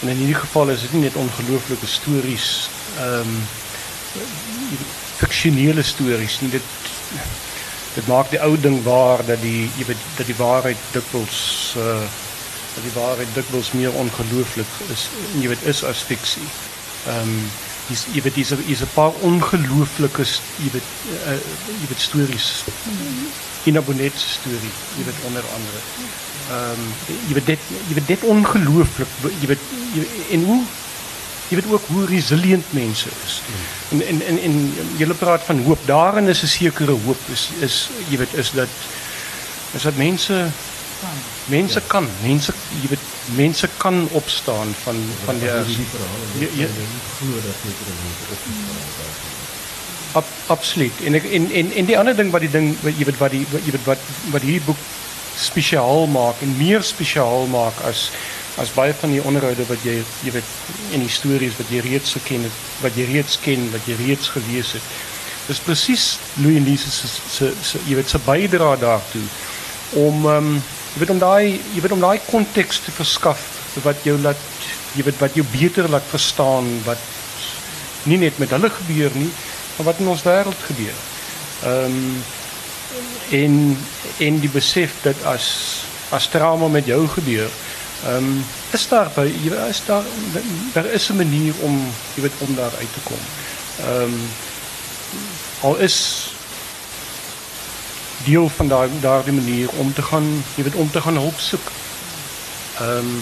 en 0.00 0.08
in 0.08 0.20
ieder 0.20 0.36
geval 0.36 0.68
is 0.68 0.82
het 0.82 0.92
niet 0.92 1.14
ongelooflijke 1.14 1.86
stories, 1.86 2.68
ehm 2.98 3.34
fictionele 5.18 5.82
stories 5.82 6.40
nie. 6.40 6.50
Dit 6.50 6.62
dit 7.94 8.06
maak 8.06 8.30
die 8.30 8.40
ou 8.44 8.54
ding 8.60 8.82
waar 8.84 9.24
dat 9.26 9.40
die 9.42 9.70
jy 9.78 9.86
weet 9.90 10.02
dat 10.16 10.26
die 10.26 10.38
waarheid 10.38 10.90
dikwels 10.94 11.38
uh 11.78 12.02
dat 12.74 12.84
die 12.84 12.94
waarheid 12.94 13.30
dikwels 13.34 13.72
meer 13.74 13.94
ongelooflik 13.98 14.74
is 14.94 15.08
jy 15.40 15.48
weet 15.50 15.64
is 15.72 15.82
as 15.84 16.04
fiksie. 16.10 16.46
Ehm 17.06 17.32
um, 17.32 17.50
dis 17.88 18.04
jy 18.12 18.22
weet 18.22 18.36
dis 18.38 18.52
is 18.74 18.82
'n 18.84 18.92
paar 18.94 19.12
ongelooflike 19.30 20.24
jy 20.62 20.70
weet 20.76 20.88
uh, 21.26 21.38
jy 21.80 21.86
weet 21.90 22.00
stories. 22.08 22.48
Ina 23.64 23.80
Bonet 23.80 24.12
se 24.16 24.28
storie, 24.28 24.74
jy 24.96 25.04
weet 25.04 25.24
onder 25.26 25.44
andere. 25.56 25.80
Ehm 26.50 26.82
um, 26.82 26.92
jy 27.28 27.34
weet 27.34 27.46
dit 27.46 27.62
jy 27.88 27.94
weet 27.94 28.06
dit 28.06 28.22
ongelooflik 28.34 29.10
jy 29.40 29.46
weet 29.46 29.64
jy, 29.94 30.06
en 30.36 30.44
hoe 30.44 30.62
jy 31.48 31.56
weet 31.56 31.70
ook 31.72 31.86
hoe 31.86 32.06
resilient 32.06 32.72
mense 32.76 33.08
is. 33.24 33.40
En 33.90 34.06
en 34.06 34.22
en, 34.26 34.40
en 34.48 34.56
jy 35.00 35.06
praat 35.18 35.44
van 35.44 35.62
hoop. 35.64 35.86
Daarin 35.86 36.28
is 36.28 36.42
'n 36.42 36.46
sekere 36.46 36.96
hoop 37.04 37.20
is 37.32 37.48
is 37.60 37.88
jy 38.08 38.18
weet 38.18 38.34
is 38.34 38.50
dat 38.50 38.68
is 39.74 39.82
dat 39.82 39.96
mense 39.96 40.50
mense 41.44 41.80
kan 41.86 42.08
mense 42.22 42.52
jy 42.82 42.88
weet 42.88 43.04
mense 43.36 43.68
kan 43.76 44.08
opstaan 44.12 44.74
van 44.82 44.96
van 45.24 45.38
die 45.38 45.50
As 45.50 45.66
jy 45.68 46.48
jy 46.56 46.68
glo 47.18 47.34
dat 47.46 47.56
opgestaan 47.64 48.76
het. 48.76 49.26
Ab, 50.12 50.24
absoluut. 50.46 51.00
En 51.04 51.14
ek 51.14 51.24
en 51.24 51.50
en 51.52 51.72
en 51.72 51.84
die 51.84 51.98
ander 51.98 52.16
ding 52.16 52.30
wat 52.30 52.40
die 52.40 52.50
ding 52.50 52.76
wat 52.82 52.96
jy 52.98 53.04
weet 53.04 53.18
wat 53.18 53.30
die 53.30 53.46
jy 53.64 53.72
weet 53.76 53.84
wat 53.84 53.98
wat 54.32 54.42
hierdie 54.42 54.64
boek 54.64 54.80
spesiaal 55.38 56.06
maak 56.10 56.40
en 56.42 56.56
meer 56.58 56.82
spesiaal 56.82 57.46
maak 57.46 57.80
as 57.86 58.08
as 58.58 58.72
baie 58.74 58.94
van 59.00 59.12
die 59.14 59.22
onderhoude 59.22 59.66
wat 59.68 59.84
jy 59.86 59.98
jy 60.24 60.32
weet 60.34 60.56
en 60.96 61.04
die 61.04 61.12
stories 61.12 61.58
wat 61.58 61.70
jy 61.70 61.82
reeds 61.84 62.16
geken 62.18 62.48
het, 62.48 62.64
wat 62.82 62.96
jy 62.98 63.06
reeds 63.12 63.38
ken, 63.44 63.68
wat 63.74 63.86
jy 63.86 63.98
reeds 64.00 64.32
gelees 64.34 64.72
het. 64.78 64.88
Dis 65.48 65.62
presies 65.64 66.08
Louis 66.42 66.60
Lise 66.64 66.90
se 66.90 67.08
se 67.08 67.52
se 67.62 67.82
jy 67.88 68.00
weet 68.00 68.10
se 68.10 68.20
bydra 68.26 68.74
daartoe 68.80 69.24
om 70.02 70.26
um, 70.26 70.50
jy 70.94 71.04
weet 71.04 71.14
om 71.14 71.22
daai 71.22 71.60
jy 71.74 71.84
weet 71.84 71.94
om 71.96 72.02
daai 72.02 72.18
konteks 72.26 72.82
te 72.84 72.92
verskaf 72.92 73.46
wat 73.84 74.02
jou 74.04 74.18
laat 74.20 74.42
jy 74.96 75.06
weet 75.06 75.22
wat 75.22 75.36
jou 75.38 75.46
beter 75.52 75.88
laat 75.88 76.04
verstaan 76.10 76.68
wat 76.84 77.00
nie 78.08 78.18
net 78.18 78.38
met 78.38 78.50
hulle 78.54 78.70
gebeur 78.72 79.14
nie, 79.18 79.30
maar 79.76 79.90
wat 79.90 80.00
in 80.02 80.10
ons 80.12 80.24
wêreld 80.26 80.66
gebeur. 80.70 80.98
Ehm 81.68 81.96
um, 82.00 82.22
en 83.30 83.54
en 84.24 84.38
die 84.40 84.50
besef 84.50 84.94
dat 85.04 85.18
as 85.28 85.48
as 86.10 86.28
trauma 86.32 86.68
met 86.72 86.86
jou 86.88 87.02
gebeur, 87.18 87.50
ehm 88.06 88.16
um, 88.16 88.44
is 88.70 88.88
daar 88.88 89.10
is 89.68 89.82
daar 89.86 90.04
daar 90.72 90.86
is 90.86 91.08
'n 91.08 91.16
manier 91.16 91.54
om 91.60 91.92
jy 92.14 92.22
weet 92.22 92.38
om 92.38 92.54
daar 92.54 92.72
uit 92.78 92.92
te 92.92 93.00
kom. 93.02 93.22
Ehm 93.80 94.14
al 95.60 95.76
is 95.76 96.30
deel 98.24 98.48
van 98.48 98.68
daai 98.68 98.90
daardie 99.00 99.32
manier 99.32 99.68
om 99.68 99.94
te 99.94 100.02
gaan 100.02 100.44
jy 100.54 100.62
weet 100.62 100.74
om 100.74 100.90
te 100.90 101.00
gaan 101.00 101.16
hulp 101.16 101.38
soek. 101.40 101.70
Ehm 102.80 103.20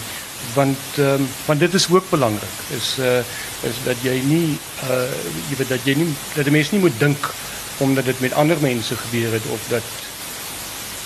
want 0.54 0.78
ehm 0.96 1.22
want 1.44 1.60
dit 1.60 1.74
is 1.74 1.88
ook 1.90 2.10
belangrik 2.10 2.56
is 2.68 2.96
uh 2.98 3.18
is 3.60 3.76
dat 3.84 3.96
jy 4.02 4.20
nie 4.24 4.58
uh 4.90 5.10
jy 5.48 5.56
weet 5.56 5.68
dat 5.68 5.84
jy 5.84 5.94
nie 5.94 6.14
dat 6.34 6.46
'n 6.46 6.52
mens 6.52 6.70
nie 6.70 6.80
moet 6.80 6.98
dink 6.98 7.30
omdat 7.76 8.04
dit 8.04 8.20
met 8.20 8.32
ander 8.32 8.56
mense 8.60 8.96
gebeur 8.96 9.32
het 9.32 9.46
of 9.46 9.60
dat 9.68 9.82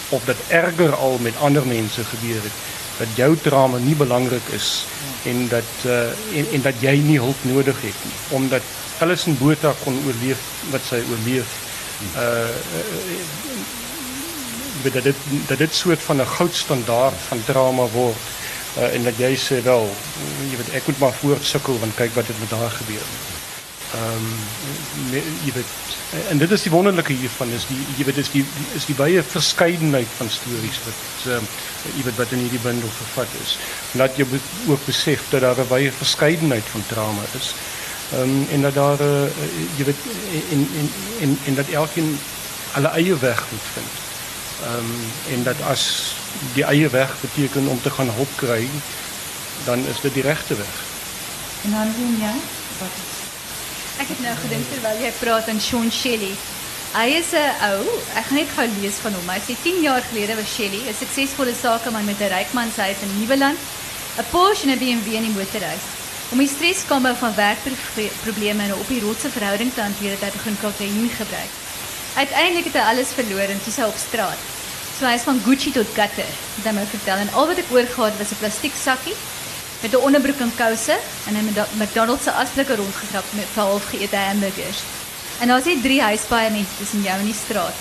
of 0.09 0.25
dat 0.25 0.37
erger 0.49 0.95
al 0.95 1.19
met 1.21 1.35
ander 1.41 1.67
mense 1.67 2.05
gebeur 2.05 2.43
het 2.43 2.57
dat 3.01 3.17
jou 3.17 3.33
trauma 3.43 3.81
nie 3.81 3.97
belangrik 3.97 4.53
is 4.57 4.85
en 5.25 5.49
dat 5.49 5.73
uh 5.89 6.13
en, 6.37 6.47
en 6.59 6.63
dat 6.69 6.85
jy 6.85 6.97
nie 7.09 7.19
hulp 7.19 7.49
nodig 7.49 7.83
het 7.89 8.05
nie 8.05 8.21
omdat 8.39 8.63
Alison 9.01 9.37
Botha 9.41 9.75
kon 9.85 9.97
oorleef 10.07 10.47
wat 10.71 10.87
sy 10.93 11.03
oorleef 11.09 11.59
Uh 12.17 12.49
weet 14.83 14.93
dat 14.93 15.03
dit 15.03 15.17
dat 15.47 15.59
dit 15.59 15.75
soort 15.75 16.03
van 16.03 16.17
'n 16.17 16.27
goudstandaard 16.27 17.15
van 17.29 17.45
drama 17.45 17.87
word. 17.87 18.17
Uh, 18.79 18.95
en 18.95 19.03
dat 19.03 19.17
jy 19.17 19.37
sê 19.37 19.63
wel, 19.63 19.91
jy 20.51 20.57
weet 20.57 20.71
ek 20.73 20.87
moet 20.87 20.99
maar 20.99 21.13
voortsukkel 21.13 21.79
want 21.79 21.95
kyk 21.95 22.15
wat 22.15 22.27
het 22.27 22.41
met 22.41 22.51
haar 22.51 22.71
gebeur. 22.71 23.07
Ehm 23.91 24.27
um, 25.11 25.15
jy 25.43 25.53
weet 25.55 25.71
en 26.31 26.39
dit 26.39 26.51
is 26.55 26.63
die 26.63 26.71
wonderlike 26.71 27.13
hiervan 27.13 27.51
is 27.57 27.65
die 27.67 27.79
jy 27.99 28.05
weet 28.07 28.21
is 28.23 28.29
die 28.31 28.45
is 28.79 28.87
die 28.87 28.95
baie 28.95 29.23
verskeidenheid 29.27 30.13
van 30.19 30.31
stories 30.31 30.79
wat 30.85 31.01
ehm 31.27 31.41
um, 31.41 31.49
jy 31.97 32.05
weet 32.07 32.21
wat 32.21 32.35
in 32.37 32.45
hierdie 32.45 32.63
bundel 32.63 32.93
vervat 32.99 33.35
is. 33.43 33.57
Laat 33.99 34.21
jy 34.21 34.29
ook 34.69 34.87
besef 34.87 35.27
dat 35.33 35.43
daar 35.47 35.59
'n 35.65 35.73
baie 35.73 35.91
verskeidenheid 35.99 36.71
van 36.75 36.87
drama 36.93 37.27
is. 37.41 37.51
Ehm 38.13 38.23
um, 38.23 38.47
en 38.55 38.63
dat 38.69 38.75
daar 38.75 39.03
uh, 39.09 39.27
jy 39.79 39.85
weet 39.91 40.07
en 40.55 40.63
en 40.83 40.89
en 41.27 41.39
en 41.51 41.55
dat 41.55 41.75
elkeen 41.83 42.19
alle 42.79 42.95
eie 43.03 43.19
weg 43.19 43.45
moet 43.51 43.69
vind. 43.75 43.93
Ehm 44.71 44.79
um, 44.79 44.95
en 45.35 45.43
dat 45.43 45.67
as 45.75 46.15
die 46.55 46.65
eie 46.65 46.89
weg 46.89 47.21
beteken 47.21 47.67
om 47.67 47.83
te 47.83 47.91
gaan 47.91 48.09
hop 48.09 48.31
kry, 48.37 48.69
dan 49.65 49.87
is 49.87 50.01
dit 50.01 50.15
die 50.15 50.23
regte 50.23 50.55
weg. 50.55 50.77
En 51.65 51.71
dan 51.71 51.95
doen 51.97 52.19
jy 52.23 52.35
wat 52.79 52.95
is 53.03 53.10
Ek 54.01 54.09
het 54.09 54.21
nou 54.25 54.33
gedink 54.41 54.65
terwyl 54.71 55.01
jy 55.03 55.09
praat 55.19 55.49
aan 55.53 55.59
Sean 55.61 55.91
Shelley. 55.93 56.33
Hy 56.95 57.09
is 57.19 57.35
'n 57.37 57.51
ou, 57.69 57.85
ek 58.17 58.25
gaan 58.29 58.39
net 58.41 58.53
gou 58.57 58.65
lees 58.81 58.97
van 59.05 59.13
hom. 59.13 59.29
Hy 59.29 59.41
sê 59.45 59.55
10 59.63 59.83
jaar 59.85 60.01
gelede 60.09 60.37
was 60.41 60.55
Shelley 60.55 60.81
'n 60.89 60.97
suksesvolle 61.01 61.53
sakeman 61.55 62.09
met 62.09 62.21
'n 62.21 62.33
rykmanshuis 62.33 63.03
in 63.05 63.13
Nieuweland, 63.19 63.59
'n 64.17 64.25
Porsche 64.33 64.65
en 64.65 64.73
'n 64.73 64.79
BMW 64.79 65.07
in 65.21 65.27
die 65.29 65.37
motorhuis. 65.37 65.85
Om 66.33 66.39
die 66.39 66.49
streskomme 66.49 67.13
van 67.15 67.35
werkprobleme 67.35 68.63
en 68.63 68.73
'n 68.73 68.81
op 68.83 68.89
die 68.89 69.05
rotse 69.05 69.29
verhouding 69.29 69.71
te 69.75 69.83
hanteer, 69.83 70.11
het 70.17 70.25
hy 70.25 70.31
begin 70.39 70.57
kokain 70.61 71.11
gebruik. 71.21 71.53
Uiteindelik 72.15 72.65
het 72.65 72.79
hy 72.81 72.85
alles 72.91 73.13
verloor 73.19 73.49
en 73.53 73.61
toe 73.63 73.73
sy 73.73 73.83
op 73.83 73.99
straat. 74.09 74.41
So 74.99 75.05
hy 75.05 75.19
van 75.19 75.43
Gucci 75.45 75.73
tot 75.73 75.93
gutter, 75.95 76.33
het 76.57 76.65
hy 76.65 76.73
my 76.73 76.87
vertel 76.87 77.19
al 77.33 77.47
wat 77.47 77.59
ek 77.59 77.73
oorgehad 77.73 78.17
was 78.19 78.33
'n 78.33 78.41
plastiek 78.41 78.77
sakkie 78.85 79.17
met 79.81 79.93
'n 79.93 80.05
onderbroek 80.07 80.41
en 80.41 80.53
kouse 80.57 80.97
en 81.27 81.35
'n 81.35 81.55
McDonald's 81.83 82.25
se 82.25 82.33
asblikke 82.33 82.77
met 83.31 83.47
half 83.55 83.85
geëte 83.91 84.17
hamburgers. 84.17 84.81
En 85.41 85.49
daar's 85.49 85.65
net 85.65 85.83
drie 85.83 86.03
huispaaie 86.03 86.51
mense 86.51 86.77
tussen 86.79 87.03
jou 87.03 87.19
en 87.19 87.25
die 87.25 87.41
straat. 87.45 87.77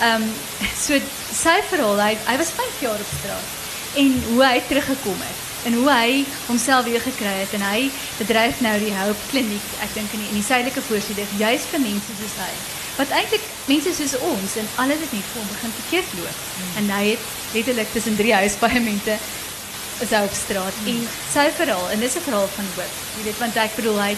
Ehm 0.00 0.22
um, 0.22 0.32
so 0.86 1.00
sy 1.42 1.58
verhaal, 1.68 2.00
hy, 2.00 2.16
hy 2.24 2.36
was 2.36 2.50
5 2.56 2.80
jaar 2.80 3.00
op 3.04 3.12
straat 3.18 3.48
en 3.94 4.22
hoe 4.28 4.44
hy 4.44 4.62
teruggekom 4.68 5.20
het 5.28 5.38
en 5.64 5.72
hoe 5.72 5.90
hy 5.90 6.24
homself 6.46 6.84
weer 6.84 7.00
gekry 7.00 7.34
het 7.42 7.52
en 7.52 7.64
hy 7.68 7.90
bedryf 8.18 8.60
nou 8.64 8.78
die 8.78 8.94
Hope 8.96 9.24
Kliniek, 9.30 9.66
ek 9.84 9.94
dink 9.94 10.12
in 10.16 10.22
die, 10.22 10.28
in 10.28 10.38
die 10.40 10.46
suidelike 10.46 10.82
voorsitter, 10.82 11.26
juist 11.36 11.68
vir 11.72 11.82
mense 11.84 12.16
soos 12.20 12.36
hy. 12.40 12.52
Wat 12.96 13.12
eintlik 13.16 13.44
mense 13.68 13.92
soos 13.96 14.16
ons 14.30 14.56
en 14.60 14.70
alles 14.84 15.04
het 15.04 15.12
net 15.12 15.28
vir 15.32 15.42
hom 15.42 15.52
begin 15.52 15.76
verkeerd 15.76 16.16
loop. 16.18 16.40
Mm. 16.40 16.72
En 16.80 16.90
hy 16.96 17.04
het 17.12 17.28
letterlik 17.52 17.92
tussen 17.92 18.16
drie 18.16 18.34
huispaaiemente 18.34 19.18
is 20.06 20.12
op 20.18 20.34
straat 20.44 20.76
mm. 20.80 20.90
en 20.90 21.08
sy 21.32 21.46
verhaal 21.60 21.90
en 21.92 22.00
dis 22.00 22.16
'n 22.16 22.26
verhaal 22.28 22.48
van 22.56 22.68
hoop. 22.76 22.94
Jy 23.16 23.22
weet 23.28 23.38
want 23.44 23.56
ek 23.56 23.76
bedoel 23.78 23.98
hy 24.02 24.12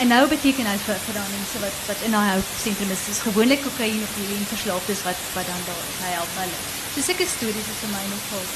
en 0.00 0.08
nou 0.08 0.24
beteken 0.28 0.66
hy 0.66 0.76
vir 0.86 0.98
vir 1.06 1.14
daai 1.18 1.30
mense 1.36 1.62
wat 1.64 1.76
wat 1.88 2.04
in 2.06 2.14
daai 2.16 2.30
hoop 2.32 2.50
sentrum 2.64 2.90
is, 2.96 3.06
is 3.12 3.24
gewoonlik 3.28 3.62
kokain 3.66 4.02
of 4.06 4.18
heroïne 4.18 4.50
verslaafdes 4.52 5.02
wat 5.08 5.18
wat 5.36 5.46
dan 5.52 5.64
daar 5.68 5.84
is. 5.88 5.98
Hy 6.04 6.12
help 6.18 6.36
hulle. 6.42 6.60
Dis 6.94 7.08
sulke 7.10 7.26
stories 7.36 7.72
is 7.72 7.80
vir 7.82 7.92
my 7.96 8.04
nogal. 8.12 8.46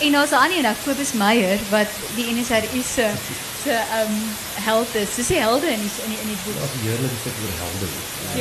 En 0.00 0.12
daar's 0.12 0.30
'n 0.30 0.42
ander 0.44 0.64
een, 0.64 0.76
Kobus 0.84 1.12
Meyer 1.12 1.58
wat 1.68 1.90
die 2.16 2.28
NSRI 2.34 2.82
se 2.94 3.06
se 3.64 3.72
ehm 3.72 4.12
um, 4.12 4.36
held 4.68 4.94
is. 4.94 5.14
Dis 5.14 5.26
die 5.26 5.40
helde 5.46 5.66
in 5.66 5.80
die 5.84 5.92
in 6.04 6.10
die, 6.12 6.20
in 6.24 6.28
die 6.32 6.40
boek. 6.44 6.56
Ja, 6.60 6.68
die 6.72 6.88
heerlike 6.88 7.18
stuk 7.20 7.36
oor 7.42 7.56
helde. 7.62 7.86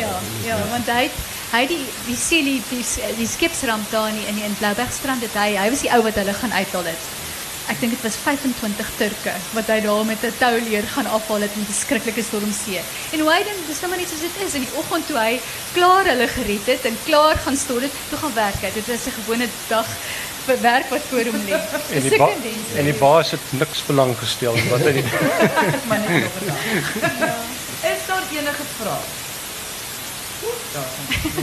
Ja, 0.01 0.13
ja, 0.49 0.57
want 0.69 0.87
hy 0.87 1.09
hy 1.51 1.63
die 1.67 1.83
die 2.05 2.17
Celie 2.27 2.61
die 2.69 2.85
die 3.17 3.27
skipsramp 3.27 3.91
daar 3.91 4.09
in 4.09 4.37
in 4.47 4.55
Bloubergstrand 4.59 5.21
het 5.21 5.33
hy 5.33 5.55
hy 5.57 5.69
was 5.69 5.83
die 5.85 5.91
ou 5.95 6.01
wat 6.03 6.15
hulle 6.21 6.33
gaan 6.33 6.53
uithaal 6.53 6.83
het. 6.91 7.03
Ek 7.69 7.77
dink 7.77 7.93
dit 7.93 8.01
was 8.01 8.15
25 8.23 8.87
Turke 8.97 9.33
wat 9.53 9.67
hy 9.69 9.79
daar 9.85 10.05
met 10.05 10.23
'n 10.25 10.33
touleer 10.39 10.85
gaan 10.93 11.05
afhaal 11.05 11.45
het 11.45 11.55
met 11.55 11.69
'n 11.69 11.81
skrikkelike 11.83 12.23
stormsee. 12.23 12.81
En 13.13 13.19
hoe 13.19 13.31
hy 13.33 13.43
dan 13.45 13.57
dis 13.67 13.79
nou 13.81 13.89
maar 13.89 13.99
net 14.01 14.09
soos 14.09 14.25
dit 14.25 14.35
is 14.45 14.53
in 14.53 14.65
die 14.65 14.77
oggend 14.81 15.05
toe 15.07 15.17
hy 15.17 15.39
klaar 15.73 16.05
hulle 16.05 16.27
gered 16.27 16.65
het 16.65 16.85
en 16.85 16.97
klaar 17.05 17.37
gaan 17.37 17.57
stort 17.57 17.81
het, 17.81 17.93
toe 18.09 18.17
gaan 18.17 18.33
werk 18.33 18.61
het. 18.65 18.73
Dit 18.73 18.87
was 18.87 19.05
'n 19.05 19.17
gewone 19.21 19.47
dag 19.67 19.87
vir 20.45 20.61
werk 20.61 20.89
wat 20.89 21.01
voor 21.09 21.25
hom 21.31 21.41
lê. 21.45 21.53
En 21.93 22.01
die 22.01 22.17
ba 22.17 22.29
en 22.75 22.85
die 22.85 22.99
baas 23.05 23.31
het 23.31 23.45
niks 23.49 23.85
belang 23.85 24.17
gestel 24.17 24.55
wat 24.69 24.81
hy 24.81 25.03
maar 25.87 25.99
net 25.99 26.23
oor. 26.25 26.45
Ja. 27.19 27.35
Is 27.93 28.01
daar 28.07 28.25
enige 28.31 28.65
vrae? 28.77 29.03
Daar. 30.73 30.91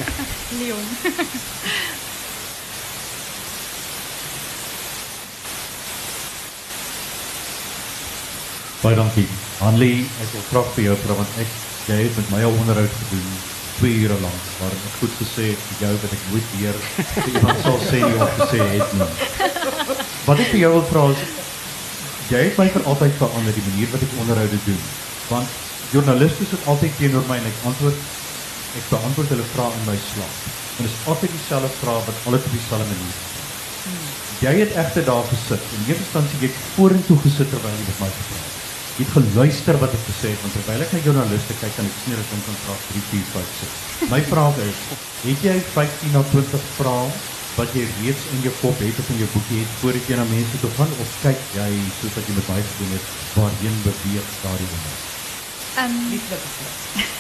Leon. 0.58 0.86
Baie 8.82 8.96
dankie. 8.96 9.24
Hanlie, 9.56 10.04
ek 10.20 10.32
wil 10.34 10.42
graag 10.50 10.72
vir 10.76 10.84
jou 10.90 10.94
vra 11.00 11.14
want 11.16 11.36
ek 11.40 11.52
jy 11.86 11.96
het 12.02 12.16
met 12.18 12.32
my 12.34 12.40
al 12.44 12.56
onderhoud 12.60 12.96
gedoen 13.00 13.28
2 13.76 14.00
ure 14.04 14.16
lank 14.20 14.48
waar 14.58 14.74
ek 14.74 14.96
goed 15.00 15.14
gesê 15.20 15.46
het 15.52 15.62
vir 15.68 15.84
jou 15.84 15.92
dat 16.02 16.12
ek 16.16 16.26
nooit 16.32 16.50
weer 16.56 16.76
iemand 17.32 17.62
sal 17.64 17.78
sê 17.86 18.00
of 18.04 18.34
gesê 18.40 18.60
het 18.74 18.92
nie. 18.98 19.08
Wat 20.26 20.42
ek 20.42 20.50
vir 20.50 20.60
jou 20.60 20.70
wil 20.74 20.84
vra 20.90 21.04
is 21.14 21.22
jy 22.32 22.42
het 22.48 22.60
my 22.60 22.66
vir 22.74 22.84
altyd 22.92 23.16
verander 23.20 23.56
die 23.56 23.64
manier 23.70 23.92
wat 23.94 24.04
ek 24.08 24.18
onderhoude 24.24 24.60
doen. 24.66 24.82
Want 25.30 25.56
joernaliste 25.94 26.48
sit 26.50 26.68
altyd 26.74 27.00
teenoor 27.00 27.24
my 27.30 27.38
en 27.40 27.48
ek 27.52 27.64
antwoord 27.70 28.04
ek 28.76 28.90
beantwoord 28.92 29.32
hulle 29.36 29.48
vrae 29.54 29.78
in 29.78 29.88
my 29.88 29.96
slaap. 30.10 30.36
En 30.76 30.84
dit 30.84 30.92
is 30.92 31.08
altyd 31.14 31.32
dieselfde 31.38 31.72
vrae 31.78 32.04
wat 32.10 32.28
alle 32.28 32.42
op 32.42 32.52
dieselfde 32.52 32.90
manier. 32.92 33.24
Jy 34.44 34.52
het 34.60 34.76
egter 34.84 35.08
daar 35.08 35.24
gesit 35.32 35.64
en 35.64 35.80
in 35.80 35.88
eerste 35.94 36.04
instansie 36.04 36.44
jy 36.44 36.52
vorentoe 36.74 37.18
gesit 37.24 37.48
terwyl 37.54 37.72
jy 37.72 37.88
met 37.88 38.04
my 38.04 38.12
gepraat 38.18 38.44
het. 38.50 38.55
Jy 38.96 39.04
het 39.04 39.12
geluister 39.12 39.76
wat 39.76 39.92
ek 39.92 40.04
gesê 40.08 40.30
het 40.32 40.40
want 40.40 40.54
terwyl 40.56 40.80
ek 40.80 40.92
na 40.94 41.00
joernaliste 41.04 41.54
kyk 41.60 41.74
dan 41.76 41.88
ek 41.88 41.96
sien 42.00 42.14
dat 42.16 42.30
hulle 42.32 42.44
kontrak 42.46 42.84
3 42.92 43.02
4 43.10 43.26
5 43.32 43.50
sit. 43.60 43.72
My 44.08 44.20
vraag 44.24 44.60
is, 44.64 44.78
het 45.24 45.42
jy 45.44 45.56
15 45.74 46.14
na 46.16 46.22
20 46.30 46.62
vrae 46.78 47.10
wat 47.58 47.76
jy 47.76 47.84
reeds 47.98 48.24
in 48.36 48.40
jou 48.46 48.54
kop 48.62 48.80
het 48.80 49.02
of 49.02 49.10
in 49.12 49.20
jou 49.20 49.28
boekie 49.34 49.60
het 49.60 49.74
voordat 49.82 50.08
jy 50.08 50.16
na 50.16 50.24
mense 50.30 50.60
toe 50.62 50.72
gaan 50.78 50.96
of 51.04 51.12
kyk 51.26 51.44
jy 51.58 51.68
soos 51.98 52.16
wat 52.16 52.30
jy 52.30 52.38
met 52.38 52.50
my 52.54 52.58
gedoen 52.70 52.96
het 52.96 53.12
waarheen 53.36 53.76
beweeg 53.84 54.32
daardie 54.46 54.70
onderhoud? 54.78 55.04
Ehm 55.76 56.00
um, 56.00 57.14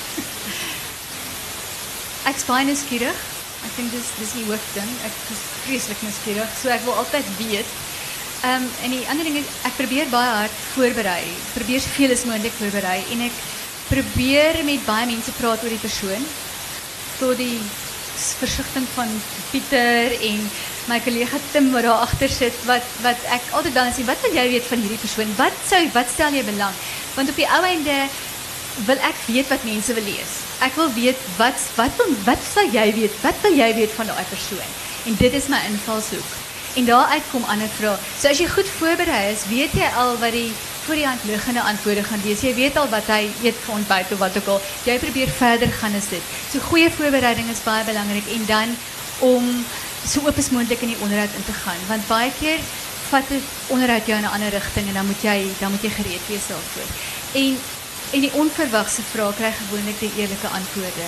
Ek 2.26 2.40
spine 2.40 2.72
is 2.72 2.80
skieurig. 2.82 3.18
Ek 3.68 3.76
dink 3.76 3.92
dis 3.92 4.08
dis 4.16 4.32
die 4.34 4.46
hoofding. 4.48 4.88
Ek 5.06 5.20
is 5.34 5.44
vreeslik 5.66 6.00
nuuskierig. 6.02 6.56
So 6.56 6.72
ek 6.72 6.82
wil 6.88 6.96
altyd 7.04 7.28
weet 7.36 7.76
um, 8.46 8.66
en 8.84 8.94
die 8.94 9.04
ander 9.10 9.26
ding 9.26 9.38
is 9.40 9.48
ek 9.66 9.76
probeer 9.78 10.08
baie 10.12 10.32
hard 10.42 10.60
voorberei. 10.74 11.22
Probeer 11.54 11.82
soveel 11.82 12.14
as 12.14 12.26
moontlik 12.28 12.54
voorberei 12.60 13.00
en 13.14 13.24
ek 13.26 13.40
probeer 13.90 14.62
met 14.66 14.86
baie 14.86 15.08
mense 15.10 15.34
praat 15.40 15.64
oor 15.64 15.74
die 15.74 15.82
persoon. 15.82 16.24
Tot 17.20 17.36
die 17.40 17.58
versigtiging 18.16 18.86
van 18.94 19.10
Pieter 19.50 20.14
en 20.30 20.46
my 20.86 21.00
kollega 21.04 21.40
Tim 21.52 21.68
wat 21.74 21.84
daar 21.84 22.04
agter 22.06 22.30
sit 22.32 22.56
wat 22.68 22.86
wat 23.04 23.26
ek 23.34 23.50
altyd 23.58 23.74
dan 23.76 23.92
sê 23.92 24.06
wat 24.08 24.22
wil 24.24 24.38
jy 24.38 24.46
weet 24.54 24.70
van 24.70 24.84
hierdie 24.84 25.02
persoon? 25.02 25.36
Wat 25.40 25.60
sou 25.68 25.82
wat 25.96 26.10
stel 26.12 26.38
jy 26.38 26.46
belang? 26.46 26.80
Want 27.18 27.32
op 27.32 27.42
die 27.42 27.50
ou 27.58 27.62
einde 27.66 27.98
wil 28.86 29.06
ek 29.10 29.20
weet 29.26 29.52
wat 29.52 29.64
mense 29.66 29.94
wil 29.96 30.04
lees. 30.06 30.40
Ek 30.64 30.74
wil 30.78 30.90
weet 30.96 31.28
wat 31.40 31.68
wat 31.76 32.02
wat 32.28 32.50
sal 32.54 32.68
jy 32.72 32.88
weet? 32.96 33.22
Wat 33.24 33.38
wil 33.44 33.56
jy 33.58 33.70
weet 33.82 33.94
van 33.98 34.12
daai 34.12 34.26
persoon? 34.32 34.74
En 35.06 35.16
dit 35.18 35.40
is 35.40 35.48
my 35.52 35.62
invalshoek. 35.70 36.45
En 36.76 36.84
daaruit 36.84 37.28
kom 37.30 37.44
ander 37.48 37.70
vrae. 37.78 37.96
So 38.20 38.28
as 38.28 38.40
jy 38.40 38.48
goed 38.52 38.68
voorberei 38.78 39.32
is, 39.32 39.46
weet 39.48 39.72
jy 39.72 39.88
al 39.96 40.18
wat 40.20 40.34
die 40.36 40.50
voor 40.86 40.94
die 40.94 41.06
hand 41.06 41.24
liggende 41.24 41.62
antwoorde 41.62 42.02
gaan 42.04 42.22
wees. 42.22 42.42
Jy 42.44 42.54
weet 42.54 42.76
al 42.78 42.88
wat 42.92 43.08
hy 43.10 43.24
eet 43.42 43.56
vir 43.64 43.74
ontbyt 43.74 44.12
of 44.14 44.20
wat 44.22 44.36
ook 44.38 44.50
al. 44.54 44.60
Jy 44.86 44.98
probeer 45.02 45.32
verder 45.38 45.72
gaan 45.80 45.96
is 45.98 46.08
dit. 46.12 46.34
So 46.52 46.62
goeie 46.68 46.90
voorbereiding 46.98 47.48
is 47.50 47.64
baie 47.64 47.84
belangrik 47.84 48.28
en 48.36 48.44
dan 48.46 48.76
om 49.18 49.48
so 50.06 50.22
oop 50.28 50.38
as 50.38 50.52
moontlik 50.54 50.84
in 50.86 50.92
die 50.94 51.00
onderhoud 51.02 51.34
in 51.34 51.46
te 51.46 51.56
gaan, 51.64 51.80
want 51.88 52.06
baie 52.06 52.30
keer 52.38 52.60
vat 53.08 53.28
dit 53.30 53.42
onderhoud 53.74 54.06
jou 54.06 54.18
in 54.18 54.24
'n 54.24 54.34
ander 54.36 54.50
rigting 54.50 54.86
en 54.88 54.94
dan 54.94 55.06
moet 55.06 55.22
jy 55.22 55.38
dan 55.58 55.70
moet 55.70 55.82
jy 55.82 55.90
gereed 55.90 56.26
wees 56.28 56.46
daarvoor. 56.52 56.88
En 57.32 57.58
en 58.12 58.20
die 58.20 58.34
onverwagse 58.38 59.02
vrae 59.12 59.32
kry 59.34 59.52
gewoonlik 59.52 59.98
die 59.98 60.12
eerlike 60.16 60.48
antwoorde. 60.48 61.06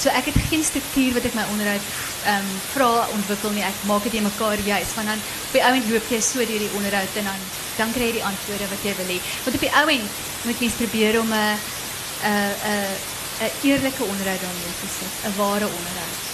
So 0.00 0.10
ek 0.10 0.28
het 0.30 0.38
geen 0.50 0.64
struktuur 0.64 1.14
wat 1.16 1.28
ek 1.28 1.36
my 1.38 1.44
onderhoud 1.52 1.86
ehm 2.24 2.42
um, 2.42 2.50
vra 2.72 2.90
ontwikkel 3.14 3.54
nie. 3.54 3.64
Ek 3.64 3.86
maak 3.90 4.06
dit 4.10 4.20
mekaar 4.24 4.58
juis 4.58 4.94
want 4.96 5.08
dan 5.12 5.22
op 5.22 5.52
die 5.56 5.64
ouend 5.70 5.90
loop 5.90 6.10
jy 6.10 6.20
so 6.20 6.38
deur 6.42 6.62
die 6.66 6.74
onderhoud 6.78 7.18
en 7.22 7.30
dan 7.30 7.48
dan 7.78 7.92
kry 7.94 8.10
jy 8.10 8.18
die 8.18 8.28
antwoorde 8.32 8.70
wat 8.74 8.86
jy 8.86 8.94
wil 9.00 9.10
hê. 9.14 9.18
Want 9.44 9.58
op 9.58 9.66
die 9.66 9.74
ouend 9.82 10.20
moet 10.44 10.62
jy 10.62 10.70
probeer 10.82 11.20
om 11.20 11.32
'n 11.32 11.58
'n 12.22 12.54
'n 12.74 12.94
'n 13.46 13.52
eerlike 13.70 14.04
onderhoud 14.04 14.40
daarmee 14.46 14.74
te 14.80 14.88
sit, 14.98 15.14
'n 15.30 15.36
ware 15.36 15.66
onderhoud. 15.78 16.33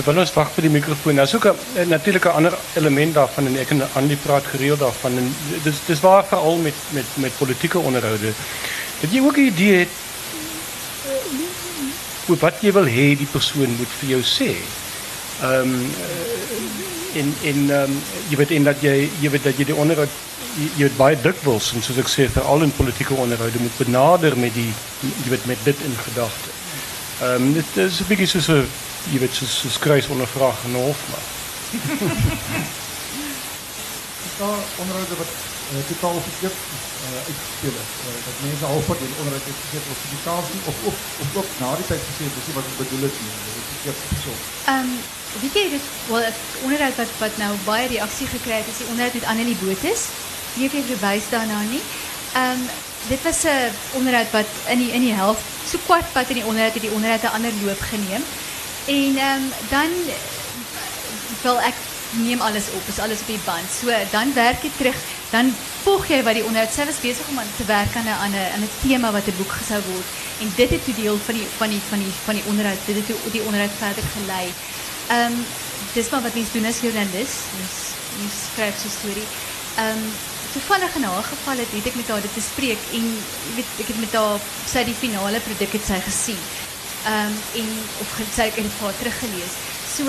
Terwyl 0.00 0.22
ons 0.22 0.32
wag 0.32 0.48
vir 0.54 0.64
die 0.64 0.72
mikrofoon, 0.72 1.18
daar's 1.20 1.34
ook 1.34 1.46
'n 1.46 1.88
natuurlik 1.88 2.24
'n 2.24 2.36
ander 2.38 2.54
element 2.74 3.14
daarvan 3.14 3.46
en 3.46 3.56
ek 3.58 3.70
en 3.70 3.82
Andy 3.94 4.16
praat 4.16 4.46
gereeld 4.46 4.78
daarvan 4.78 5.18
en 5.18 5.34
dis 5.62 5.76
dis 5.86 6.00
waar 6.00 6.24
veral 6.24 6.56
met 6.56 6.74
met 6.90 7.04
met 7.14 7.38
politieke 7.38 7.78
onderhoude. 7.78 8.32
Dat 9.00 9.12
jy 9.12 9.20
ook 9.20 9.36
'n 9.36 9.46
idee 9.52 9.78
het 9.78 9.88
oor 12.28 12.36
wat 12.36 12.54
jy 12.60 12.72
wil 12.72 12.86
hê 12.86 13.16
die 13.18 13.30
persoon 13.30 13.76
moet 13.76 13.92
vir 14.00 14.08
jou 14.08 14.22
sê. 14.22 14.56
Ehm 15.42 15.60
um, 15.60 15.90
en 17.14 17.34
en 17.42 17.70
ehm 17.70 17.90
um, 17.90 18.02
jy 18.28 18.36
weet 18.36 18.50
en 18.50 18.64
dat 18.64 18.76
jy 18.80 19.08
jy 19.20 19.30
weet 19.30 19.44
dat 19.44 19.56
jy 19.58 19.64
die 19.64 19.74
onderhoud 19.74 20.08
jy, 20.56 20.68
jy 20.76 20.82
weet 20.82 20.96
baie 20.96 21.16
dikwels 21.22 21.72
en 21.74 21.82
soos 21.82 21.98
ek 21.98 22.08
sê 22.08 22.28
veral 22.30 22.62
in 22.62 22.72
politieke 22.72 23.14
onderhoude 23.14 23.58
moet 23.58 23.76
benader 23.76 24.36
met 24.36 24.54
die 24.54 24.72
jy 25.24 25.30
weet 25.30 25.46
met 25.46 25.58
dit 25.64 25.76
in 25.84 25.96
gedagte. 26.04 26.50
Ehm 27.20 27.34
um, 27.34 27.52
dit 27.52 27.76
is 27.76 28.00
'n 28.00 28.08
bietjie 28.08 28.26
soos 28.26 28.48
'n 28.48 28.68
jy 29.12 29.18
weet 29.18 29.34
soos 29.34 29.60
soos 29.60 29.78
kruisondervraag 29.78 30.64
in 30.64 30.76
'n 30.76 30.84
hof 30.84 31.00
maar. 31.10 31.26
daar 34.40 34.62
onderhoude 34.80 35.16
wat 35.22 35.32
uh, 35.72 35.82
totaal 35.90 36.18
verkeerd 36.28 36.58
uh, 37.04 37.28
uitgespeel 37.28 37.76
is. 37.84 37.92
Uh, 38.06 38.18
dat 38.26 38.36
mense 38.46 38.64
halfpad 38.72 39.00
in 39.06 39.18
onderhoud 39.20 39.46
het 39.50 39.60
gesê 39.64 39.78
die 40.14 40.22
kansie 40.26 40.60
of 40.70 40.76
of 40.90 40.96
of 41.22 41.28
ook 41.38 41.50
na 41.62 41.68
die 41.80 41.88
tyd 41.90 42.02
gesê 42.08 42.24
dis 42.36 42.56
wat 42.56 42.68
ek 42.70 42.80
bedoel 42.82 43.04
het 43.06 43.16
nie. 43.22 43.34
Dit 43.46 43.56
is 43.62 43.68
verkeerd 43.72 44.00
gesom. 44.12 44.38
Ehm 44.74 44.92
weet 45.40 45.56
jy 45.58 45.64
dis 45.76 45.86
wel 46.10 46.22
'n 46.28 46.38
onderhoud 46.64 46.96
wat 47.00 47.10
wat 47.24 47.34
nou 47.42 47.52
baie 47.70 47.86
reaksie 47.94 48.28
gekry 48.36 48.56
het 48.60 48.70
is 48.72 48.80
die 48.82 48.90
onderhoud 48.92 49.16
met 49.18 49.28
Annelie 49.30 49.60
Botus. 49.62 50.02
Nie 50.54 50.70
jy 50.76 50.82
verwys 50.92 51.26
daarna 51.34 51.60
nie. 51.74 51.84
Ehm 52.42 52.62
dit 53.12 53.22
was 53.28 53.40
'n 53.44 53.72
onderhoud 53.98 54.30
wat 54.38 54.50
in 54.72 54.78
die 54.82 54.92
in 54.96 55.04
die 55.08 55.18
helft 55.22 55.44
so 55.70 55.78
kwart 55.86 56.12
pad 56.12 56.28
in 56.28 56.40
die 56.40 56.48
onderhoud 56.50 56.74
het 56.76 56.86
die 56.88 56.96
onderhoud 56.98 57.22
'n 57.22 57.36
ander 57.36 57.52
loop 57.64 57.82
geneem. 57.92 58.24
En 58.86 59.16
ehm 59.16 59.44
dan 59.68 59.90
wil 61.42 61.60
ek 61.60 61.74
neem 62.10 62.40
alles 62.40 62.66
op, 62.74 62.82
is 62.88 62.98
alles 62.98 63.20
op 63.20 63.26
die 63.26 63.44
band. 63.44 63.68
So 63.70 63.92
dan 64.10 64.32
werk 64.34 64.62
jy 64.62 64.70
terug, 64.76 64.96
dan 65.30 65.54
volg 65.82 66.08
jy 66.10 66.22
wat 66.26 66.34
die 66.34 66.44
onderhoud 66.44 66.72
sy 66.74 66.84
was 66.88 67.00
besig 67.02 67.28
om 67.30 67.38
aan 67.38 67.52
te 67.56 67.64
werk 67.64 67.94
aan 67.96 68.34
'n 68.34 68.70
tema 68.82 69.12
wat 69.12 69.26
'n 69.26 69.36
boek 69.36 69.52
gesou 69.52 69.80
word. 69.92 70.08
En 70.40 70.52
dit 70.56 70.70
het 70.70 70.96
deel 70.96 71.18
van 71.26 71.34
die 71.34 71.46
van 71.58 71.70
die 71.70 71.82
van 71.88 71.98
die 71.98 72.14
van 72.24 72.34
die 72.34 72.46
onderhoud, 72.50 72.80
dit 72.86 72.96
het 72.96 73.32
die 73.32 73.46
onderhoud 73.48 73.76
verder 73.78 74.04
gelei. 74.16 74.46
Ehm 75.08 75.36
dis 75.92 76.10
maar 76.10 76.22
wat 76.22 76.34
mens 76.34 76.52
doen 76.52 76.66
as 76.66 76.80
joernalis, 76.80 77.32
mens 77.58 77.76
mens 78.18 78.36
skryf 78.50 78.74
so 78.80 78.88
'n 78.88 78.98
storie. 78.98 79.28
Ehm 79.76 80.04
toevallig 80.52 80.94
in 80.94 81.02
haar 81.02 81.22
geval 81.22 81.56
het, 81.56 81.70
het 81.70 81.86
ek 81.86 81.94
met 81.94 82.08
haar 82.08 82.20
dit 82.20 82.34
bespreek 82.34 82.82
en 82.92 83.04
jy 83.46 83.54
weet 83.54 83.70
ek 83.78 83.86
het 83.86 84.00
met 84.00 84.12
haar 84.12 84.38
sy 84.66 84.84
die 84.84 84.94
finale 84.94 85.40
produk 85.40 85.72
het 85.72 85.84
sy 85.86 86.00
gesien. 86.00 86.42
Ehm 87.04 87.34
en 87.60 87.68
of 88.00 88.08
sy 88.34 88.42
het 88.42 88.54
dit 88.54 88.72
vir 88.78 88.94
teruggelees. 88.98 89.54
So 89.96 90.04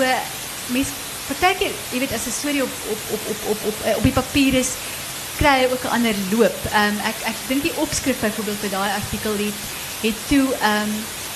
mens 0.66 0.88
partykeer, 1.26 1.72
jy 1.92 1.98
weet 1.98 2.12
as 2.12 2.26
'n 2.26 2.38
storie 2.40 2.62
op 2.62 2.74
op 2.90 3.00
op 3.14 3.22
op 3.32 3.40
op 3.52 3.58
op, 3.70 3.76
eh, 3.84 3.96
op 3.96 4.02
die 4.02 4.12
papier 4.12 4.54
is, 4.54 4.70
kry 5.36 5.54
hy 5.58 5.68
ook 5.72 5.84
'n 5.84 5.94
ander 5.96 6.14
loop. 6.30 6.58
Ehm 6.72 6.96
ek 7.10 7.18
ek 7.30 7.62
die 7.62 7.76
opskrif 7.76 8.20
byvoorbeeld 8.20 8.60
by 8.60 8.68
daai 8.68 8.92
artikel 9.00 9.36
het 9.36 9.58
het 10.00 10.18
toe 10.28 10.54
ehm 10.60 10.92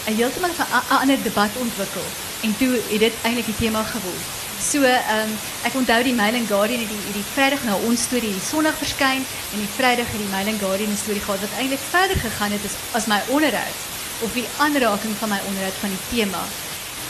'n 0.07 0.16
heeltemal 0.16 0.50
'n 0.50 0.94
ander 1.00 1.22
debat 1.22 1.50
ontwikkel 1.57 2.07
en 2.40 2.57
toe 2.57 2.72
het 2.90 3.00
dit 3.00 3.14
eintlik 3.22 3.46
die 3.46 3.61
tema 3.62 3.82
geword. 3.82 4.24
So 4.70 4.82
ehm 4.82 5.30
ek 5.62 5.74
onthou 5.74 6.02
die 6.02 6.14
Mail 6.14 6.34
and 6.34 6.48
Guardian 6.48 6.78
die 6.78 7.12
die 7.12 7.30
Vrydag 7.34 7.62
na 7.64 7.74
ons 7.76 8.02
storie 8.02 8.32
die 8.32 8.48
Sondag 8.50 8.76
verskyn 8.76 9.22
en 9.52 9.59
die 9.59 9.84
het 9.84 10.22
die 10.24 10.32
Mail 10.34 10.46
and 10.46 10.61
Guardian 10.61 10.90
'n 10.90 11.02
storie 11.04 11.20
gehad 11.20 11.40
wat 11.40 11.59
eintlik 11.59 11.84
verder 11.90 12.16
gegaan 12.16 12.52
het 12.52 12.64
as 12.64 12.74
as 12.92 13.07
my 13.07 13.20
onderhoud 13.26 13.95
of 14.21 14.33
die 14.33 14.49
aanraking 14.57 15.14
van 15.19 15.29
my 15.29 15.41
onderhoud 15.49 15.79
van 15.81 15.93
die 15.95 16.05
tema. 16.14 16.43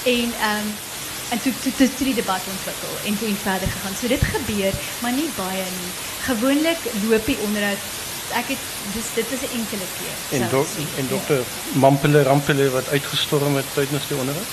En 0.05 0.33
ehm 0.49 0.69
en 1.29 1.41
toe 1.43 1.53
toe 1.63 1.73
toe, 1.75 2.07
die 2.07 2.15
debat 2.15 2.43
ontwikkel 2.55 2.95
en 3.05 3.19
toe 3.19 3.29
het 3.29 3.43
verder 3.43 3.69
gegaan. 3.69 3.97
So 4.01 4.07
dit 4.09 4.25
gebeur, 4.35 4.73
maar 5.03 5.13
nie 5.13 5.31
baie 5.37 5.67
nie. 5.79 5.93
Gewoonlik 6.29 6.79
loop 7.09 7.27
die 7.27 7.39
onderhoud 7.47 7.83
ek 8.35 8.49
het 8.55 8.63
dis 8.95 9.09
dit 9.15 9.33
is 9.35 9.43
'n 9.47 9.53
enkele 9.59 9.87
keer. 9.99 10.15
En 10.39 10.49
dok, 10.51 10.67
en 10.97 11.07
dokter 11.09 11.41
Mampele 11.73 12.23
Rampele 12.23 12.71
wat 12.71 12.89
uitgestorm 12.89 13.57
het 13.57 13.65
tydens 13.75 14.09
die 14.09 14.17
onderhoud. 14.17 14.47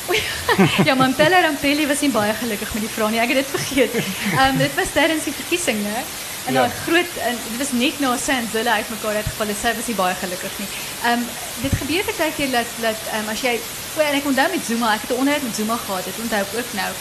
ja, 0.88 0.93
Mandela 0.93 1.41
Rampelli 1.41 1.88
was 1.88 1.99
nie 1.99 2.10
baie 2.10 2.34
gelukkig 2.34 2.74
met 2.74 2.82
die 2.82 2.91
vraag 2.91 3.10
nie. 3.10 3.20
Ek 3.20 3.28
het 3.34 3.38
dit 3.38 3.51
vergeet. 3.60 3.93
Ehm 4.39 4.58
dit 4.58 4.74
was 4.76 4.93
tydens 4.93 5.24
die 5.24 5.34
verkiesing, 5.34 5.78
né? 5.82 6.04
En 6.45 6.53
Ja. 6.53 6.69
groot 6.85 7.11
en 7.27 7.35
dit 7.49 7.57
was 7.57 7.71
net 7.71 7.99
na 7.99 8.17
sy 8.17 8.31
en 8.31 8.49
Zille 8.51 8.69
uitmekaar 8.71 9.15
uitgeval 9.15 9.47
het. 9.47 9.57
Sy 9.61 9.71
was 9.75 9.87
nie 9.87 9.95
baie 9.95 10.15
gelukkig 10.23 10.53
nie. 10.57 10.67
Ehm 11.03 11.21
dit 11.61 11.73
gebeur 11.81 12.03
baie 12.17 12.33
keer 12.37 12.51
dat 12.51 12.69
dat 12.81 12.99
ehm 13.13 13.29
as 13.29 13.41
jy 13.41 13.59
en 13.97 14.15
ek 14.19 14.25
onthou 14.25 14.49
met 14.51 14.65
Zuma, 14.67 14.93
ek 14.93 15.01
het 15.01 15.09
'n 15.11 15.19
onderhoud 15.21 15.43
met 15.43 15.55
Zuma 15.55 15.75
gehad. 15.85 16.03
Dit 16.03 16.19
onthou 16.23 16.41
ek 16.41 16.53
ook 16.59 16.71
nou. 16.81 16.91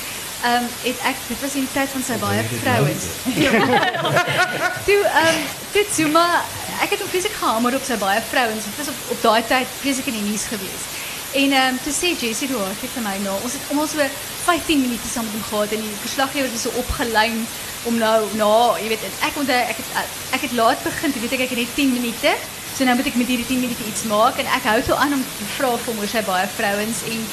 Ehm 0.42 0.64
het 0.88 0.98
ek 1.10 1.16
dit 1.28 1.40
was 1.40 1.54
in 1.54 1.64
die 1.66 1.72
tyd 1.72 1.88
van 1.94 2.02
sy 2.06 2.16
baie 2.26 2.42
vrouens. 2.62 3.04
Toe 4.86 5.02
ehm 5.20 5.38
toe 5.72 5.84
Zuma, 5.96 6.42
ek 6.84 6.90
het 6.90 7.00
hom 7.00 7.08
vreeslik 7.08 7.36
gehamer 7.38 7.74
op 7.74 7.84
sy 7.86 7.96
baie 7.96 8.20
vrouens. 8.30 8.64
Dit 8.64 8.76
was 8.76 8.88
op 8.94 8.98
op 9.14 9.22
daai 9.22 9.42
tyd 9.46 9.66
vreeslik 9.80 10.06
in 10.06 10.18
die 10.18 10.28
nuus 10.30 10.46
gewees. 10.52 10.82
En 11.42 11.52
ehm 11.52 11.74
toe 11.84 11.92
sê 11.92 12.08
Jessie 12.20 12.48
Duarte 12.48 12.86
vir 12.94 13.02
my 13.02 13.16
nou, 13.24 13.36
ons 13.42 13.52
het 13.52 13.62
almal 13.70 13.88
so 13.88 13.98
15 14.44 14.80
minute 14.80 15.08
saam 15.12 15.24
met 15.24 15.32
hom 15.32 15.46
gehad 15.50 15.70
en 15.76 15.80
die 15.86 16.00
verslaggewers 16.04 16.52
is 16.58 16.62
so 16.66 16.70
opgelyn 16.82 17.46
om 17.88 17.98
nou 17.98 18.18
na, 18.38 18.54
jy 18.78 18.88
weet, 18.92 19.06
en 19.08 19.14
ek 19.28 19.38
onthou 19.42 19.60
ek 19.72 19.78
het 19.82 20.10
ek 20.36 20.44
het 20.46 20.52
laat 20.58 20.82
begin, 20.86 21.14
weet 21.20 21.32
ek 21.38 21.46
ek 21.46 21.54
het 21.54 21.58
net 21.58 21.74
10 21.74 21.92
minute. 21.92 22.34
So 22.76 22.84
nou 22.84 22.96
moet 22.96 23.08
ek 23.10 23.18
met 23.20 23.28
hierdie 23.28 23.46
10 23.46 23.60
minute 23.60 23.84
iets 23.88 24.06
maak 24.08 24.38
en 24.40 24.48
ek 24.56 24.64
hou 24.70 24.78
toe 24.86 24.96
aan 24.96 25.12
om 25.18 25.24
vra 25.58 25.74
vir 25.84 25.98
oor 26.00 26.08
sy 26.08 26.22
baie 26.24 26.46
vrouens 26.56 27.02
en 27.10 27.26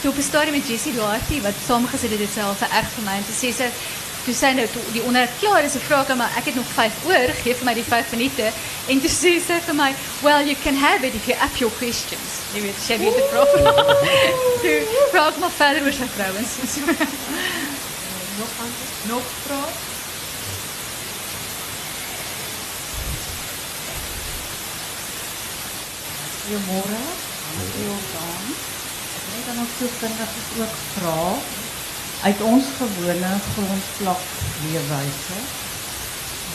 toe 0.00 0.10
op 0.10 0.18
'n 0.18 0.28
stadium 0.30 0.56
met 0.56 0.68
Jessie 0.68 0.92
Duarte 0.92 1.40
wat 1.42 1.56
saamgesit 1.66 2.10
het 2.10 2.22
dit 2.24 2.32
self 2.32 2.58
vererg 2.64 2.90
vir 2.96 3.04
my 3.04 3.16
en 3.20 3.26
toe 3.28 3.36
sê 3.36 3.52
sy 3.52 3.68
toe 4.24 4.34
sy 4.34 4.50
nou 4.58 4.66
toe 4.72 4.82
die 4.92 5.02
onderhoud 5.06 5.38
klaar 5.40 5.64
is, 5.64 5.74
'n 5.74 5.84
vraag 5.88 6.16
maar 6.16 6.32
ek 6.38 6.48
het 6.48 6.54
nog 6.54 6.70
5 6.74 6.92
oor, 7.04 7.28
gee 7.42 7.54
vir 7.54 7.64
my 7.64 7.74
die 7.74 7.84
5 7.84 8.10
minute 8.10 8.46
en 8.88 9.00
toe 9.00 9.10
sê 9.10 9.32
sy 9.48 9.58
vir 9.66 9.74
my, 9.74 9.94
"Well, 10.22 10.42
you 10.46 10.56
can 10.64 10.76
have 10.76 11.06
it 11.06 11.14
if 11.14 11.26
you 11.26 11.36
up 11.46 11.56
your 11.56 11.72
questions." 11.78 12.30
Jy 12.54 12.60
weet, 12.62 12.78
sy 12.86 12.98
weet 12.98 13.14
dit 13.14 13.30
prof. 13.30 13.50
toe 14.62 14.78
vra 15.12 15.28
ek 15.28 15.38
maar 15.38 15.56
verder 15.56 15.82
oor 15.84 15.92
sy 15.92 16.08
vrouens. 16.16 16.52
Nog 18.38 18.48
nog 19.06 19.22
vrae? 19.44 19.95
Goeiemôre. 26.46 26.98
Jordaan. 27.82 28.44
Ek 29.18 29.24
het 29.34 29.46
dan 29.46 29.56
ook 29.62 29.72
so 29.78 29.86
kinders 30.00 30.34
ook 30.62 30.74
vra 30.94 31.22
uit 32.26 32.40
ons 32.50 32.66
gewone 32.80 33.30
grondvlak 33.54 34.22
leefwyse 34.62 35.38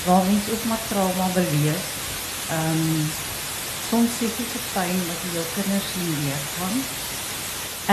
waar 0.05 0.23
mens 0.29 0.47
ook 0.53 0.63
maar 0.69 0.85
trauma 0.91 1.27
beleef. 1.33 1.89
Ehm 2.49 2.79
um, 2.83 3.09
soms 3.89 4.15
fisiese 4.21 4.61
pyn 4.75 5.01
wat 5.09 5.27
jou 5.33 5.43
kinders 5.57 5.91
nie 5.99 6.15
deurgaan. 6.21 6.79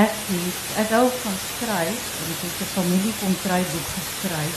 Ek 0.05 0.15
het 0.31 0.63
ek 0.85 0.95
hou 0.99 1.05
van 1.25 1.37
skryf 1.49 2.07
en 2.21 2.33
ek 2.37 2.47
het 2.47 2.63
'n 2.63 2.73
familie 2.77 3.15
boek 3.73 3.91
geskryf. 3.97 4.57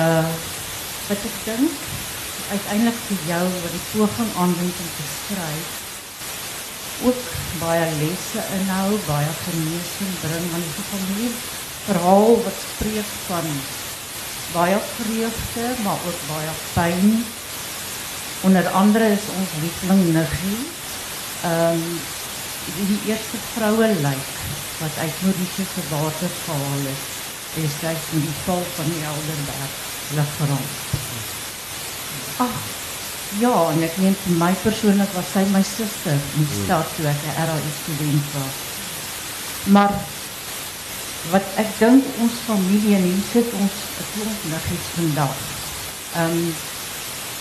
Uh 0.00 0.32
wat 1.12 1.28
ek 1.30 1.36
dink 1.44 1.78
uiteindelik 2.56 2.98
vir 3.06 3.22
jou 3.34 3.44
wat 3.62 3.72
die 3.78 3.86
poging 3.92 4.30
aanwend 4.36 4.76
om 4.86 4.90
te 4.96 5.08
skryf 5.20 5.81
ook 7.08 7.22
baie 7.60 7.86
lesse 8.00 8.42
inhou, 8.58 8.98
baie 9.06 9.32
genesing 9.44 10.12
bring 10.20 10.46
aan 10.54 10.66
die 10.66 10.86
familie. 10.90 11.32
Verhaal 11.86 12.36
wat 12.44 12.58
spreek 12.64 13.12
van 13.26 13.48
baie 14.52 14.78
vreugde, 14.96 15.66
maar 15.82 16.00
ook 16.06 16.20
baie 16.28 16.54
pyn. 16.72 17.24
Onder 18.40 18.68
andere 18.68 19.10
is 19.16 19.26
ons 19.38 19.50
liefling 19.60 20.04
Niggie, 20.12 20.62
ehm 21.42 21.78
um, 21.78 22.00
die, 22.86 23.00
eerste 23.06 23.38
vroue 23.52 23.88
lyk 24.06 24.28
wat 24.78 24.98
uit 24.98 25.22
Mauritius 25.22 25.72
se 25.74 25.82
water 25.90 26.30
gehaal 26.44 26.84
is. 26.94 27.02
Destyds 27.54 28.12
in 28.12 28.20
die 28.26 28.36
val 28.44 28.62
van 28.74 28.88
die 28.90 29.02
Elderberg 29.04 29.74
luggrond. 30.16 30.70
Ag, 32.36 32.56
Ja, 33.38 33.68
en 33.70 33.82
ik 33.82 33.96
neem 33.96 34.16
voor 34.22 34.32
mij 34.32 34.52
persoonlijk 34.62 35.12
was 35.12 35.24
zij 35.32 35.44
mijn 35.44 35.64
zuster, 35.64 36.16
hmm. 36.34 36.46
die 36.48 36.64
staatswerker, 36.64 37.32
RAI-student 37.36 38.24
was. 38.32 38.54
Maar 39.64 39.92
wat 41.30 41.42
ik 41.56 41.66
denk, 41.78 42.04
ons 42.18 42.32
familie 42.44 42.94
en 42.96 43.02
hier 43.02 43.24
zit 43.32 43.52
ons 43.52 43.72
klomp 44.12 44.64
iets 44.74 44.88
vandaag. 44.94 45.36
Um, 46.16 46.22
ehm, 46.22 46.48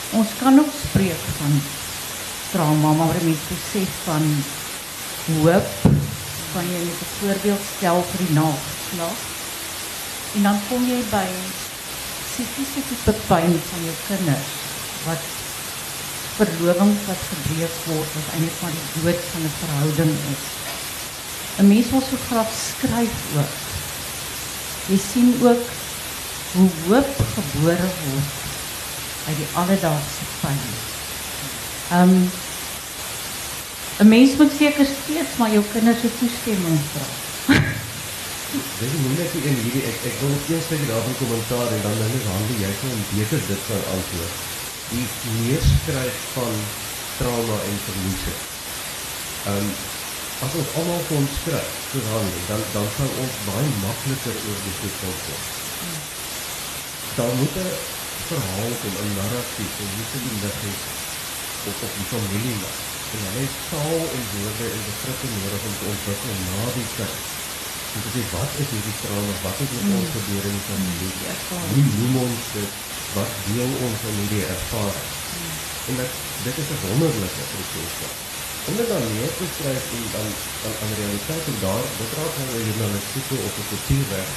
ons 0.09 0.27
kan 0.41 0.59
ook 0.59 0.73
spreken 0.87 1.33
van 1.37 1.61
trauma, 2.51 2.91
maar 2.91 3.15
een 3.15 3.25
mens 3.25 3.43
besef 3.47 3.89
van 4.03 4.43
hoop, 5.25 5.67
kan 6.53 6.63
je 6.71 6.79
met 6.89 6.99
een 7.01 7.15
voorbeeld 7.19 7.61
stel 7.77 8.05
voor 8.09 8.25
die 8.25 8.35
nageslag. 8.35 9.17
En 10.35 10.41
dan 10.43 10.59
kom 10.69 10.85
je 10.85 11.03
bij 11.09 11.31
psychische 12.31 12.81
type 12.87 13.13
pijn 13.27 13.53
van 13.69 13.83
je 13.83 13.93
kinderen, 14.07 14.43
wat 15.05 15.21
verloving 16.37 16.93
wat 17.07 17.21
gebreek 17.29 17.75
word 17.85 18.15
wat 18.17 18.31
eintlik 18.33 18.57
maar 18.61 18.75
die 18.77 18.89
dood 18.95 19.21
van 19.31 19.41
'n 19.47 19.55
verhouding 19.61 20.13
is. 20.33 20.43
'n 21.59 21.67
Mens 21.67 21.89
wil 21.91 22.01
so 22.01 22.17
graag 22.27 22.51
skryf 22.67 23.17
oor. 23.35 23.51
jy 24.89 24.97
sien 24.97 25.33
ook 25.41 25.63
hoe 26.51 26.69
hoop 26.87 27.11
gebore 27.33 27.89
word 28.03 28.31
uit 29.27 29.37
die 29.37 29.51
alledaagse 29.61 30.25
pyn. 30.41 30.61
Um, 31.97 32.31
'n 33.99 34.07
mens 34.07 34.37
moet 34.37 34.53
seker 34.57 34.85
steeds 34.85 35.37
maar 35.37 35.51
jou 35.51 35.63
kinders 35.73 36.01
toestemming 36.19 36.79
vra. 36.91 37.07
Dit 38.79 38.87
is 38.87 39.01
moeilik 39.03 39.33
in 39.49 39.59
hierdie 39.63 39.83
ek 39.89 39.99
ek 40.09 40.15
wil 40.21 40.33
eers 40.49 40.65
sê 40.67 40.77
daarvan 40.87 41.15
kommentaar 41.19 41.67
en 41.75 41.81
dan 41.85 41.99
dan 42.01 42.15
is 42.19 42.25
hande 42.31 42.55
jy 42.63 42.71
kan 42.81 43.03
beter 43.13 43.43
dit 43.51 43.61
kan 43.67 43.83
antwoord. 43.95 44.50
Die 44.91 45.07
neerskryf 45.39 46.17
van 46.33 46.55
trauma 47.17 47.57
en 47.69 47.77
verliese. 47.87 48.35
Ehm 49.45 49.57
um, 49.57 49.71
as 50.45 50.55
ons 50.57 50.71
almal 50.79 51.03
kon 51.07 51.27
skryf, 51.37 51.73
so 51.91 52.01
dan 52.07 52.27
dan 52.49 52.61
dan 52.75 52.87
sou 52.97 53.09
ons 53.23 53.35
baie 53.47 53.71
makliker 53.83 54.37
oor 54.47 54.59
die 54.65 54.75
goed 54.79 54.95
kon 55.01 55.17
kom. 55.25 55.41
Daar 57.17 57.33
moet 57.39 57.55
'n 57.63 57.71
verhaal 58.31 58.73
kom, 58.81 58.95
'n 59.05 59.13
narratief, 59.19 59.73
en 59.83 59.89
net 59.97 60.11
die 60.25 60.39
lig 60.43 60.57
hê 60.65 60.73
op 61.69 61.77
op 61.85 61.93
die 61.97 62.09
familie 62.13 62.55
maar. 62.61 62.79
En 63.13 63.19
hulle 63.25 63.43
het 63.45 63.55
taal 63.71 64.03
en 64.17 64.23
woorde 64.33 64.67
en 64.75 64.83
begrippe 64.89 65.27
nodig 65.35 65.63
om 65.69 65.75
te 65.79 65.85
ontwikkel 65.93 66.35
na 66.49 66.63
die 66.77 66.89
tyd. 66.97 67.19
Om 67.93 67.99
te 68.03 68.09
sê 68.13 68.21
wat 68.35 68.51
is 68.61 68.71
hierdie 68.73 68.99
trauma, 69.03 69.33
wat 69.45 69.57
het 69.61 69.71
met 69.75 69.91
ons 69.99 70.13
gebeur 70.15 70.45
in 70.49 70.57
die 70.59 70.67
familie? 70.71 71.13
Hoe 71.71 71.83
noem 71.97 72.15
ons 72.25 72.45
dit? 72.57 72.90
Wat 73.17 73.31
deel 73.47 73.71
ons 73.85 73.99
van 74.03 74.15
hierdie 74.19 74.45
ervaring? 74.55 75.09
En 75.89 75.95
dat 75.99 76.11
dit 76.45 76.55
is 76.61 76.69
'n 76.71 76.81
wonderlike 76.83 77.43
proses. 77.51 78.13
Om 78.67 78.75
dit 78.79 78.87
dan 78.91 79.03
neer 79.13 79.33
te 79.37 79.45
skryf 79.55 79.85
en 79.97 80.05
dan 80.15 80.27
dan 80.63 80.73
aan 80.81 80.97
realiteit 81.01 81.45
en 81.51 81.57
daar 81.65 81.85
dit 81.99 82.11
raak 82.17 82.33
nou 82.37 82.49
'n 82.51 82.67
journalistieke 82.69 83.35
of 83.47 83.53
'n 83.57 83.69
kultuurwerk. 83.71 84.33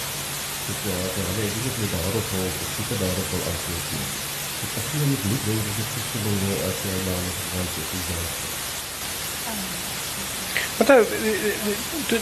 Dit 0.67 0.79
is 0.81 0.93
uh, 0.93 1.27
hulle 1.29 1.45
het 1.47 1.65
dit 1.67 1.77
met 1.81 1.93
daarop 1.95 2.27
vol, 2.31 2.51
dit 2.61 2.91
is 2.93 3.01
daarop 3.03 3.29
vol 3.33 3.45
antwoord. 3.53 3.89
Ek 4.65 4.73
ek 4.81 4.87
voel 4.89 5.07
nie 5.11 5.23
moet 5.31 5.45
dink 5.47 5.63
dit 5.69 5.79
is 5.83 5.91
gesien 5.95 6.25
hoe 6.43 6.57
as 6.69 6.79
jy 6.87 6.97
nou 7.07 7.19
net 7.27 7.39
want 7.55 8.54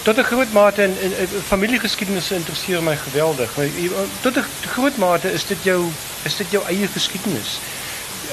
tot 0.03 0.17
'n 0.19 0.23
groot 0.23 0.53
mate 0.53 0.83
en, 0.83 0.97
en, 1.01 1.17
en 1.17 1.29
familiegeskiedenis 1.47 2.31
interesseer 2.31 2.83
my 2.83 2.97
geweldig. 2.97 3.57
Maar 3.57 3.67
tot 4.21 4.37
'n 4.37 4.45
groot 4.69 4.97
mate 4.97 5.33
is 5.33 5.47
dit 5.47 5.59
jou 5.63 5.85
is 6.23 6.37
dit 6.37 6.47
jou 6.51 6.65
eie 6.67 6.87
geskiedenis. 6.87 7.59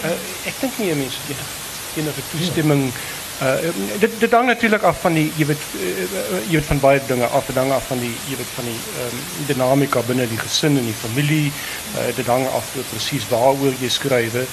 Uh, 0.03 0.11
ek 0.45 0.53
dink 0.59 0.77
nie 0.77 0.91
'n 0.91 0.97
mens 0.97 1.15
het 1.15 1.35
enige, 1.35 1.49
enige 1.95 2.21
toestemming 2.31 2.93
uh, 3.41 3.71
dit 3.99 4.11
dit 4.19 4.31
hang 4.31 4.47
natuurlik 4.47 4.83
af 4.83 5.01
van 5.01 5.13
die 5.13 5.31
jy 5.37 5.45
weet 5.45 5.63
uh, 5.79 6.03
jy 6.49 6.57
weet 6.57 6.65
van 6.65 6.79
baie 6.79 7.01
dinge 7.07 7.25
af, 7.25 7.49
af 7.57 7.87
van 7.87 7.99
die 7.99 8.13
jy 8.29 8.37
weet 8.37 8.53
van 8.55 8.65
die 8.65 8.79
ehm 8.79 9.15
um, 9.15 9.45
dinamika 9.47 10.01
binne 10.07 10.27
die 10.27 10.37
gesin 10.37 10.77
en 10.77 10.85
die 10.85 10.97
familie. 11.01 11.51
Uh, 11.95 12.15
dit 12.15 12.25
hang 12.27 12.47
af 12.47 12.71
presies 12.91 13.27
waaroor 13.29 13.73
jy 13.79 13.89
skryf. 13.89 14.33
Uh, 14.35 14.43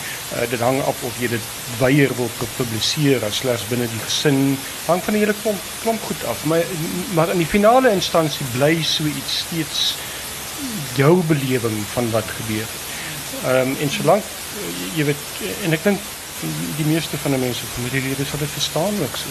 dit 0.51 0.61
hang 0.61 0.81
af 0.83 1.03
of 1.03 1.21
jy 1.21 1.29
dit 1.29 1.47
weier 1.79 2.15
wil 2.17 2.31
pu- 2.39 2.53
publiseer 2.57 3.25
as 3.25 3.37
slegs 3.43 3.67
binne 3.71 3.89
die 3.91 4.03
gesin. 4.05 4.59
Hang 4.87 5.03
van 5.03 5.15
hele 5.15 5.35
klomp 5.83 6.03
goed 6.07 6.25
af. 6.25 6.45
Maar 6.45 6.63
maar 7.15 7.31
in 7.31 7.39
die 7.39 7.47
finale 7.57 7.91
instansie 7.91 8.47
bly 8.57 8.83
so 8.83 9.05
iets 9.05 9.39
steeds 9.47 9.95
jou 10.97 11.23
belewing 11.29 11.83
van 11.93 12.11
wat 12.11 12.29
gebeur 12.39 12.65
het. 12.67 12.85
Ehm 13.45 13.75
en 13.81 13.91
solank 13.91 14.23
eh, 14.25 14.99
jy 14.99 15.05
weet 15.05 15.25
en 15.65 15.73
ek 15.77 15.83
dink 15.85 16.01
die 16.77 16.87
meeste 16.87 17.19
van 17.19 17.31
die 17.31 17.41
mense 17.41 17.67
familielewe 17.75 18.25
sal 18.25 18.43
dit 18.43 18.51
verstaan 18.51 18.99
ook 19.03 19.17
so. 19.17 19.31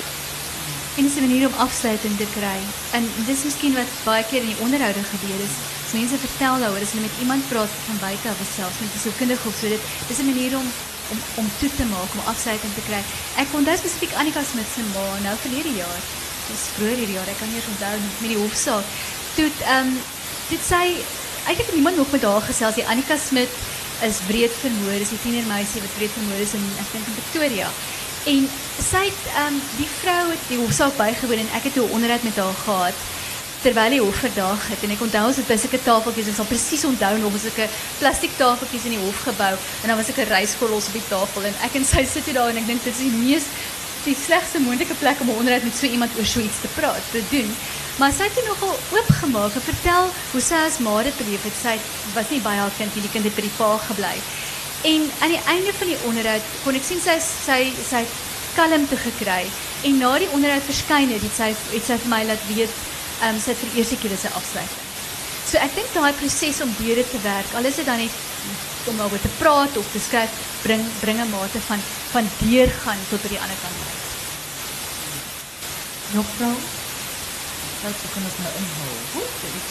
En 0.98 1.04
dis 1.04 1.16
'n 1.16 1.28
manier 1.28 1.48
om 1.48 1.58
afsluiting 1.68 2.18
te 2.18 2.28
kry. 2.38 2.60
En 2.98 3.04
dis 3.26 3.44
miskien 3.44 3.74
wat 3.74 3.90
baie 4.04 4.24
keer 4.30 4.42
in 4.42 4.54
die 4.54 4.64
onderhoude 4.66 5.04
gebeur 5.14 5.40
is. 5.48 5.56
As 5.86 5.94
mense 6.00 6.18
vertel 6.28 6.60
daaroor, 6.60 6.82
as 6.82 6.92
hulle 6.92 7.08
met 7.08 7.20
iemand 7.20 7.48
praat 7.48 7.74
van 7.88 7.98
buite 8.08 8.28
af 8.30 8.40
selfs 8.56 8.80
met 8.82 8.94
'n 8.96 9.04
sielkundige 9.04 9.48
of 9.48 9.56
so 9.60 9.68
dit, 9.68 9.84
dis 10.08 10.18
'n 10.18 10.32
manier 10.32 10.58
om 10.58 10.68
om 11.12 11.20
om 11.42 11.48
toe 11.60 11.70
te 11.76 11.86
maak, 11.94 12.12
om 12.14 12.30
afsluiting 12.32 12.74
te 12.74 12.84
kry. 12.90 13.02
Ek 13.42 13.54
onthou 13.54 13.78
spesifiek 13.78 14.14
Annika 14.20 14.42
Smit 14.44 14.70
se 14.74 14.82
ma 14.94 15.06
nou 15.28 15.36
verlede 15.42 15.74
jaar. 15.82 16.02
Dis 16.50 16.64
vroeër 16.76 16.98
hierdie 17.02 17.18
jaar, 17.18 17.30
ek 17.34 17.38
kan 17.40 17.48
nie 17.48 17.60
eens 17.60 17.72
onthou 17.74 17.96
met 18.22 18.32
die 18.34 18.42
hofsaak. 18.44 18.86
Toe 19.36 19.50
um, 19.76 19.90
dit 20.50 20.62
sê 20.72 20.82
eintlik 21.46 21.70
het 21.70 21.78
niemand 21.80 21.98
nog 21.98 22.12
met 22.12 22.24
haar 22.24 22.42
gesels. 22.42 22.86
Annika 22.86 23.18
Smit 23.18 23.50
is 24.02 24.20
wreed 24.28 24.52
vermoor, 24.52 25.00
is 25.00 25.10
die 25.10 25.22
tienermeisie 25.24 25.82
wat 25.82 25.98
wreed 25.98 26.12
vermoor 26.12 26.42
is 26.44 26.54
in 26.54 26.64
ek 26.82 26.92
dink 26.92 27.08
in 27.08 27.18
Pretoria. 27.20 27.70
En 28.26 28.48
sy 28.82 29.04
het 29.08 29.28
um, 29.46 29.60
die 29.78 29.90
vrou 30.02 30.24
het 30.32 30.48
die 30.50 30.60
bygewoon 30.98 31.44
en 31.44 31.54
ek 31.56 31.70
het 31.70 31.76
'n 31.78 31.94
onderhoud 31.96 32.24
met 32.24 32.36
haar 32.36 32.58
gehad 32.66 32.98
terwyl 33.66 33.90
die 33.90 34.02
hof 34.02 34.20
verdag 34.22 34.68
het 34.70 34.84
en 34.86 34.92
ek 34.94 35.02
onthou 35.02 35.24
ons 35.26 35.38
het 35.42 35.48
by 35.50 35.56
sulke 35.58 35.80
tafeltjies 35.82 36.28
ek 36.30 36.38
sal 36.38 36.46
presies 36.46 36.84
onthou 36.86 37.14
nog 37.18 37.34
ons 37.34 37.46
sulke 37.48 37.66
plastiek 37.98 38.36
tafeltjies 38.38 38.86
in 38.86 38.94
die 38.94 39.02
hofgebou 39.02 39.54
en 39.56 39.88
dan 39.90 39.98
was 39.98 40.12
ek 40.14 40.22
'n 40.22 40.30
ryskolos 40.30 40.90
op 40.92 40.94
die 40.94 41.10
tafel 41.10 41.48
en 41.50 41.56
ek 41.66 41.78
en 41.80 41.86
sy 41.86 42.06
hier 42.06 42.38
daar 42.38 42.50
en 42.54 42.62
ek 42.62 42.68
dink 42.68 42.84
dit 42.84 42.94
is 42.94 43.02
die 43.02 43.18
mees 43.26 43.46
die 44.06 44.18
slegste 44.18 44.60
moontlike 44.60 44.96
plek 45.02 45.20
om 45.22 45.30
'n 45.30 45.40
onderhoud 45.42 45.64
met 45.64 45.76
so 45.76 45.86
iemand 45.86 46.12
oor 46.18 46.26
so 46.26 46.40
iets 46.40 46.62
te 46.62 46.72
praat 46.78 47.04
te 47.12 47.22
doen. 47.30 47.50
Maar 47.98 48.12
sy 48.12 48.24
het 48.24 48.48
nogal 48.48 48.76
oopgemaak 48.92 49.54
en 49.56 49.62
vertel 49.62 50.06
hoe 50.32 50.42
sy 50.42 50.60
as 50.68 50.80
ma 50.80 51.04
dit 51.04 51.18
beleef 51.18 51.44
het. 51.44 51.58
Sy 51.62 51.76
was 52.14 52.30
nie 52.30 52.42
by 52.44 52.56
haar 52.60 52.74
kind 52.78 52.96
nie 52.96 53.02
die 53.02 53.12
kind 53.12 53.26
het 53.26 53.36
by 53.36 53.42
die 53.42 53.58
pa 53.58 53.78
gebly. 53.88 54.16
En 54.84 55.12
aan 55.20 55.34
die 55.36 55.46
einde 55.46 55.74
van 55.74 55.88
die 55.88 56.02
onderhoud 56.06 56.44
kon 56.64 56.76
ek 56.76 56.84
sien 56.84 57.02
sy 57.02 57.18
sy 57.20 57.74
sy 57.90 58.04
kalmte 58.56 58.98
gekry 58.98 59.44
en 59.84 59.98
na 59.98 60.18
die 60.20 60.32
onderhoud 60.36 60.68
verskyn 60.68 61.12
het, 61.12 61.22
het 61.22 61.36
sy 61.36 61.50
het 61.72 61.86
sy 61.86 61.98
vir 62.04 62.12
my 62.12 62.24
laat 62.26 62.44
weet 62.52 62.70
ehm 63.22 63.36
um, 63.36 63.40
sy 63.42 63.54
het 63.54 63.62
vir 63.64 63.72
die 63.72 63.80
eerste 63.80 63.98
keer 64.02 64.18
sy 64.20 64.32
afsluiting. 64.40 64.84
So 65.46 65.58
ek 65.58 65.76
dink 65.76 65.92
daai 65.94 66.14
proses 66.20 66.62
om 66.62 66.72
deur 66.80 66.96
dit 66.96 67.12
te 67.12 67.22
werk, 67.24 67.54
al 67.56 67.66
is 67.70 67.76
dit 67.80 67.86
dan 67.86 68.02
net 68.02 68.12
om 68.90 68.98
daaroor 68.98 69.22
te 69.22 69.34
praat 69.40 69.78
of 69.78 69.92
te 69.92 70.00
skryf, 70.00 70.32
bring 70.64 70.84
bring 71.02 71.22
'n 71.22 71.30
mate 71.30 71.60
van 71.68 71.80
van 72.16 72.28
deurgaan 72.40 73.02
tot 73.10 73.20
by 73.22 73.30
die 73.34 73.40
ander 73.44 73.58
kant 73.60 73.80
uit. 73.88 74.04
Juffrou, 76.16 76.56
dat 77.82 77.98
kan 78.14 78.24
ons 78.30 78.38
nou. 78.44 78.54
Goed, 79.16 79.34
dit 79.42 79.54
is 79.60 79.66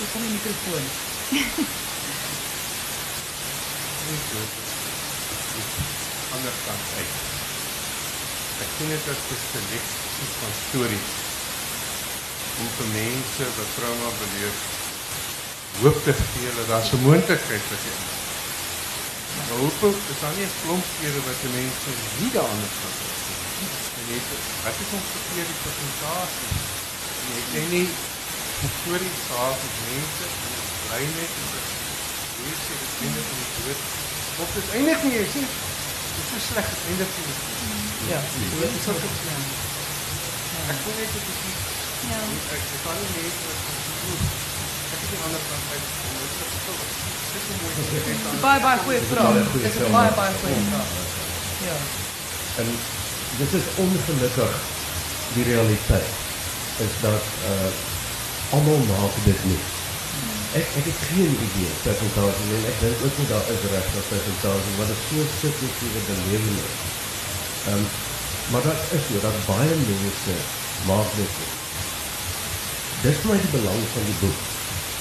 Ek 0.00 0.08
kom 0.12 0.22
die 0.24 0.32
mikrofoon. 0.34 0.86
ander 6.34 6.56
kant 6.66 6.84
uit. 6.98 7.14
Ek 8.64 8.70
sien 8.76 8.90
dit 8.90 9.10
as 9.14 9.22
'n 9.22 9.42
seleksie 9.46 10.30
van 10.40 10.52
stories 10.66 11.10
om 12.60 12.68
vir 12.78 12.88
mense 12.94 13.44
wat 13.58 13.74
trauma 13.76 14.10
beleef 14.22 14.58
hoop 15.82 15.98
te 16.04 16.14
gee 16.22 16.56
dat 16.56 16.66
daar 16.72 16.90
'n 16.92 17.02
moontlikheid 17.06 17.70
is. 17.76 18.19
Hoop 19.48 19.80
is 20.12 20.20
dan 20.22 20.32
nie 20.36 20.46
'n 20.48 20.54
klomp 20.62 20.86
kere 21.00 21.20
wat 21.26 21.38
die 21.42 21.52
mense 21.58 21.90
nie 22.20 22.32
daaraan 22.36 22.70
kan 22.80 22.92
doen. 22.98 23.14
En 23.98 24.04
net 24.10 24.24
wat 24.64 24.76
is 24.82 24.90
ons 24.96 25.08
verkeerde 25.16 25.54
persentasie? 25.64 26.50
En 27.24 27.32
ek 27.40 27.46
sê 27.52 27.62
nie 27.74 27.88
stories 28.60 29.20
gehad 29.28 29.58
met 29.64 29.76
mense 29.88 30.26
en 30.28 30.64
bly 30.86 31.02
net 31.16 31.32
en 31.40 31.78
hoe 32.40 32.54
sê 32.64 32.74
dit 32.82 32.92
einde 33.04 33.20
van 33.28 33.36
die 33.40 33.50
dood 33.56 33.80
of 34.42 34.48
dit 34.56 34.66
eindig 34.76 35.00
nie 35.04 35.14
jy 35.18 35.26
sien 35.34 35.48
dit 35.50 36.20
is 36.20 36.28
so 36.30 36.38
sleg 36.48 36.66
het 36.72 36.82
eindig 36.90 37.10
nie 37.16 37.38
Ja, 38.10 38.20
dit 38.60 38.76
is 38.78 38.86
ook 38.90 39.02
ek 40.70 40.78
voel 40.82 40.96
net 41.00 41.10
dit 41.16 41.26
is 41.32 41.40
nie 41.46 41.58
Ja. 42.10 42.20
ek 42.56 42.62
kan 42.84 42.96
nie 43.00 43.12
mense 43.16 43.42
wat 43.48 43.60
doen 44.04 44.22
ek 44.92 45.00
het 45.00 45.10
die 45.12 45.22
ander 45.26 45.42
kant 45.48 45.66
uit 45.74 46.09
dit 47.60 47.96
is 48.14 48.22
hoe 48.24 48.40
mooi 48.42 49.44
dit 49.52 49.64
is 49.68 49.76
'n 49.88 49.92
baie 49.96 50.12
baie 50.20 50.34
goeie 50.40 50.62
vraag. 50.70 50.90
Ja. 51.68 51.76
En 52.60 52.66
dit 53.40 53.50
is 53.58 53.66
ongelukkig 53.84 54.52
die 55.34 55.44
realiteit 55.52 56.10
is 56.86 56.94
dat 57.06 57.24
uh 57.52 57.70
almal 58.56 58.82
maak 58.92 59.14
dit 59.24 59.40
nie. 59.50 59.62
Ek 60.58 60.66
ek 60.78 60.86
het 60.90 61.00
geen 61.10 61.34
idee 61.46 61.72
persentasie 61.86 62.54
en 62.56 62.64
Ek 62.70 62.78
dink 62.82 62.98
ook 63.06 63.16
nie 63.18 63.28
daar 63.32 63.46
is 63.54 63.62
regtig 63.74 64.08
persentasie 64.12 64.78
wat 64.80 64.90
dit 64.92 65.00
so 65.08 65.18
subjektiewe 65.42 66.00
belewenis. 66.08 66.76
Ehm 67.66 67.76
um, 67.76 67.84
maar 68.50 68.64
dat 68.70 68.80
is 68.96 69.04
so 69.08 69.20
dat 69.26 69.46
baie 69.46 69.74
mense 69.86 70.34
maak 70.88 71.10
dit. 71.20 71.32
nie. 71.40 71.52
Dis 73.04 73.22
my 73.28 73.36
die 73.44 73.54
belang 73.56 73.82
van 73.94 74.04
die 74.10 74.18
boek. 74.22 74.40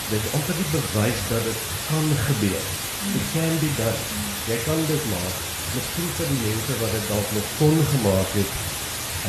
Dit 0.10 0.22
is 0.26 0.32
om 0.38 0.44
te 0.46 0.54
bewys 0.76 1.22
dat 1.30 1.44
dit 1.50 1.60
kan 1.90 2.06
gebeur. 2.28 2.64
It 3.18 3.26
can 3.34 3.54
be 3.64 3.70
done. 3.80 4.02
Jy 4.50 4.58
kan 4.68 4.80
dit 4.92 5.04
maak. 5.14 5.36
Miskien 5.76 6.10
vir 6.18 6.30
die 6.32 6.42
mense 6.44 6.78
wat 6.82 6.94
dit 6.98 7.10
dalk 7.12 7.34
nog 7.38 7.50
kon 7.58 7.76
gemaak 7.94 8.32
het 8.40 8.54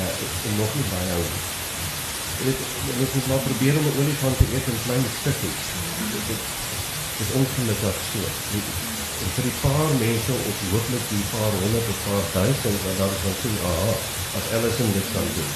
uh, 0.00 0.46
en 0.48 0.54
nog 0.60 0.76
nie. 0.76 0.86
Jy 1.10 1.18
weet, 2.46 2.60
jy 2.86 2.94
moet 3.00 3.26
maar 3.32 3.44
probeer 3.48 3.80
om 3.80 3.88
'n 3.88 3.98
olifant 4.00 4.36
te 4.38 4.46
eet 4.54 4.70
in 4.72 4.84
klein 4.84 5.04
stukkies. 5.20 5.66
Dit 6.14 6.30
is 6.36 6.46
dit 7.18 7.26
is 7.26 7.34
ongelukkig 7.40 7.98
so. 8.12 8.22
Jy 8.54 8.60
weet, 8.60 8.88
En 9.20 9.32
vir 9.36 9.44
die 9.44 9.58
paar 9.60 9.90
mense 10.00 10.32
of 10.50 10.60
hooplik 10.72 11.02
die 11.12 11.24
paar 11.32 11.56
honderd 11.62 11.88
of 11.92 11.98
paar 12.06 12.28
duisend 12.36 12.84
wat 12.84 13.00
daar 13.00 13.16
van 13.22 13.34
sien, 13.40 13.56
aha, 13.70 13.92
as 14.38 14.46
Ellison 14.56 14.92
dit 14.96 15.10
kan 15.16 15.26
doen. 15.36 15.50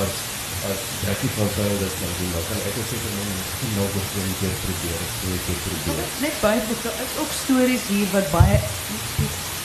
As 0.00 0.18
as 0.66 0.80
Jackie 1.04 1.30
van 1.36 1.48
Sail 1.54 1.76
dit 1.82 1.94
nou 2.02 2.12
doen, 2.18 2.30
dan 2.36 2.44
kan 2.48 2.60
ek 2.68 2.78
ook 2.80 2.88
vir 2.92 3.12
my 3.16 3.24
miskien 3.30 3.72
nog 3.78 3.92
'n 3.94 4.06
storie 4.10 4.36
keer 4.40 4.56
probeer, 4.64 4.98
of 5.04 5.12
twee 5.22 5.40
keer 5.46 5.60
probeer. 5.64 6.06
Net 6.24 6.36
baie 6.46 6.60
boeke 6.68 6.90
is 7.04 7.12
ook 7.22 7.32
stories 7.42 7.84
hier 7.92 8.08
wat 8.16 8.26
baie 8.30 8.58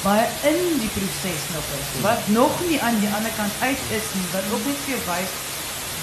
baie 0.04 0.26
in 0.52 0.60
die 0.84 0.92
proses 0.98 1.44
nog 1.56 1.68
is. 1.80 1.88
Wat 2.04 2.22
nog 2.28 2.54
nie 2.70 2.80
aan 2.86 3.00
die 3.00 3.12
ander 3.18 3.34
kant 3.40 3.54
uit 3.60 3.82
is 3.98 4.08
nie, 4.18 4.28
wat 4.36 4.46
ook 4.52 4.66
vir 4.68 4.94
jou 4.94 5.02
wys 5.08 5.32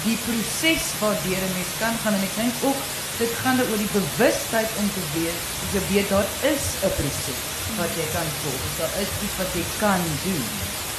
die 0.05 0.17
proses 0.25 0.85
waardeur 0.99 1.43
'n 1.45 1.65
kan 1.79 1.95
gaan 2.03 2.17
en 2.17 2.27
ek 2.29 2.35
dink 2.35 2.55
ook 2.67 2.79
dit 3.21 3.31
gaan 3.41 3.59
er 3.59 3.69
oor 3.69 3.81
die 3.85 3.95
bewustheid 3.99 4.69
om 4.81 4.87
te 4.95 5.03
weet, 5.13 5.39
jy 5.73 5.81
weet 5.91 6.09
daar 6.09 6.29
is 6.53 6.65
'n 6.81 6.93
proses 6.99 7.41
wat 7.79 7.91
jy 7.99 8.07
kan 8.15 8.29
volg. 8.41 8.63
Daar 8.79 8.93
is 9.03 9.11
iets 9.25 9.37
wat 9.41 9.51
jy 9.57 9.65
kan 9.83 10.01
doen. 10.25 10.45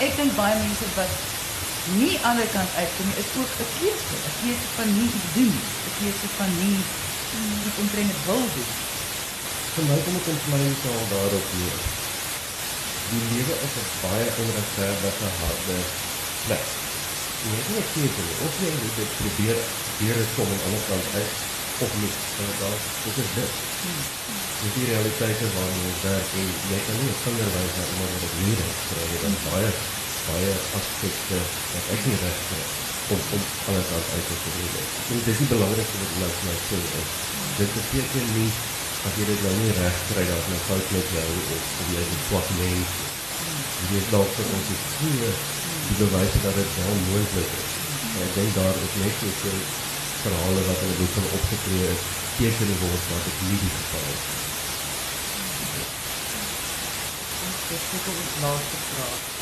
Ek 0.07 0.13
dink 0.17 0.33
baie 0.37 0.57
mense 0.65 0.87
wat 0.95 1.13
nie 1.91 2.15
aan 2.23 2.39
die 2.39 2.51
kant 2.55 2.71
uitkom 2.81 3.07
nie, 3.09 3.19
is 3.23 3.31
ook 3.41 3.53
'n 3.65 3.71
keuse, 3.79 4.17
'n 4.29 4.35
keuse 4.41 4.69
van 4.77 4.89
nie 4.99 5.11
iets 5.19 5.31
doen, 5.37 5.55
'n 5.89 5.95
keuse 5.99 6.29
van 6.39 6.51
nie 6.63 6.79
iets 7.67 7.79
omtrent 7.83 8.11
dit 8.13 8.23
wil 8.29 8.45
doen. 8.55 8.71
Vir 9.75 9.85
my 9.89 9.99
kom 10.05 10.17
dit 10.19 10.29
in 10.33 10.51
my 10.53 10.63
taal 10.83 11.05
daarop 11.13 11.47
neer. 11.59 11.81
Die 13.11 13.23
lewe 13.31 13.55
is 13.67 13.75
'n 13.83 13.89
baie 14.05 14.27
onregverdige 14.43 15.29
harde 15.41 15.79
plek. 16.45 16.67
Jy 17.43 17.55
het 17.59 17.69
nie 17.73 17.87
keuse 17.95 18.23
nie. 18.27 18.37
Of 18.47 18.53
jy 18.63 18.71
moet 18.81 18.97
dit 19.01 19.11
probeer 19.21 19.59
dit 20.21 20.31
kom 20.37 20.49
aan 20.51 20.61
die 20.61 20.67
ander 20.67 20.85
kant 20.91 21.07
uit 21.19 21.33
of 21.85 21.93
nie. 22.01 22.15
So 22.35 22.43
daar 22.61 22.79
dit 23.05 23.17
is 23.23 23.31
dit. 23.39 23.53
Dis 24.61 24.75
die 24.79 24.89
realiteite 24.93 25.47
waarmee 25.57 25.89
ons 25.91 26.05
werk 26.09 26.29
en 26.39 26.49
jy 26.73 26.81
kan 26.87 26.97
nie 27.01 27.11
'n 27.13 27.23
vinger 27.25 27.51
wys 27.57 27.75
na 27.79 27.85
iemand 27.93 28.11
wat 28.13 28.23
dit 28.25 28.35
nie 28.41 28.57
kry 28.89 29.05
nie. 29.11 29.21
Daar's 29.23 29.45
baie 29.49 29.71
baie 30.29 30.55
aspekte 30.79 31.39
wat 31.73 31.91
ek 31.97 32.07
nie 32.09 32.19
reg 32.23 32.41
kry 32.49 32.63
om 33.15 33.21
om 33.37 33.43
alles 33.69 33.89
aan 33.97 34.07
uit 34.17 34.27
te 34.29 34.37
probeer. 34.43 34.87
En 35.13 35.25
dis 35.27 35.41
die 35.43 35.51
belangrikste 35.55 36.03
wat 36.03 36.15
nou 36.21 36.31
vir 36.37 36.47
my 36.49 36.57
sê 36.69 36.79
is 37.01 37.17
dit 37.59 37.75
beteken 37.79 38.31
nie 38.37 38.51
as 39.03 39.19
jy 39.19 39.27
dit 39.31 39.41
nou 39.47 39.55
nie 39.59 39.75
reg 39.81 39.97
kry 40.11 40.25
dat 40.31 40.51
jy 40.53 40.61
fout 40.69 40.95
met 40.97 41.15
jou 41.17 41.29
of 41.57 41.91
jy 41.95 42.05
is 42.05 42.25
swak 42.29 42.55
mens. 42.61 42.97
Jy 43.91 43.99
is 43.99 44.11
dalk 44.15 44.31
vir 44.39 44.53
ons 44.57 44.71
die 44.71 44.81
goeie 44.95 45.33
die 45.89 45.99
bewys 46.01 46.39
dat 46.47 46.59
dit 46.61 46.77
wel 46.79 47.01
moontlik 47.09 47.55
is. 47.61 47.73
En 48.13 48.21
ek 48.29 48.35
dink 48.39 48.59
daar 48.61 48.83
is 48.87 48.99
net 49.03 49.25
so 49.43 49.55
verhale 50.23 50.63
wat 50.69 50.83
hulle 50.85 50.99
boek 51.01 51.15
van 51.19 51.29
opgetree 51.41 51.91
is 51.97 52.07
teken 52.39 52.71
die 52.71 52.81
woord 52.85 53.11
wat 53.11 53.29
dit 53.29 53.45
nie 53.49 53.59
die 53.65 53.75
geval 53.77 54.09
is. 54.15 54.25
Dis 57.69 57.87
ook 57.97 58.11
ons 58.15 58.35
laaste 58.47 58.83
vraag. 58.89 59.42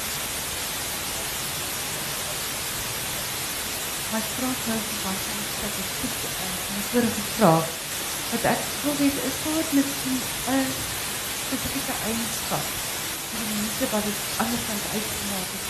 My 4.13 4.23
vraag 4.37 4.61
nou 4.69 4.81
was 5.07 5.23
om 5.33 5.41
statistiek 5.57 6.19
en 6.45 6.53
my 6.75 6.83
vorige 6.91 7.25
vraag. 7.37 7.67
Wat 8.31 8.45
ek 8.55 8.63
wil 8.83 8.97
weet 9.03 9.19
is 9.29 9.37
daar 9.45 9.67
miskien 9.79 10.21
'n 10.55 10.67
spesifieke 11.43 11.95
eienskap 12.07 12.67
die 13.31 13.47
mense 13.55 13.85
wat 13.93 14.05
dit 14.09 14.19
anders 14.43 14.65
kan 14.69 14.81
het 14.95 15.09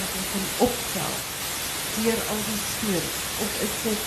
wat 0.01 0.13
ons 0.19 0.31
kan 0.33 0.47
optel 0.67 1.13
al 2.33 2.41
die 2.49 2.61
stories 2.73 3.19
of 3.45 3.51
is 3.67 3.75
dit 3.87 4.03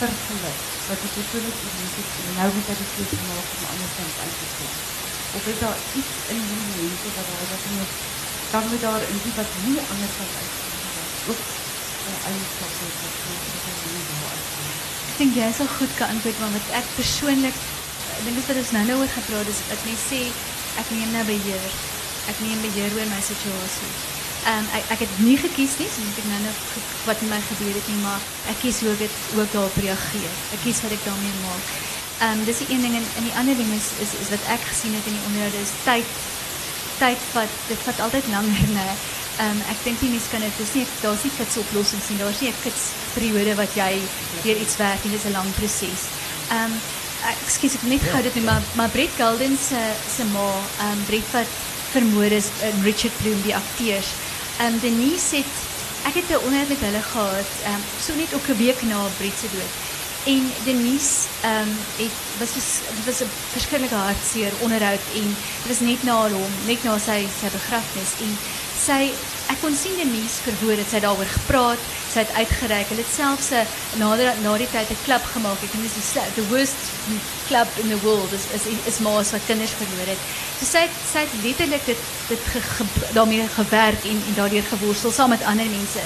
vergeluk 0.00 0.60
wat 0.88 1.00
die 1.04 1.12
persoon 1.16 1.46
het 1.48 1.58
mense 1.78 2.02
nou 2.38 2.48
met 2.56 2.68
die 2.80 2.90
stories 2.92 3.24
maak 3.30 3.48
om 3.54 3.64
anders 3.72 3.94
kan 3.96 4.10
of 5.36 5.42
is 5.52 5.58
daar 5.64 5.78
iets 6.00 6.16
in 6.34 6.42
die 6.50 6.64
mense 6.80 7.08
wat 7.16 7.26
daar 7.30 7.48
wat 7.52 7.64
nie 7.70 7.88
dan 8.52 8.64
moet 8.70 8.84
daar 8.86 9.02
in 9.12 9.18
die 9.24 9.34
wat 9.40 9.50
nie 9.64 9.80
anders 9.92 10.14
kan 10.18 11.67
Ek 15.08 15.16
dink 15.18 15.34
jy 15.38 15.50
sal 15.56 15.70
goed 15.78 15.92
kan 15.98 16.14
antwoord 16.14 16.38
maar 16.42 16.54
wat 16.56 16.68
ek 16.80 16.86
persoonlik 16.96 17.56
dink 18.24 18.38
as 18.40 18.48
wat 18.50 18.60
ons 18.62 18.72
nou 18.74 18.84
nou 18.88 18.98
oor 19.02 19.12
gepraat 19.14 19.50
is 19.52 19.60
dat 19.70 19.84
mense 19.86 20.04
sê 20.10 20.20
ek 20.82 20.92
neem 20.94 21.10
nou 21.14 21.24
beheer. 21.28 21.74
Ek 22.30 22.38
neem 22.44 22.62
beheer 22.64 22.94
oor 22.96 23.10
my 23.10 23.20
situasie. 23.24 23.90
Ehm 24.50 24.66
ek 24.78 24.94
ek 24.94 25.04
het 25.04 25.18
nie 25.24 25.36
gekies 25.40 25.76
nie, 25.80 25.88
so 25.90 26.02
ek 26.22 26.26
nou 26.30 26.40
nou 26.44 26.54
wat 27.08 27.20
met 27.24 27.30
my 27.34 27.40
gebeur 27.50 27.74
het 27.78 27.90
nie, 27.90 28.00
maar 28.04 28.22
ek 28.52 28.60
kies 28.62 28.80
hoe 28.84 28.94
ek 28.94 29.14
ook 29.38 29.52
daarop 29.54 29.78
reageer. 29.82 30.34
Ek 30.56 30.64
kies 30.64 30.82
wat 30.84 30.94
ek 30.94 31.04
daarmee 31.06 31.42
maak. 31.44 31.70
Ehm 32.26 32.44
dis 32.48 32.62
die 32.62 32.70
een 32.74 32.86
ding 32.86 32.96
en, 33.00 33.06
en 33.18 33.28
die 33.28 33.36
ander 33.42 33.58
ding 33.58 33.70
is, 33.76 33.92
is 34.04 34.16
is 34.22 34.32
wat 34.34 34.50
ek 34.56 34.66
gesien 34.70 34.94
het 34.98 35.06
in 35.06 35.18
die 35.18 35.26
onderhoude 35.30 35.62
is 35.62 35.74
tyd 35.86 36.16
tyd 36.98 37.30
vat 37.32 37.52
dit 37.70 37.86
vat 37.86 38.04
altyd 38.06 38.30
langer 38.34 38.74
nê. 38.74 38.88
Ehm 39.38 39.58
ek 39.70 39.82
dink 39.84 40.00
nie 40.02 40.10
mense 40.10 40.30
kan 40.32 40.42
dit 40.42 40.56
dis 40.58 40.72
nie 40.74 40.86
daar's 41.02 41.22
nie 41.22 41.34
kits 41.36 41.56
oplossings 41.62 42.08
nie. 42.10 42.18
Daar's 42.18 42.40
nie 42.40 42.50
'n 42.50 42.62
kits 42.62 42.90
periode 43.14 43.54
wat 43.54 43.72
jy 43.74 43.92
deur 44.42 44.58
iets 44.64 44.76
werk 44.76 45.04
en 45.04 45.10
dit 45.10 45.20
is 45.20 45.28
'n 45.30 45.36
lang 45.38 45.50
proses. 45.58 46.02
Ehm 46.50 46.72
ek 47.30 47.38
ekskuus 47.46 47.74
ek 47.74 47.82
net 47.82 48.02
gou 48.02 48.22
dit 48.22 48.34
doen 48.34 48.44
maar 48.44 48.62
maar 48.74 48.88
Brett 48.88 49.14
Golden 49.18 49.58
se 49.68 49.80
se 50.16 50.24
ma 50.24 50.48
ehm 50.84 51.00
Brett 51.06 51.30
wat 51.32 51.50
vermoor 51.92 52.32
is 52.40 52.48
en 52.62 52.82
Richard 52.82 53.16
Bloom 53.22 53.40
die 53.42 53.54
akteurs. 53.54 54.10
Ehm 54.60 54.78
Denise 54.80 55.36
het 55.36 55.54
ek 56.08 56.14
het 56.14 56.30
'n 56.30 56.44
onderhoud 56.44 56.68
met 56.68 56.84
hulle 56.86 57.02
gehad 57.02 57.50
ehm 57.64 57.82
so 58.04 58.14
net 58.14 58.34
ook 58.34 58.48
'n 58.48 58.56
week 58.64 58.82
na 58.82 58.98
Brett 59.18 59.38
se 59.40 59.48
dood. 59.54 59.74
En 60.24 60.42
Denise 60.64 61.14
ehm 61.42 61.72
het 62.02 62.16
was 62.38 62.52
dus, 62.58 62.68
was 63.06 63.20
'n 63.22 63.30
verskillike 63.52 63.94
hartseer 63.94 64.52
onderhoud 64.58 65.04
en 65.14 65.28
dit 65.62 65.68
was 65.70 65.80
net 65.80 66.02
na 66.02 66.28
hom, 66.28 66.52
net 66.66 66.82
na 66.82 66.98
sy 66.98 67.20
begrafnis 67.52 68.12
en 68.24 68.32
sy 68.88 69.12
ek 69.52 69.60
kon 69.62 69.74
sien 69.76 69.96
Denise 69.96 70.42
verwoord 70.44 70.80
het 70.82 70.90
sy 70.92 71.00
daaroor 71.04 71.28
gepraat, 71.28 71.84
sy 72.12 72.22
het 72.24 72.32
uitgereik. 72.36 72.90
Hulle 72.92 73.04
het 73.04 73.12
selfs 73.14 73.50
'n 73.52 74.00
na 74.00 74.08
die, 74.16 74.28
na 74.44 74.56
die 74.60 74.68
tyd 74.72 74.90
'n 74.90 75.04
klub 75.04 75.24
gemaak. 75.32 75.60
Ek 75.64 75.72
dink 75.72 75.84
dis 75.84 75.96
die 75.96 76.24
the 76.36 76.46
worst 76.52 76.80
club 77.48 77.68
in 77.82 77.88
the 77.88 78.00
world 78.04 78.32
is 78.32 78.44
is 78.56 78.64
is 78.90 78.98
ma's 79.00 79.32
wat 79.32 79.46
kinders 79.46 79.76
verloor 79.80 80.08
het. 80.12 80.22
So 80.58 80.64
sy 80.64 80.80
het, 80.86 80.94
sy 81.12 81.20
het 81.24 81.32
letterlik 81.44 81.84
dit 81.84 82.00
dit 82.28 82.42
ge, 82.52 82.60
ge, 82.60 82.84
daarmee 83.12 83.48
gewerk 83.60 84.02
en 84.04 84.18
en 84.28 84.34
daardeur 84.34 84.66
geworstel 84.72 85.12
saam 85.12 85.30
met 85.30 85.44
ander 85.44 85.66
mense. 85.66 86.02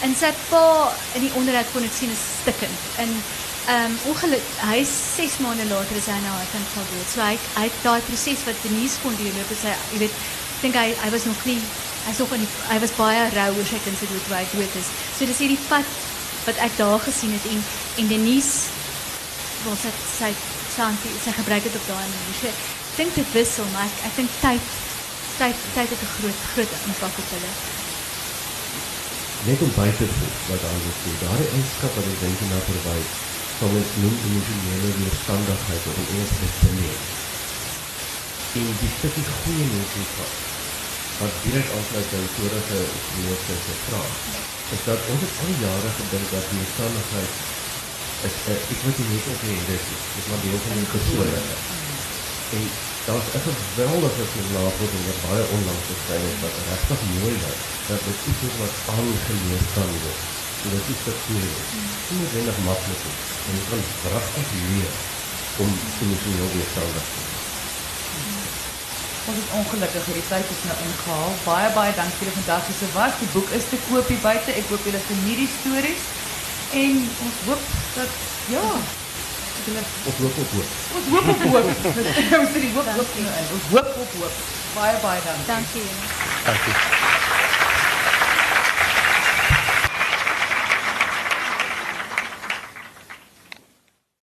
En 0.00 0.14
sy 0.16 0.32
pa 0.48 0.92
in 1.14 1.22
die 1.26 1.34
onderhoud 1.34 1.72
kon 1.72 1.82
dit 1.82 1.94
sien 1.94 2.10
is 2.10 2.24
stikkend. 2.40 2.80
En 2.96 3.10
ehm 3.68 3.84
um, 3.84 3.98
ongeluk 4.12 4.46
hy 4.70 4.76
is 4.80 4.92
6 5.16 5.38
maande 5.44 5.66
later 5.68 5.96
is 5.96 6.08
hy 6.08 6.20
nou 6.24 6.36
hy 6.40 6.48
kan 6.52 6.64
val 6.74 6.88
dood. 6.92 7.08
So 7.12 7.20
hy 7.20 7.36
hy 7.60 7.68
daai 7.82 8.00
proses 8.08 8.44
wat 8.48 8.62
Denise 8.62 9.00
kon 9.02 9.16
deurloop 9.16 9.50
is 9.50 9.64
hy 9.68 9.76
jy 9.92 9.98
weet 10.04 10.16
ek 10.56 10.62
dink 10.62 10.74
hy 11.04 11.10
was 11.10 11.24
nog 11.24 11.44
nie 11.44 11.60
in 12.08 12.40
die, 12.40 12.48
hy 12.70 12.78
was 12.80 12.94
baie 12.96 13.28
rou 13.34 13.50
oor 13.56 13.68
sy 13.68 13.78
kind 13.84 13.98
se 14.00 14.06
dood 14.08 14.24
toe 14.26 14.36
hy 14.38 14.44
dood 14.54 14.76
is. 14.80 14.88
So 15.16 15.28
dis 15.28 15.40
hierdie 15.44 15.60
pad 15.68 15.84
wat 16.46 16.56
ek 16.64 16.76
daar 16.80 17.00
gesien 17.04 17.32
het 17.36 17.44
en 17.52 17.60
en 18.00 18.08
Denise 18.08 18.72
wel 19.64 19.76
sy 19.76 19.92
sy 20.06 20.30
sy, 20.72 20.88
sy 21.24 21.34
gebruik 21.36 21.62
dit 21.66 21.76
op 21.76 21.86
daai 21.90 22.06
manier. 22.06 22.36
So 22.40 22.48
ek 22.48 22.62
dink 22.96 23.14
dit 23.18 23.34
wissel, 23.36 23.68
maar 23.74 23.84
ek 23.84 24.04
ek 24.08 24.16
dink 24.22 24.38
tyd 24.40 24.72
tyd 25.38 25.66
tyd 25.76 25.92
het 25.92 26.02
'n 26.02 26.12
groot 26.16 26.40
groot 26.54 26.72
impak 26.88 27.14
op 27.22 27.28
hulle. 27.34 27.52
Net 29.46 29.60
om 29.62 29.72
by 29.76 29.90
te 29.98 30.06
voeg 30.16 30.36
wat 30.50 30.62
anders 30.72 30.98
sê, 31.02 31.10
daardie 31.22 31.50
eienskap 31.54 31.92
wat 31.96 32.10
ek 32.12 32.20
dink 32.24 32.40
nou 32.50 32.62
verwys, 32.72 33.10
sal 33.58 33.70
mens 33.74 33.90
noem 34.02 34.16
emosionele 34.26 34.90
weerstandigheid 35.00 35.82
of 35.88 35.96
in 36.02 36.08
Engels 36.12 36.36
resilience. 36.42 37.08
En 38.58 38.76
die 38.80 38.92
stukkie 38.96 39.26
goeie 39.42 39.66
mensenskap 39.74 40.32
wat 40.34 40.47
direk 41.42 41.68
aansluit 41.74 42.10
by 42.12 42.18
die 42.22 42.34
vorige 42.36 42.78
gemeente 43.10 43.54
se 43.64 43.74
vraag, 43.86 44.12
is 44.74 44.82
dat 44.86 45.00
ons 45.12 45.22
het 45.24 45.38
al 45.40 45.48
die 45.50 45.62
jare 45.64 45.90
gedink 45.98 46.26
dat 46.34 46.50
weerstandigheid 46.54 47.32
is 48.28 48.36
'n 48.50 48.58
iets 48.72 48.82
wat 48.86 48.98
jy 48.98 49.06
net 49.14 49.26
het. 49.72 49.86
Dit 50.14 50.20
is 50.22 50.28
maar 50.30 50.42
deel 50.44 50.60
van 50.64 50.76
jou 50.78 50.88
persoonlikheid. 50.94 51.62
En 52.56 52.62
daar's 53.06 53.28
'n 53.34 53.44
geweldige 53.48 54.24
navorsing 54.54 55.04
wat 55.08 55.22
baie 55.26 55.44
onlangs 55.56 55.88
verskyn 55.90 56.24
het 56.28 56.38
wat 56.44 56.56
regtig 56.70 57.00
mooi 57.14 57.34
is 57.50 57.60
dat 57.88 58.00
dit 58.06 58.18
iets 58.30 58.42
is 58.48 58.56
wat 58.62 58.74
aangeleer 58.94 59.62
kan 59.74 59.90
word. 60.02 60.20
So 60.60 60.66
dit 60.74 60.86
is 60.92 61.00
verkeerd. 61.08 61.56
Dit 62.06 62.20
is 62.26 62.32
nie 62.34 62.44
net 62.48 62.60
maklik 62.68 63.02
nie. 63.06 63.18
Jy 63.46 63.62
kan 63.70 63.82
regtig 64.14 64.48
leer 64.68 64.92
om 65.62 65.70
emosioneel 66.02 66.50
weerstandig 66.56 67.06
te 67.12 67.20
wees. 67.26 67.37
Ons 69.28 69.38
is 69.42 69.50
ongelukkig 69.58 70.04
hierdie 70.08 70.28
tyd 70.28 70.52
is 70.54 70.62
nou 70.64 70.76
ingehaal. 70.86 71.32
Baie 71.44 71.70
baie 71.76 71.92
dankie 71.96 72.20
vir 72.20 72.30
die 72.30 72.36
fantastiese 72.38 72.88
was. 72.94 73.18
Die 73.20 73.28
boek 73.34 73.50
is 73.58 73.66
te 73.68 73.80
koop 73.88 74.08
hier 74.08 74.22
buite. 74.24 74.54
Ek 74.56 74.70
hoop 74.72 74.86
julle 74.88 75.02
geniet 75.08 75.42
die 75.42 75.50
stories. 75.58 76.06
En 76.82 77.02
ons 77.26 77.42
hoop 77.48 77.66
dat 77.96 78.16
ja, 78.54 78.64
julle 79.66 79.84
Ons 80.08 80.20
hoop 80.24 80.38
op 80.44 80.54
hoop. 80.56 80.76
ons 81.00 81.10
hoop 81.12 81.32
op 81.34 81.42
hoop. 81.52 81.72
Ons 82.40 82.54
sê 82.54 82.64
die 82.64 82.72
hoop 82.76 82.88
hoop 82.94 83.18
in. 83.20 83.28
Ons 83.58 83.68
hoop 83.74 83.92
op 84.06 84.16
hoop. 84.22 84.40
Baie 84.78 84.96
baie 85.04 85.20
dankie. 85.26 85.50
Dankie. 85.52 85.88
Dankie. 86.48 87.37